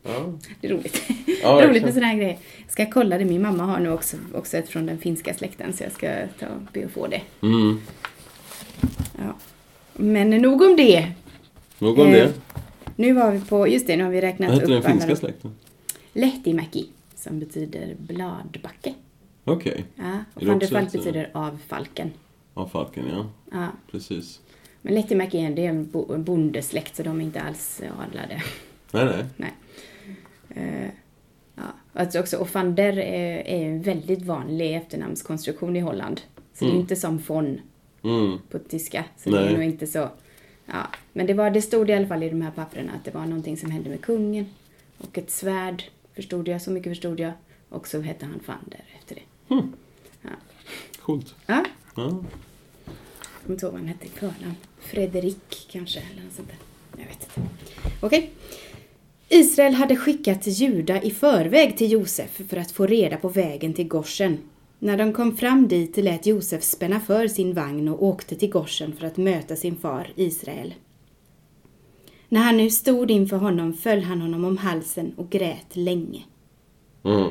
Ja. 0.03 0.33
Det 0.61 0.67
är 0.67 0.71
roligt. 0.73 1.03
Ja, 1.43 1.61
roligt 1.67 1.83
med 1.83 1.93
sådana 1.93 2.07
här 2.07 2.17
grejer. 2.17 2.37
Jag 2.63 2.71
ska 2.71 2.85
kolla 2.85 3.17
det. 3.17 3.25
Min 3.25 3.41
mamma 3.41 3.63
har 3.63 3.79
nu 3.79 3.91
också, 3.91 4.17
också 4.33 4.57
ett 4.57 4.69
från 4.69 4.85
den 4.85 4.97
finska 4.97 5.33
släkten 5.33 5.73
så 5.73 5.83
jag 5.83 5.91
ska 5.91 6.07
ta 6.39 6.45
och 6.45 6.61
be 6.73 6.85
att 6.85 6.91
få 6.91 7.07
det. 7.07 7.21
Mm. 7.41 7.81
Ja. 9.17 9.33
Men 9.93 10.29
nog 10.29 10.61
om 10.61 10.75
det. 10.75 11.07
Nog 11.81 11.99
om 11.99 12.07
Eh, 12.07 12.13
det. 12.13 12.33
Nu 12.95 13.13
var 13.13 13.31
vi 13.31 13.39
på, 13.41 13.67
just 13.67 13.87
det, 13.87 13.97
nu 13.97 14.03
har 14.03 14.11
vi 14.11 14.21
räknat 14.21 14.49
Vad 14.49 14.59
heter 14.59 14.73
upp 14.75 14.83
den 14.83 14.91
finska 14.93 15.15
släkten? 15.15 15.51
Lehtimäki, 16.13 16.85
som 17.15 17.39
betyder 17.39 17.95
bladbacke. 17.99 18.93
Okej. 19.43 19.85
Ja, 19.95 20.17
och 20.33 20.41
Är 20.41 20.45
det 20.45 20.51
van 20.51 20.59
der 20.59 20.65
också 20.65 20.75
Falk 20.75 20.87
ett, 20.87 20.95
eh, 20.95 20.99
betyder 21.01 21.29
av 21.33 21.59
falken. 21.67 22.11
Ja, 22.55 22.69
Falken, 22.69 23.03
ja. 23.11 23.25
Ja. 23.51 23.67
Precis. 23.91 24.39
Men 24.81 24.93
Lehtimäki 24.95 25.37
är 25.37 25.45
en, 25.45 25.55
det 25.55 25.73
bo- 25.91 26.17
bondesläkt 26.17 26.95
så 26.95 27.03
de 27.03 27.21
är 27.21 27.25
inte 27.25 27.41
alls 27.41 27.81
adlade. 28.07 28.41
Nej, 28.91 29.05
nej. 29.05 29.25
Nej. 29.37 29.53
Eh, 30.49 30.89
ja. 31.55 31.63
Alltså 31.93 32.19
också, 32.19 32.37
och 32.37 32.49
van 32.53 32.75
der 32.75 32.97
är, 32.97 33.47
är 33.47 33.65
en 33.67 33.81
väldigt 33.81 34.21
vanlig 34.21 34.75
efternamnskonstruktion 34.75 35.75
i 35.75 35.79
Holland. 35.79 36.21
Så 36.53 36.65
det 36.65 36.69
är 36.69 36.69
Mm. 36.69 36.81
inte 36.81 36.95
som 36.95 37.17
von 37.27 37.61
Mm. 38.03 38.37
på 38.51 38.59
tyska. 38.59 39.03
Så 39.17 39.29
det 39.29 39.35
Nej. 39.39 39.47
är 39.47 39.53
nog 39.53 39.63
inte 39.63 39.87
så. 39.87 40.09
Ja. 40.71 40.87
Men 41.13 41.25
det, 41.27 41.33
var, 41.33 41.49
det 41.49 41.61
stod 41.61 41.89
i 41.89 41.93
alla 41.93 42.07
fall 42.07 42.23
i 42.23 42.29
de 42.29 42.41
här 42.41 42.51
papperna 42.51 42.91
att 42.91 43.05
det 43.05 43.11
var 43.11 43.25
någonting 43.25 43.57
som 43.57 43.71
hände 43.71 43.89
med 43.89 44.01
kungen. 44.01 44.45
Och 44.97 45.17
ett 45.17 45.31
svärd 45.31 45.83
förstod 46.15 46.47
jag, 46.47 46.61
så 46.61 46.71
mycket 46.71 46.91
förstod 46.91 47.19
jag. 47.19 47.31
Och 47.69 47.87
så 47.87 48.01
hette 48.01 48.25
han 48.25 48.39
van 48.45 48.57
der 48.65 48.83
efter 48.99 49.15
det. 49.15 49.53
Mm. 49.53 49.73
Ja. 50.21 50.29
Coolt. 51.01 51.35
Ja, 51.45 51.65
Ja. 51.95 52.01
jag 52.03 52.23
kommer 53.43 53.53
inte 53.55 53.65
ihåg 53.65 53.73
vad 53.73 53.81
han 53.81 53.87
hette 53.87 54.05
i 54.05 54.09
förnamn. 54.09 54.55
Fredrik 54.79 55.67
kanske, 55.71 55.99
eller 56.13 56.23
något 56.23 56.33
sånt 56.33 56.47
där. 56.47 56.57
Jag 57.01 57.07
vet 57.09 57.27
inte. 57.37 57.49
Okej. 58.01 58.31
Israel 59.29 59.73
hade 59.73 59.95
skickat 59.95 60.47
Juda 60.47 61.01
i 61.01 61.11
förväg 61.11 61.77
till 61.77 61.91
Josef 61.91 62.41
för 62.49 62.57
att 62.57 62.71
få 62.71 62.85
reda 62.87 63.17
på 63.17 63.29
vägen 63.29 63.73
till 63.73 63.87
Goshen. 63.87 64.37
När 64.83 64.97
de 64.97 65.13
kom 65.13 65.37
fram 65.37 65.67
dit 65.67 65.97
lät 65.97 66.25
Josef 66.25 66.63
spänna 66.63 66.99
för 66.99 67.27
sin 67.27 67.53
vagn 67.53 67.87
och 67.87 68.03
åkte 68.03 68.35
till 68.35 68.49
Goshen 68.49 68.93
för 68.93 69.07
att 69.07 69.17
möta 69.17 69.55
sin 69.55 69.75
far 69.75 70.07
Israel. 70.15 70.73
När 72.29 72.41
han 72.41 72.57
nu 72.57 72.69
stod 72.69 73.11
inför 73.11 73.37
honom 73.37 73.73
föll 73.73 74.01
han 74.01 74.21
honom 74.21 74.45
om 74.45 74.57
halsen 74.57 75.13
och 75.17 75.29
grät 75.29 75.75
länge. 75.75 76.23
Mm. 77.03 77.29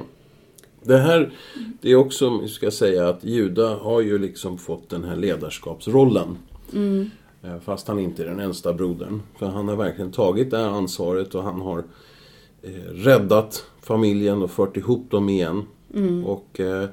Det 0.83 0.99
här, 0.99 1.33
det 1.81 1.91
är 1.91 1.97
också, 1.97 2.39
jag 2.41 2.51
ska 2.51 2.71
säga 2.71 3.09
att 3.09 3.25
Juda 3.25 3.75
har 3.75 4.01
ju 4.01 4.19
liksom 4.19 4.59
fått 4.59 4.89
den 4.89 5.05
här 5.05 5.17
ledarskapsrollen. 5.17 6.39
Eh, 7.43 7.61
Fast 7.61 7.89
han 7.89 7.99
inte 7.99 8.23
är 8.23 8.27
den 8.27 8.41
äldsta 8.41 8.73
brodern. 8.73 9.23
För 9.39 9.47
han 9.47 9.69
har 9.69 9.77
verkligen 9.77 10.13
tagit 10.13 10.51
det 10.51 10.59
här 10.59 10.69
ansvaret 10.69 11.35
och 11.35 11.43
han 11.43 11.61
har 11.61 11.85
eh, 12.63 12.71
räddat 12.93 13.67
familjen 13.83 14.43
och 14.43 14.51
fört 14.51 14.77
ihop 14.77 15.11
dem 15.11 15.29
igen. 15.29 15.67
Och 16.25 16.61
eh, 16.61 16.89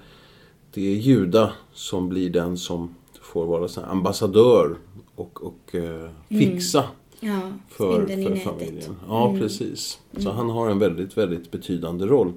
det 0.74 0.82
är 0.92 0.96
Juda 0.96 1.52
som 1.74 2.10
blir 2.10 2.30
den 2.30 2.58
som 2.58 2.96
får 3.22 3.46
vara 3.46 3.68
så 3.68 3.82
här 3.82 3.88
ambassadör 3.88 4.78
och, 5.16 5.44
och 5.44 5.76
eh, 5.76 6.10
fixa 6.30 6.84
Ja, 7.20 7.40
för, 7.70 8.06
för 8.06 8.36
familjen. 8.36 8.96
Ja, 9.08 9.36
precis. 9.40 10.00
Så 10.18 10.32
han 10.32 10.50
har 10.50 10.70
en 10.70 10.80
väldigt, 10.80 11.18
väldigt 11.18 11.52
betydande 11.52 12.06
roll. 12.06 12.34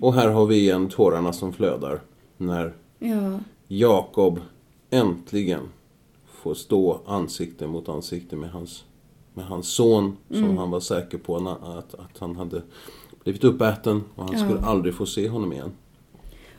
Och 0.00 0.14
här 0.14 0.28
har 0.28 0.46
vi 0.46 0.56
igen 0.58 0.88
tårarna 0.88 1.32
som 1.32 1.52
flödar 1.52 2.00
när 2.36 2.74
Ja, 2.98 3.38
Jakob 3.68 4.40
äntligen 4.90 5.60
får 6.26 6.54
stå 6.54 7.00
ansikte 7.06 7.66
mot 7.66 7.88
ansikte 7.88 8.36
med 8.36 8.50
hans, 8.50 8.84
med 9.34 9.44
hans 9.46 9.68
son 9.68 10.16
som 10.30 10.58
han 10.58 10.70
var 10.70 10.80
säker 10.80 11.18
på 11.18 11.36
att, 11.36 11.94
att 11.94 12.18
han 12.18 12.36
hade 12.36 12.62
blivit 13.24 13.44
uppäten 13.44 14.02
och 14.14 14.24
han 14.24 14.38
Ja. 14.38 14.44
skulle 14.44 14.60
aldrig 14.60 14.94
få 14.94 15.06
se 15.06 15.28
honom 15.28 15.52
igen. 15.52 15.72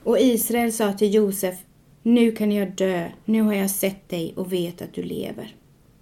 Och 0.06 0.20
Israel 0.20 0.72
sa 0.72 0.94
till 0.94 1.14
Josef, 1.14 1.56
nu 2.04 2.32
kan 2.32 2.52
jag 2.52 2.72
dö, 2.72 3.10
nu 3.26 3.42
har 3.42 3.54
jag 3.54 3.70
sett 3.70 4.10
dig 4.10 4.34
och 4.36 4.54
vet 4.54 4.82
att 4.82 4.94
du 4.94 5.04
lever. 5.04 5.56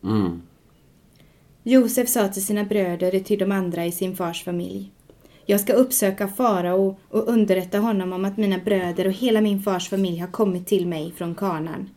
Mm. 0.04 0.42
Josef 1.64 2.10
sa 2.10 2.28
till 2.28 2.46
sina 2.46 2.64
bröder 2.64 3.16
och 3.16 3.26
till 3.26 3.40
de 3.40 3.52
andra 3.52 3.86
i 3.86 3.92
sin 3.92 4.16
fars 4.16 4.44
familj. 4.44 4.92
Jag 5.46 5.60
ska 5.60 5.74
uppsöka 5.74 6.28
farao 6.28 6.98
och 7.10 7.28
underrätta 7.28 7.80
honom 7.80 8.14
om 8.14 8.26
att 8.26 8.38
mina 8.38 8.58
bröder 8.58 9.08
och 9.08 9.14
hela 9.14 9.42
min 9.42 9.62
fars 9.62 9.90
familj 9.90 10.20
har 10.20 10.28
kommit 10.28 10.68
till 10.68 10.88
mig 10.88 11.12
från 11.12 11.36
Kanaan. 11.36 11.90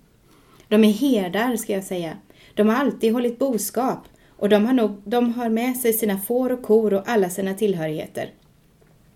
De 0.69 0.85
är 0.85 0.93
herdar, 0.93 1.57
ska 1.57 1.73
jag 1.73 1.85
säga. 1.85 2.17
De 2.55 2.69
har 2.69 2.77
alltid 2.77 3.13
hållit 3.13 3.39
boskap 3.39 3.99
och 4.37 4.49
de 4.49 4.67
har, 4.67 4.73
nog, 4.73 5.03
de 5.05 5.33
har 5.33 5.49
med 5.49 5.77
sig 5.77 5.93
sina 5.93 6.19
får 6.19 6.53
och 6.53 6.63
kor 6.63 6.95
och 6.95 7.09
alla 7.09 7.31
sina 7.31 7.55
tillhörigheter. 7.55 8.31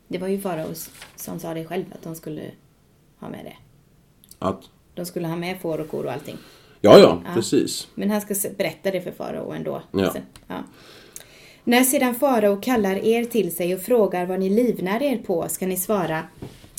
Det 0.08 0.18
var 0.18 0.28
ju 0.28 0.40
farao 0.40 0.74
som 1.16 1.38
sa 1.38 1.54
det 1.54 1.64
själv, 1.64 1.84
att 1.92 2.02
de 2.02 2.14
skulle 2.14 2.42
ha 3.20 3.28
med 3.28 3.44
det. 3.44 3.56
Att, 4.38 4.62
De 4.94 5.06
skulle 5.06 5.28
ha 5.28 5.36
med 5.36 5.60
får 5.60 5.78
och 5.80 5.88
kor 5.88 6.06
och 6.06 6.12
allting. 6.12 6.36
ja, 6.80 6.98
ja, 6.98 7.22
Ja. 7.24 7.34
precis. 7.34 7.88
Men 7.94 8.10
han 8.10 8.20
ska 8.20 8.34
berätta 8.58 8.90
det 8.90 9.00
för 9.00 9.12
farao 9.12 9.52
ändå. 9.52 9.82
Ja. 9.92 10.12
Sen, 10.12 10.22
ja. 10.46 10.64
När 11.64 11.82
sedan 11.82 12.14
farao 12.14 12.56
kallar 12.60 12.96
er 13.04 13.24
till 13.24 13.56
sig 13.56 13.74
och 13.74 13.80
frågar 13.82 14.26
vad 14.26 14.40
ni 14.40 14.50
livnär 14.50 15.02
er 15.02 15.18
på 15.18 15.48
ska 15.48 15.66
ni 15.66 15.76
svara 15.76 16.22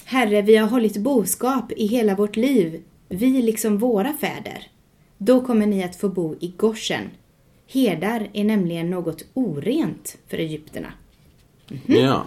Herre, 0.06 0.42
vi 0.42 0.56
har 0.56 0.68
hållit 0.68 0.98
boskap 0.98 1.72
i 1.72 1.88
hela 1.88 2.16
vårt 2.16 2.36
liv 2.36 2.84
vi 3.10 3.42
liksom 3.42 3.78
våra 3.78 4.14
fäder. 4.14 4.68
Då 5.18 5.42
kommer 5.46 5.66
ni 5.66 5.84
att 5.84 5.96
få 5.96 6.10
bo 6.10 6.36
i 6.40 6.54
Goshen. 6.58 7.10
Herdar 7.68 8.30
är 8.34 8.44
nämligen 8.44 8.90
något 8.90 9.26
orent 9.34 10.18
för 10.28 10.38
egyptierna. 10.38 10.94
Ja. 11.86 12.24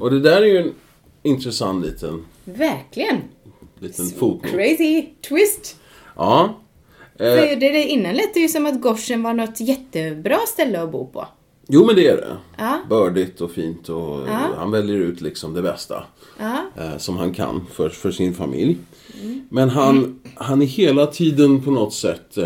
Och 0.00 0.10
det 0.10 0.20
där 0.20 0.42
är 0.42 0.46
ju 0.46 0.58
en 0.58 0.74
intressant 1.22 1.86
liten, 1.86 2.24
Verkligen! 2.44 3.22
Liten 3.78 4.06
fotnot. 4.06 4.52
Crazy 4.52 5.06
twist! 5.28 5.76
Ja. 6.16 6.60
Eh, 7.18 7.18
För 7.18 7.56
det, 7.60 7.84
innan 7.84 8.14
lät 8.14 8.34
det 8.34 8.40
ju 8.40 8.48
som 8.48 8.66
att 8.66 8.80
Goshen 8.80 9.22
var 9.22 9.32
något 9.34 9.60
jättebra 9.60 10.38
ställe 10.46 10.80
att 10.82 10.92
bo 10.92 11.06
på. 11.06 11.26
jo, 11.68 11.86
men 11.86 11.96
det 11.96 12.06
är 12.08 12.16
det. 12.16 12.36
Ja. 12.58 12.78
Bördigt 12.88 13.40
och 13.40 13.50
fint 13.50 13.88
och 13.88 14.20
Ja. 14.28 14.38
han 14.56 14.70
väljer 14.70 14.96
ut 14.96 15.20
liksom 15.20 15.54
det 15.54 15.62
bästa. 15.62 16.04
Ja. 16.38 16.56
eh, 16.76 16.96
som 16.98 17.16
han 17.16 17.34
kan 17.34 17.66
för, 17.72 17.88
för 17.88 18.10
sin 18.10 18.34
familj. 18.34 18.76
Men 19.48 19.68
han, 19.70 20.20
han 20.34 20.62
är 20.62 20.66
hela 20.66 21.06
tiden 21.06 21.62
på 21.62 21.70
något 21.70 21.94
sätt 21.94 22.36
eh, 22.38 22.44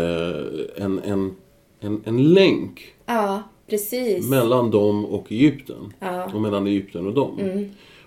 en, 0.85 0.99
en, 1.03 1.35
en, 1.79 2.01
en 2.05 2.33
länk 2.33 2.93
Ja, 3.05 3.43
precis. 3.69 4.29
mellan 4.29 4.71
dem 4.71 5.05
och 5.05 5.31
Egypten. 5.31 5.93
Mm. 5.99 6.21
Och 6.35 6.41
mellan 6.41 6.67
Egypten 6.67 7.07
och 7.07 7.13
dem. 7.13 7.39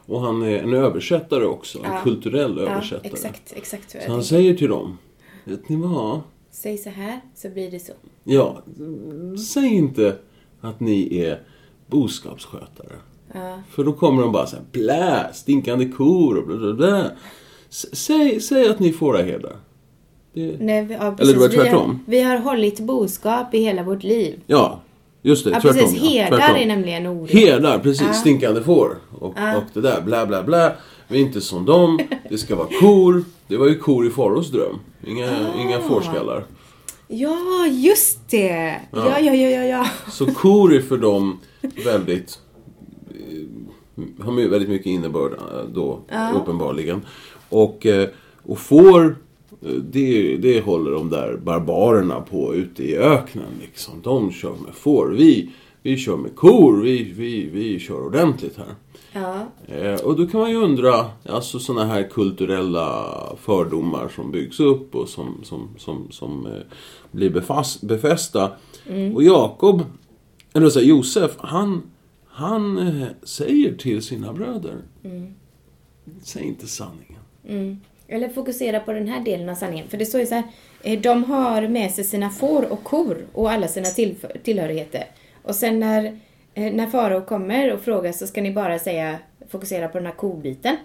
Och 0.07 0.21
han 0.21 0.43
är 0.43 0.59
en 0.59 0.75
översättare 0.75 1.45
också, 1.45 1.79
en 1.79 1.85
Ja. 1.93 2.01
kulturell 2.05 2.55
ja, 2.59 2.63
översättare. 2.73 3.09
exakt, 3.13 3.53
exakt 3.57 3.91
så 3.91 3.99
Så 4.07 4.13
han 4.13 4.25
säger 4.25 4.55
till 4.55 4.69
dem, 4.69 4.99
vet 5.45 5.69
ni 5.69 5.77
vad? 5.77 6.21
Säg 6.51 6.79
så 6.79 6.91
här, 6.91 7.21
så 7.35 7.49
blir 7.49 7.71
det 7.71 7.79
så. 7.81 7.93
Ja, 8.25 8.63
säg 9.55 9.75
inte 9.75 10.17
att 10.61 10.81
ni 10.81 11.19
är 11.19 11.41
boskapsskötare. 11.87 12.93
Ja. 13.35 13.59
För 13.71 13.85
då 13.85 13.93
kommer 13.93 14.23
de 14.23 14.33
bara 14.33 14.47
säga 14.47 14.63
blä, 14.73 15.31
stinkande 15.33 15.89
kor 15.89 16.39
och 16.39 16.47
bla 16.47 16.73
bla 16.73 17.11
Säg, 17.93 18.41
säg 18.41 18.69
att 18.69 18.81
ni 18.81 18.89
är 18.89 18.93
fåraherdar. 18.93 19.57
Det, 20.33 20.57
Nej, 20.61 20.85
vi, 20.85 20.95
ja, 20.95 21.17
Eller 21.19 21.33
det 21.33 21.39
var 21.39 21.49
precis. 21.49 21.53
vi, 21.55 21.59
har, 21.59 21.65
tvärtom. 21.65 22.01
vi 22.07 22.21
har 22.23 22.37
hållit 22.37 22.81
boskap 22.81 23.55
i 23.55 23.59
hela 23.59 23.83
vårt 23.83 24.03
liv. 24.03 24.41
ja, 24.47 24.81
just 25.23 25.45
det. 25.45 25.51
Ja, 25.51 25.61
tvärtom. 25.61 25.81
precis. 25.81 26.03
ja, 26.03 26.09
Herdar 26.23 26.39
tvärtom. 26.39 26.57
är 26.57 26.67
nämligen 26.67 27.07
ordet. 27.07 27.35
Herdar, 27.35 27.79
precis. 27.79 28.07
Ja. 28.07 28.13
Stinkande 28.13 28.63
får. 28.63 28.99
Och, 29.19 29.29
och 29.57 29.63
det 29.73 29.81
där, 29.81 30.01
bla 30.03 30.27
bla 30.27 30.43
bla. 30.43 30.73
Vi 31.09 31.19
är 31.19 31.23
inte 31.23 31.41
som 31.41 31.65
dem. 31.65 31.99
Det 32.31 32.39
ska 32.39 32.57
vara 32.57 32.69
kor. 32.81 33.25
Det 33.49 33.57
var 33.57 33.67
ju 33.69 33.79
kor 33.79 34.07
i 34.07 34.11
Faraos 34.11 34.51
dröm. 34.51 34.79
Inga, 35.07 35.27
Ah. 35.31 35.61
inga 35.61 35.81
fårskallar. 35.81 36.45
Ja, 37.09 37.67
just 37.71 38.31
det! 38.31 38.81
Ja, 38.93 39.19
ja, 39.21 39.35
ja, 39.35 39.49
ja, 39.51 39.65
ja. 39.65 39.87
Så 40.11 40.27
kor 40.27 40.75
är 40.75 40.81
för 40.81 40.97
dem 40.97 41.39
väldigt... 41.85 42.39
eh, 43.11 44.25
Har 44.25 44.49
väldigt 44.49 44.69
mycket 44.69 44.87
innebörd 44.87 45.33
eh, 45.33 45.65
då, 45.75 46.01
uppenbarligen. 46.37 47.01
Och, 47.49 47.87
eh, 47.87 48.09
och 48.43 48.59
får, 48.59 49.17
det, 49.91 50.37
det 50.37 50.61
håller 50.65 50.91
de 50.91 51.11
där 51.11 51.37
barbarerna 51.37 52.21
på 52.21 52.55
ute 52.55 52.83
i 52.85 52.97
öknen. 52.97 53.47
Liksom. 53.61 53.95
De 54.03 54.33
kör 54.33 54.51
med 54.67 54.75
får. 54.75 55.09
Vi, 55.09 55.51
vi 55.83 55.97
kör 55.97 56.17
med 56.17 56.37
kor. 56.37 56.83
Vi, 56.83 57.13
vi, 57.17 57.49
vi 57.53 57.79
kör 57.79 58.07
ordentligt 58.07 58.57
här. 58.57 58.75
Ja, 59.15 59.47
Eh, 59.67 60.01
och 60.01 60.17
då 60.17 60.27
kan 60.27 60.41
man 60.41 60.51
ju 60.51 60.57
undra, 60.57 61.11
alltså 61.29 61.59
sådana 61.59 61.85
här 61.85 62.03
kulturella 62.03 63.13
fördomar 63.41 64.09
som 64.09 64.31
byggs 64.31 64.61
upp 64.61 64.95
och 64.95 65.09
som, 65.09 65.41
som, 65.45 65.69
som, 65.79 66.09
som 66.11 66.47
eh, 66.47 66.63
blir 67.11 67.31
befast, 67.31 67.83
befästa. 67.83 68.53
Och 69.15 69.23
Jakob, 69.23 69.83
eller 70.55 70.69
så 70.69 70.79
här, 70.79 70.87
Josef, 70.87 71.31
han, 71.39 71.83
han 72.27 72.79
eh, 72.79 73.09
säger 73.23 73.77
till 73.77 74.03
sina 74.03 74.33
bröder, 74.33 74.77
säg 76.23 76.43
inte 76.45 76.67
sanningen. 76.67 77.21
mm. 77.49 77.81
Eller 78.09 78.29
fokusera 78.29 78.81
på 78.81 78.93
den 78.93 79.09
här 79.09 79.21
delen 79.21 79.49
av 79.49 79.55
sanningen. 79.55 79.89
För 79.89 79.99
det 79.99 80.07
står 80.07 80.21
ju 80.21 80.27
så 80.27 80.35
här, 80.35 80.97
de 80.97 81.25
har 81.25 81.69
med 81.69 81.91
sig 81.91 82.05
sina 82.05 82.31
får 82.31 82.73
och 82.73 82.85
kor 82.85 83.27
och 83.33 83.51
alla 83.51 83.69
sina 83.69 83.87
tillhörigheter. 84.43 85.05
Och 85.43 85.55
sen 85.55 85.81
när, 85.81 86.21
när 86.55 86.87
farao 86.87 87.21
kommer 87.25 87.73
och 87.73 87.81
frågar 87.81 88.13
så 88.13 88.27
ska 88.27 88.43
ni 88.43 88.53
bara 88.53 88.79
säga, 88.79 89.19
fokusera 89.49 89.89
på 89.89 89.99
den 89.99 90.07
här 90.07 90.15
kobiten. 90.15 90.77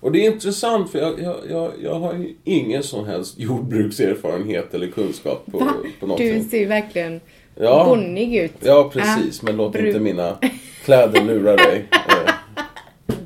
Och 0.00 0.12
det 0.12 0.26
är 0.26 0.32
intressant 0.32 0.90
för 0.90 0.98
jag, 0.98 1.20
jag, 1.20 1.36
jag, 1.50 1.72
jag 1.82 1.94
har 1.94 2.14
ju 2.14 2.34
ingen 2.44 2.82
som 2.82 3.06
helst 3.06 3.38
jordbrukserfarenhet 3.38 4.74
eller 4.74 4.86
kunskap 4.86 5.46
på, 5.52 5.58
Va? 5.58 5.72
på 6.00 6.06
någonting. 6.06 6.34
Du 6.38 6.48
ser 6.48 6.58
ju 6.58 6.66
verkligen 6.66 7.20
Ja. 7.60 7.84
bonnig 7.88 8.36
ut. 8.36 8.52
Ja, 8.60 8.90
precis. 8.92 9.42
Men 9.42 9.56
låt 9.56 9.76
inte 9.76 10.00
mina 10.00 10.38
kläder 10.84 11.20
lura 11.24 11.56
dig. 11.56 11.84
Eh. 11.92 12.32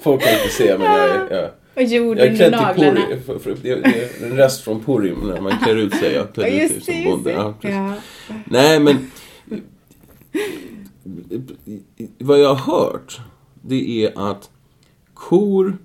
Folk 0.00 0.22
kan 0.22 0.32
inte 0.32 0.48
se, 0.48 0.78
men 0.78 0.92
jag 0.92 1.10
är... 1.10 1.30
Jag, 1.36 1.50
Och 1.74 1.82
jord 1.82 2.18
jag 2.18 2.36
till 2.36 2.50
naglarna. 2.50 3.00
Purim. 3.00 3.22
För, 3.22 3.38
för, 3.38 3.56
det 3.62 3.70
är 3.70 4.24
en 4.24 4.36
rest 4.36 4.64
från 4.64 4.84
Purim 4.84 5.18
när 5.18 5.40
man 5.40 5.58
klär 5.58 5.76
ut 5.76 5.94
sig. 5.94 6.12
Jag 6.12 6.22
Ja, 6.26 6.32
klädde 6.32 6.64
ut 6.64 6.84
som 6.84 6.94
just 6.94 7.10
bonde. 7.10 7.30
Ja, 7.30 7.54
precis. 7.60 7.76
Ja. 8.28 8.34
Nej, 8.44 8.80
men... 8.80 9.10
Vad 12.18 12.40
jag 12.40 12.54
har 12.54 12.74
hört, 12.74 13.20
det 13.62 14.04
är 14.04 14.30
att 14.30 14.50
kor, 15.14 15.78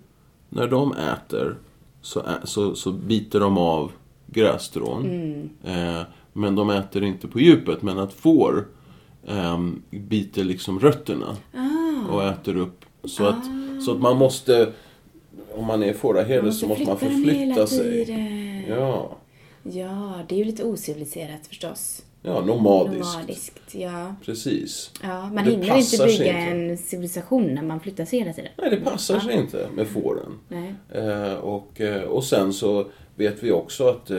när 0.50 0.68
de 0.68 0.94
äter, 0.94 1.58
så, 2.02 2.20
ä, 2.20 2.24
så, 2.44 2.76
så 2.76 2.92
biter 2.92 3.40
de 3.40 3.58
av 3.58 3.92
grässtrån. 4.28 5.06
Eh, 5.64 6.02
men 6.34 6.56
de 6.56 6.70
äter 6.70 7.04
inte 7.04 7.28
på 7.28 7.40
djupet. 7.40 7.82
Men 7.82 8.00
att 8.00 8.14
får 8.14 8.68
ehm, 9.28 9.82
biter 9.90 10.44
liksom 10.44 10.80
rötterna 10.80 11.36
och 12.10 12.24
äter 12.24 12.58
upp. 12.58 12.86
Så, 13.04 13.26
att, 13.26 13.46
så 13.86 13.92
att 13.92 14.02
man 14.02 14.18
måste, 14.18 14.72
om 15.58 15.66
man 15.66 15.84
är 15.84 15.94
fåraherde 15.94 16.52
så 16.52 16.68
måste 16.68 16.86
man 16.86 16.98
förflytta 16.98 17.68
sig. 17.68 18.06
tiden. 18.06 18.64
Ja, 18.70 19.18
Ja, 19.72 20.14
det 20.30 20.36
är 20.36 20.40
ju 20.40 20.44
lite 20.46 20.64
ociviliserat 20.64 21.48
förstås. 21.48 22.04
ja 22.22 22.42
nomadiskt. 22.46 23.14
Nomadiskt, 23.14 23.76
ja. 23.76 24.16
Precis. 24.26 24.92
ja 25.04 25.30
man 25.34 25.46
Det 25.46 25.52
hinner 25.52 25.78
inte 25.78 26.06
bygga 26.06 26.38
en 26.38 26.78
civilisation 26.78 27.54
när 27.54 27.62
man 27.62 27.80
flyttar 27.80 28.06
sig 28.06 28.20
hela 28.20 28.34
tiden. 28.34 28.52
Nej, 28.58 28.70
det 28.70 28.78
passar 28.78 29.20
sig 29.20 29.34
inte 29.34 29.68
med 29.76 29.88
fåren. 29.88 30.40
Nej. 30.48 30.74
Eh, 30.94 31.34
och, 31.34 31.82
eh, 31.82 32.04
och 32.04 32.24
sen 32.24 32.54
så 32.54 32.88
vet 33.16 33.44
vi 33.44 33.52
också 33.52 33.88
att 33.88 34.10
eh, 34.12 34.18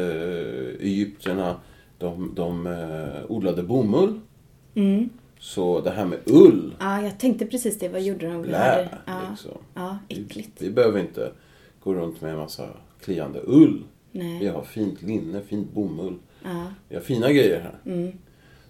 egyptierna, 0.81 1.57
de, 1.99 2.33
de 2.37 2.67
eh, 2.67 3.31
odlade 3.31 3.63
bomull. 3.63 4.21
Mm. 4.75 5.09
Så 5.39 5.81
det 5.81 5.91
här 5.91 6.05
med 6.05 6.19
ull, 6.25 6.75
Ja, 6.81 7.03
jag 7.03 7.19
tänkte 7.19 7.47
precis 7.47 7.79
det. 7.79 7.89
Vad 7.89 8.03
gjorde 8.03 8.27
de? 8.27 8.43
Vi 8.43 8.49
blä, 8.49 8.89
Ja, 9.07 9.21
liksom. 9.31 9.51
ja 9.75 9.99
Vi, 10.09 10.23
äckligt. 10.25 10.63
vi 10.63 10.71
behöver 10.71 11.01
inte 11.01 11.33
gå 11.83 11.95
runt 11.95 12.21
med 12.21 12.31
en 12.33 12.39
massa 12.39 12.69
kliande 13.01 13.41
ull. 13.47 13.85
Vi 14.13 14.19
Nej. 14.19 14.47
har 14.49 14.63
fint 14.63 15.03
linne, 15.03 15.41
fint 15.43 15.73
bomull. 15.73 16.19
Ja. 16.45 16.65
Vi 16.89 16.95
har 16.97 17.03
fina 17.03 17.33
grejer 17.33 17.61
här. 17.61 17.93
Mm. 17.93 18.13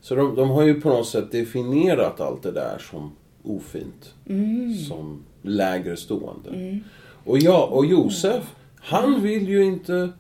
Så 0.00 0.14
de, 0.14 0.34
de 0.34 0.50
har 0.50 0.62
ju 0.62 0.80
på 0.80 0.88
något 0.88 1.06
sätt 1.08 1.32
definierat 1.32 2.20
allt 2.20 2.42
det 2.42 2.52
där 2.52 2.78
som 2.90 3.12
ofint. 3.42 4.14
Mm. 4.26 4.74
Som 4.74 5.22
lägre 5.42 5.96
stående. 5.96 6.80
Och, 7.24 7.38
ja, 7.38 7.66
och 7.66 7.86
Josef, 7.86 8.54
han 8.80 9.22
vill 9.22 9.48
ju 9.48 9.64
inte 9.64 10.10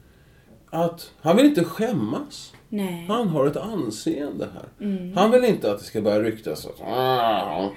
att... 0.70 1.12
Han 1.20 1.36
vill 1.36 1.46
inte 1.46 1.64
skämmas. 1.64 2.52
Nej. 2.68 3.04
Han 3.08 3.28
har 3.28 3.46
ett 3.46 3.56
anseende 3.56 4.48
här. 4.54 4.86
Mm. 4.86 5.16
Han 5.16 5.30
vill 5.30 5.44
inte 5.44 5.70
att 5.70 5.78
det 5.78 5.84
ska 5.84 6.00
börja 6.00 6.22
ryktas 6.22 6.66
att 6.66 6.80
"Ah, 6.88 7.70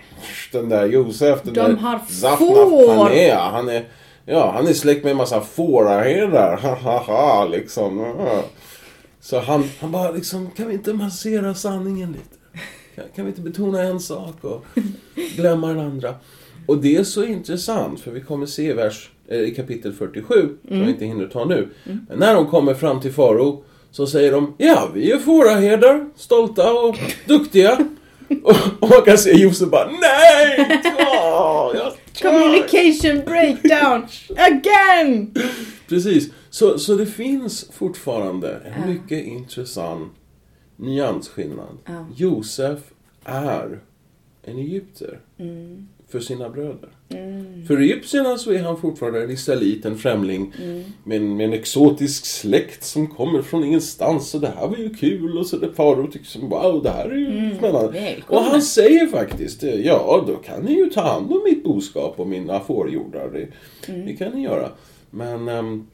den 0.52 0.70
där 0.70 0.86
Josef, 0.86 1.40
den 1.44 1.54
De 1.54 1.60
där 1.60 1.76
har 1.76 2.00
Zafnaf 2.10 2.40
får." 2.40 2.96
Panea, 2.96 3.40
han 3.40 3.70
är, 3.70 3.88
ja, 4.26 4.52
han 4.56 4.68
är 4.68 4.74
släkt 4.74 5.04
med 5.04 5.12
en 5.12 5.18
massa 5.18 5.42
fåraherdar. 5.42 7.50
Liksom. 7.50 8.16
Så 9.20 9.40
han, 9.40 9.64
han 9.80 9.92
bara 9.92 10.12
liksom, 10.12 10.52
kan 10.52 10.68
vi 10.68 10.74
inte 10.74 10.94
massera 10.94 11.54
sanningen 11.54 12.12
lite? 12.12 12.64
Kan, 12.96 13.06
kan 13.16 13.26
vi 13.26 13.30
inte 13.32 13.42
betona 13.42 13.82
en 13.82 14.00
sak 14.00 14.44
och 14.44 14.66
glömma 15.36 15.68
den 15.68 15.80
andra? 15.80 16.16
Och 16.68 16.78
det 16.78 16.96
är 16.96 17.04
så 17.04 17.24
intressant, 17.24 18.00
för 18.00 18.12
vi 18.12 18.22
kommer 18.22 18.46
se 18.46 18.70
i, 18.70 18.74
vers, 18.74 19.10
eh, 19.28 19.40
i 19.40 19.56
kapitel 19.56 19.94
47, 19.94 20.58
som 20.68 20.86
vi 20.86 20.92
inte 20.92 21.06
hinner 21.06 21.28
ta 21.28 21.46
nu. 21.46 21.70
Men 21.84 22.20
när 22.20 22.36
de 22.36 22.48
kommer 22.48 22.74
fram 22.74 23.02
till 23.02 23.14
farao 23.14 23.64
så 23.92 24.08
säger 24.08 24.32
de, 24.32 24.54
ja, 24.58 24.90
vi 24.94 25.12
är 25.12 25.18
fåraherdar, 25.20 26.06
stolta 26.16 26.74
och 26.74 26.98
duktiga. 27.28 27.78
och, 28.44 28.56
och 28.80 28.90
man 28.90 29.02
kan 29.06 29.18
se 29.18 29.32
Josef 29.38 29.70
bara, 29.70 29.92
nej! 29.92 30.82
Åh, 31.00 31.72
jag 31.76 31.94
Communication 32.22 33.22
breakdown 33.26 34.06
again! 34.38 35.34
Precis. 35.88 36.30
Så, 36.50 36.80
så 36.80 36.96
det 36.96 37.06
finns 37.06 37.70
fortfarande 37.74 38.62
en 38.66 38.90
mycket 38.90 39.26
intressant 39.26 40.14
nyansskillnad. 40.76 41.78
Ja. 41.86 42.06
Josef 42.16 42.80
är 43.26 43.80
en 44.44 44.58
egypter. 44.58 45.20
För 46.12 46.20
sina 46.20 46.50
bröder. 46.50 46.90
För 47.68 47.78
egyptierna 47.78 48.38
så 48.38 48.52
är 48.52 48.64
han 48.64 48.78
fortfarande 48.78 49.24
en 49.24 49.32
israelit, 49.32 49.86
en 49.86 49.98
främling 49.98 50.54
med, 51.04 51.18
en, 51.18 51.38
med 51.38 51.46
en 51.46 51.54
exotisk 51.54 52.26
släkt 52.26 52.84
som 52.84 53.08
kommer 53.08 53.42
från 53.42 53.64
ingenstans 53.64 54.36
och 54.36 54.42
det 54.42 54.48
här 54.48 54.68
var 54.68 54.78
ju 54.78 54.94
kul 54.94 55.38
och 55.38 55.48
så 55.48 55.58
det 55.58 55.74
farao 55.74 56.08
tycker 56.08 56.26
som 56.26 56.50
wow, 56.50 56.84
det 56.84 56.90
här 56.90 57.10
är 57.10 57.16
ju 57.16 57.56
spännande. 57.58 57.92
välkommen. 57.92 58.46
Och 58.46 58.52
han 58.52 58.62
säger 58.62 59.08
faktiskt, 59.08 59.64
ja 59.64 60.24
då 60.28 60.36
kan 60.36 60.62
ni 60.62 60.74
ju 60.74 60.90
ta 60.90 61.02
hand 61.02 61.32
om 61.32 61.42
mitt 61.44 61.64
boskap 61.64 62.20
och 62.20 62.28
mina 62.28 62.60
fårjordar. 62.60 63.30
Det, 63.30 63.48
det 63.94 64.14
kan 64.14 64.32
ni 64.32 64.44
göra. 64.44 64.70
Men, 65.10 65.48
ehm, 65.48 65.88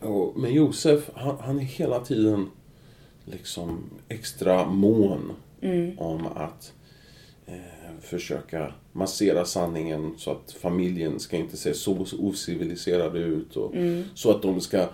och, 0.00 0.36
men 0.36 0.54
Josef, 0.54 1.10
han, 1.14 1.36
han 1.40 1.58
är 1.58 1.64
hela 1.64 2.00
tiden 2.00 2.46
liksom 3.24 3.78
extra 4.08 4.66
mån 4.66 5.32
om 5.98 6.26
att 6.34 6.72
eh, 7.46 7.54
försöka 8.00 8.72
massera 8.92 9.44
sanningen 9.44 10.14
så 10.16 10.30
att 10.30 10.52
familjen 10.52 11.20
ska 11.20 11.36
inte 11.36 11.56
se 11.56 11.74
så 11.74 12.06
ociviliserade 12.18 13.18
ut 13.18 13.56
och 13.56 13.74
så 14.14 14.30
att 14.30 14.42
de 14.42 14.60
ska 14.60 14.88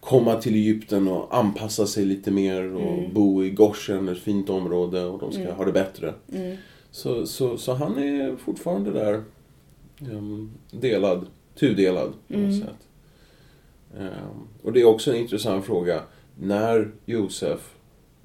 komma 0.00 0.34
till 0.34 0.54
Egypten 0.54 1.08
och 1.08 1.36
anpassa 1.36 1.86
sig 1.86 2.04
lite 2.04 2.30
mer 2.30 2.74
och 2.74 3.10
bo 3.12 3.44
i 3.44 3.50
Goshen, 3.50 4.08
ett 4.08 4.18
fint 4.18 4.50
område 4.50 5.04
och 5.04 5.18
de 5.18 5.32
ska 5.32 5.52
ha 5.52 5.64
det 5.64 5.72
bättre. 5.72 6.14
Så, 6.90 7.26
så, 7.26 7.56
så 7.58 7.74
han 7.74 7.98
är 7.98 8.36
fortfarande 8.36 8.90
där 8.90 9.22
um, 10.10 10.50
delad, 10.70 11.26
tudelad 11.54 12.12
på 12.28 12.38
något 12.38 12.58
sätt. 12.60 12.88
Ehm, 13.98 14.48
och 14.62 14.72
det 14.72 14.80
är 14.80 14.84
också 14.84 15.10
en 15.10 15.16
intressant 15.16 15.64
fråga. 15.64 16.02
När 16.40 16.90
Josef 17.04 17.74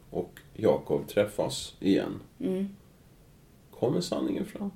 och 0.09 0.39
Jakob 0.53 1.07
träffas 1.07 1.75
igen. 1.79 2.19
Kommer 3.79 4.01
sanningen 4.01 4.45
fram? 4.45 4.71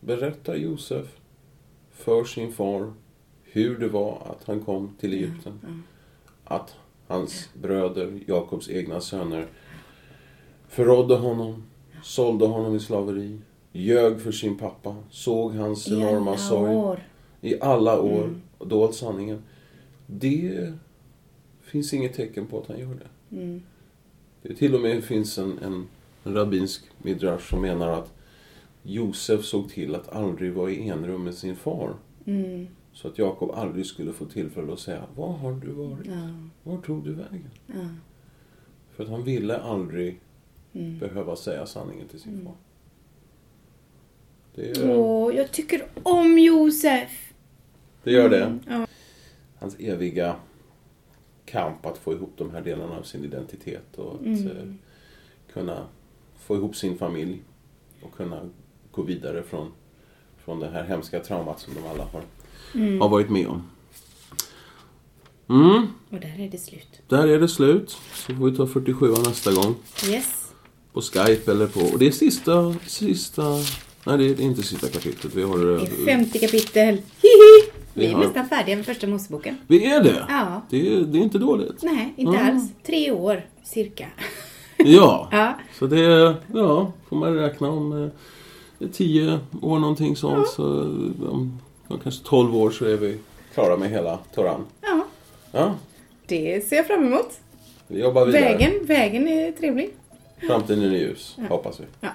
Berättar 0.00 0.54
Josef 0.54 1.16
för 1.90 2.24
sin 2.24 2.52
far 2.52 2.92
hur 3.42 3.78
det 3.78 3.88
var 3.88 4.22
att 4.30 4.44
han 4.44 4.60
kom 4.60 4.96
till 5.00 5.12
Egypten. 5.12 5.82
Att 6.44 6.74
hans 7.06 7.48
bröder, 7.54 8.20
Jakobs 8.26 8.70
egna 8.70 9.00
söner, 9.00 9.46
förrådde 10.68 11.14
honom, 11.14 11.62
sålde 12.02 12.46
honom 12.46 12.76
i 12.76 12.80
slaveri, 12.80 13.38
ljög 13.72 14.20
för 14.20 14.32
sin 14.32 14.58
pappa, 14.58 14.96
såg 15.10 15.52
hans 15.52 15.88
enorma 15.88 16.36
sorg 16.36 16.74
år. 16.76 17.08
i 17.40 17.60
alla 17.60 18.00
år 18.00 18.40
och 18.58 18.68
dolt 18.68 18.94
sanningen. 18.94 19.42
Det 20.06 20.72
finns 21.60 21.94
inget 21.94 22.14
tecken 22.14 22.46
på 22.46 22.58
att 22.58 22.66
han 22.66 22.78
gör 22.78 22.94
det. 22.94 23.60
Det 24.42 24.54
till 24.54 24.74
och 24.74 24.80
med 24.80 25.04
finns 25.04 25.38
en, 25.38 25.58
en, 25.58 25.86
en 26.28 26.34
rabbinsk 26.34 26.84
midrash 26.98 27.50
som 27.50 27.60
menar 27.62 27.88
att 27.88 28.12
Josef 28.82 29.44
såg 29.44 29.70
till 29.70 29.94
att 29.94 30.08
aldrig 30.12 30.52
vara 30.52 30.70
i 30.70 30.88
enrum 30.88 31.24
med 31.24 31.34
sin 31.34 31.56
far. 31.56 31.94
Så 32.92 33.08
att 33.08 33.18
Jakob 33.18 33.50
aldrig 33.50 33.86
skulle 33.86 34.12
få 34.12 34.24
tillfälle 34.24 34.72
att 34.72 34.80
säga 34.80 35.04
Var 35.16 35.32
har 35.32 35.52
du 35.52 35.70
varit? 35.70 36.06
Ja. 36.06 36.28
Var 36.62 36.78
tog 36.82 37.04
du 37.04 37.12
vägen? 37.12 37.50
Ja. 37.66 37.88
För 38.90 39.04
att 39.04 39.10
han 39.10 39.24
ville 39.24 39.58
aldrig 39.58 40.20
behöva 40.72 41.36
säga 41.36 41.66
sanningen 41.66 42.08
till 42.08 42.20
sin 42.20 42.44
far. 42.44 42.54
Det, 44.54 44.70
är, 44.70 44.90
Åh, 44.90 45.36
jag 45.36 45.52
tycker 45.52 45.86
om 46.02 46.38
Josef. 46.38 47.32
det 48.04 48.12
gör 48.12 48.28
det. 48.28 48.58
Ja. 48.68 48.86
hans 49.58 49.76
eviga 49.78 50.36
kamp 51.44 51.86
att 51.86 51.98
få 51.98 52.12
ihop 52.12 52.32
de 52.36 52.50
här 52.50 52.62
delarna 52.62 52.96
av 52.98 53.02
sin 53.02 53.24
identitet 53.24 53.98
och 53.98 54.14
att 54.14 54.26
eh, 54.26 54.72
kunna 55.52 55.86
få 56.46 56.56
ihop 56.56 56.76
sin 56.76 56.98
familj 56.98 57.42
och 58.02 58.16
kunna 58.16 58.40
gå 58.92 59.02
vidare 59.02 59.42
från, 59.42 59.72
från 60.44 60.60
det 60.60 60.68
här 60.70 60.84
hemska 60.84 61.20
traumat 61.20 61.60
som 61.60 61.74
de 61.74 61.80
alla 61.86 62.04
har, 62.04 62.22
har 63.00 63.08
varit 63.08 63.30
med 63.30 63.46
om. 63.46 63.62
Mm, 65.48 65.86
Och 66.10 66.20
där 66.20 66.40
är 66.44 66.48
det 66.48 66.58
slut. 66.58 67.00
där 67.08 67.28
är 67.28 67.40
det 67.40 67.48
slut. 67.48 67.90
Så 68.14 68.34
får 68.34 68.50
vi 68.50 68.56
ta 68.56 68.66
47 68.66 69.08
nästa 69.26 69.52
gång. 69.52 69.74
Yes. 70.10 70.52
På 70.92 71.00
Skype 71.00 71.50
eller 71.52 71.66
på... 71.66 71.80
Och 71.80 71.98
det 71.98 72.06
är 72.06 72.10
sista... 72.10 72.74
sista 72.86 73.42
nej, 74.06 74.18
det 74.18 74.24
är 74.24 74.40
inte 74.40 74.62
sista 74.62 74.88
kapitlet. 74.88 75.34
Vi 75.34 75.42
har... 75.42 75.58
Det 75.58 75.74
eh, 75.74 75.82
är 75.82 76.04
50 76.06 76.38
kapitel. 76.38 76.94
Hihi! 77.22 77.70
Vi 77.94 78.06
är 78.06 78.12
har- 78.12 78.24
nästan 78.24 78.48
färdiga 78.48 78.76
med 78.76 78.86
första 78.86 79.06
Moseboken. 79.06 79.56
Vi 79.66 79.84
är 79.84 80.02
det? 80.04 80.26
Ja. 80.28 80.62
Det, 80.70 80.88
är, 80.94 81.00
det 81.00 81.18
är 81.18 81.22
inte 81.22 81.38
dåligt. 81.38 81.82
Nej, 81.82 82.14
inte 82.16 82.32
Ja. 82.38 82.44
alls. 82.44 82.70
Tre 82.86 83.10
år, 83.12 83.46
cirka. 83.64 84.08
Ja. 84.78 85.28
Ja. 85.32 85.54
Så 85.78 85.86
det 85.86 86.36
ja, 86.54 86.92
får 87.08 87.16
man 87.16 87.34
räkna 87.34 87.68
om 87.70 88.10
eh, 88.80 88.88
tio 88.88 89.38
år 89.62 89.78
någonting 89.78 90.16
sånt 90.16 90.48
så 90.48 90.80
eh, 90.80 91.30
om 91.30 91.60
ja, 91.88 91.96
kanske 92.02 92.24
12 92.24 92.56
år 92.56 92.70
så 92.70 92.84
är 92.84 92.96
vi 92.96 93.18
klara 93.54 93.76
med 93.76 93.90
hela 93.90 94.18
Toran. 94.34 94.66
Ja, 94.80 95.04
Ja, 95.52 95.74
det 96.26 96.68
ser 96.68 96.76
jag 96.76 96.86
fram 96.86 97.04
emot. 97.06 97.40
vi 97.86 98.00
jobbar 98.00 98.26
vidare. 98.26 98.42
Vägen, 98.42 98.72
vägen 98.86 99.28
är 99.28 99.52
trevlig. 99.52 99.90
Framtiden 100.46 100.84
är 100.84 100.88
ljus, 100.96 101.36
hoppas 101.48 101.80
vi. 101.80 101.84
Ja, 102.00 102.10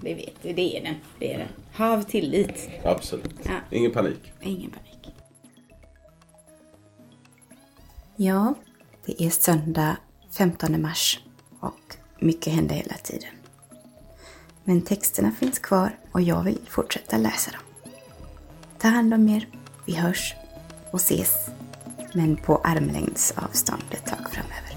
det 0.00 0.14
vet 0.14 0.34
vi. 0.42 0.52
Det 0.52 0.78
är 0.78 0.82
den. 0.84 0.94
Det 1.18 1.34
är 1.34 1.38
den. 1.38 1.48
Hav 1.72 2.02
tillit. 2.02 2.68
Absolut. 2.84 3.34
Ja. 3.42 3.50
Ingen 3.70 3.90
panik. 3.90 4.32
Ingen 4.42 4.70
panik. 4.70 5.14
Ja, 8.16 8.54
det 9.06 9.22
är 9.24 9.30
söndag 9.30 9.96
15 10.30 10.82
mars 10.82 11.20
och 11.62 11.96
mycket 12.18 12.52
händer 12.52 12.74
hela 12.74 12.94
tiden. 12.94 13.30
Men 14.64 14.82
texterna 14.82 15.32
finns 15.32 15.58
kvar 15.58 15.98
och 16.12 16.20
jag 16.20 16.42
vill 16.42 16.58
fortsätta 16.68 17.16
läsa 17.16 17.50
dem. 17.50 17.92
Ta 18.78 18.88
hand 18.88 19.14
om 19.14 19.28
er, 19.28 19.48
vi 19.86 19.94
hörs 19.94 20.34
och 20.90 21.00
ses, 21.00 21.48
men 22.14 22.36
på 22.36 22.56
armlängds 22.56 23.34
avstånd 23.36 23.82
ett 23.90 24.06
tag 24.06 24.30
framöver. 24.30 24.71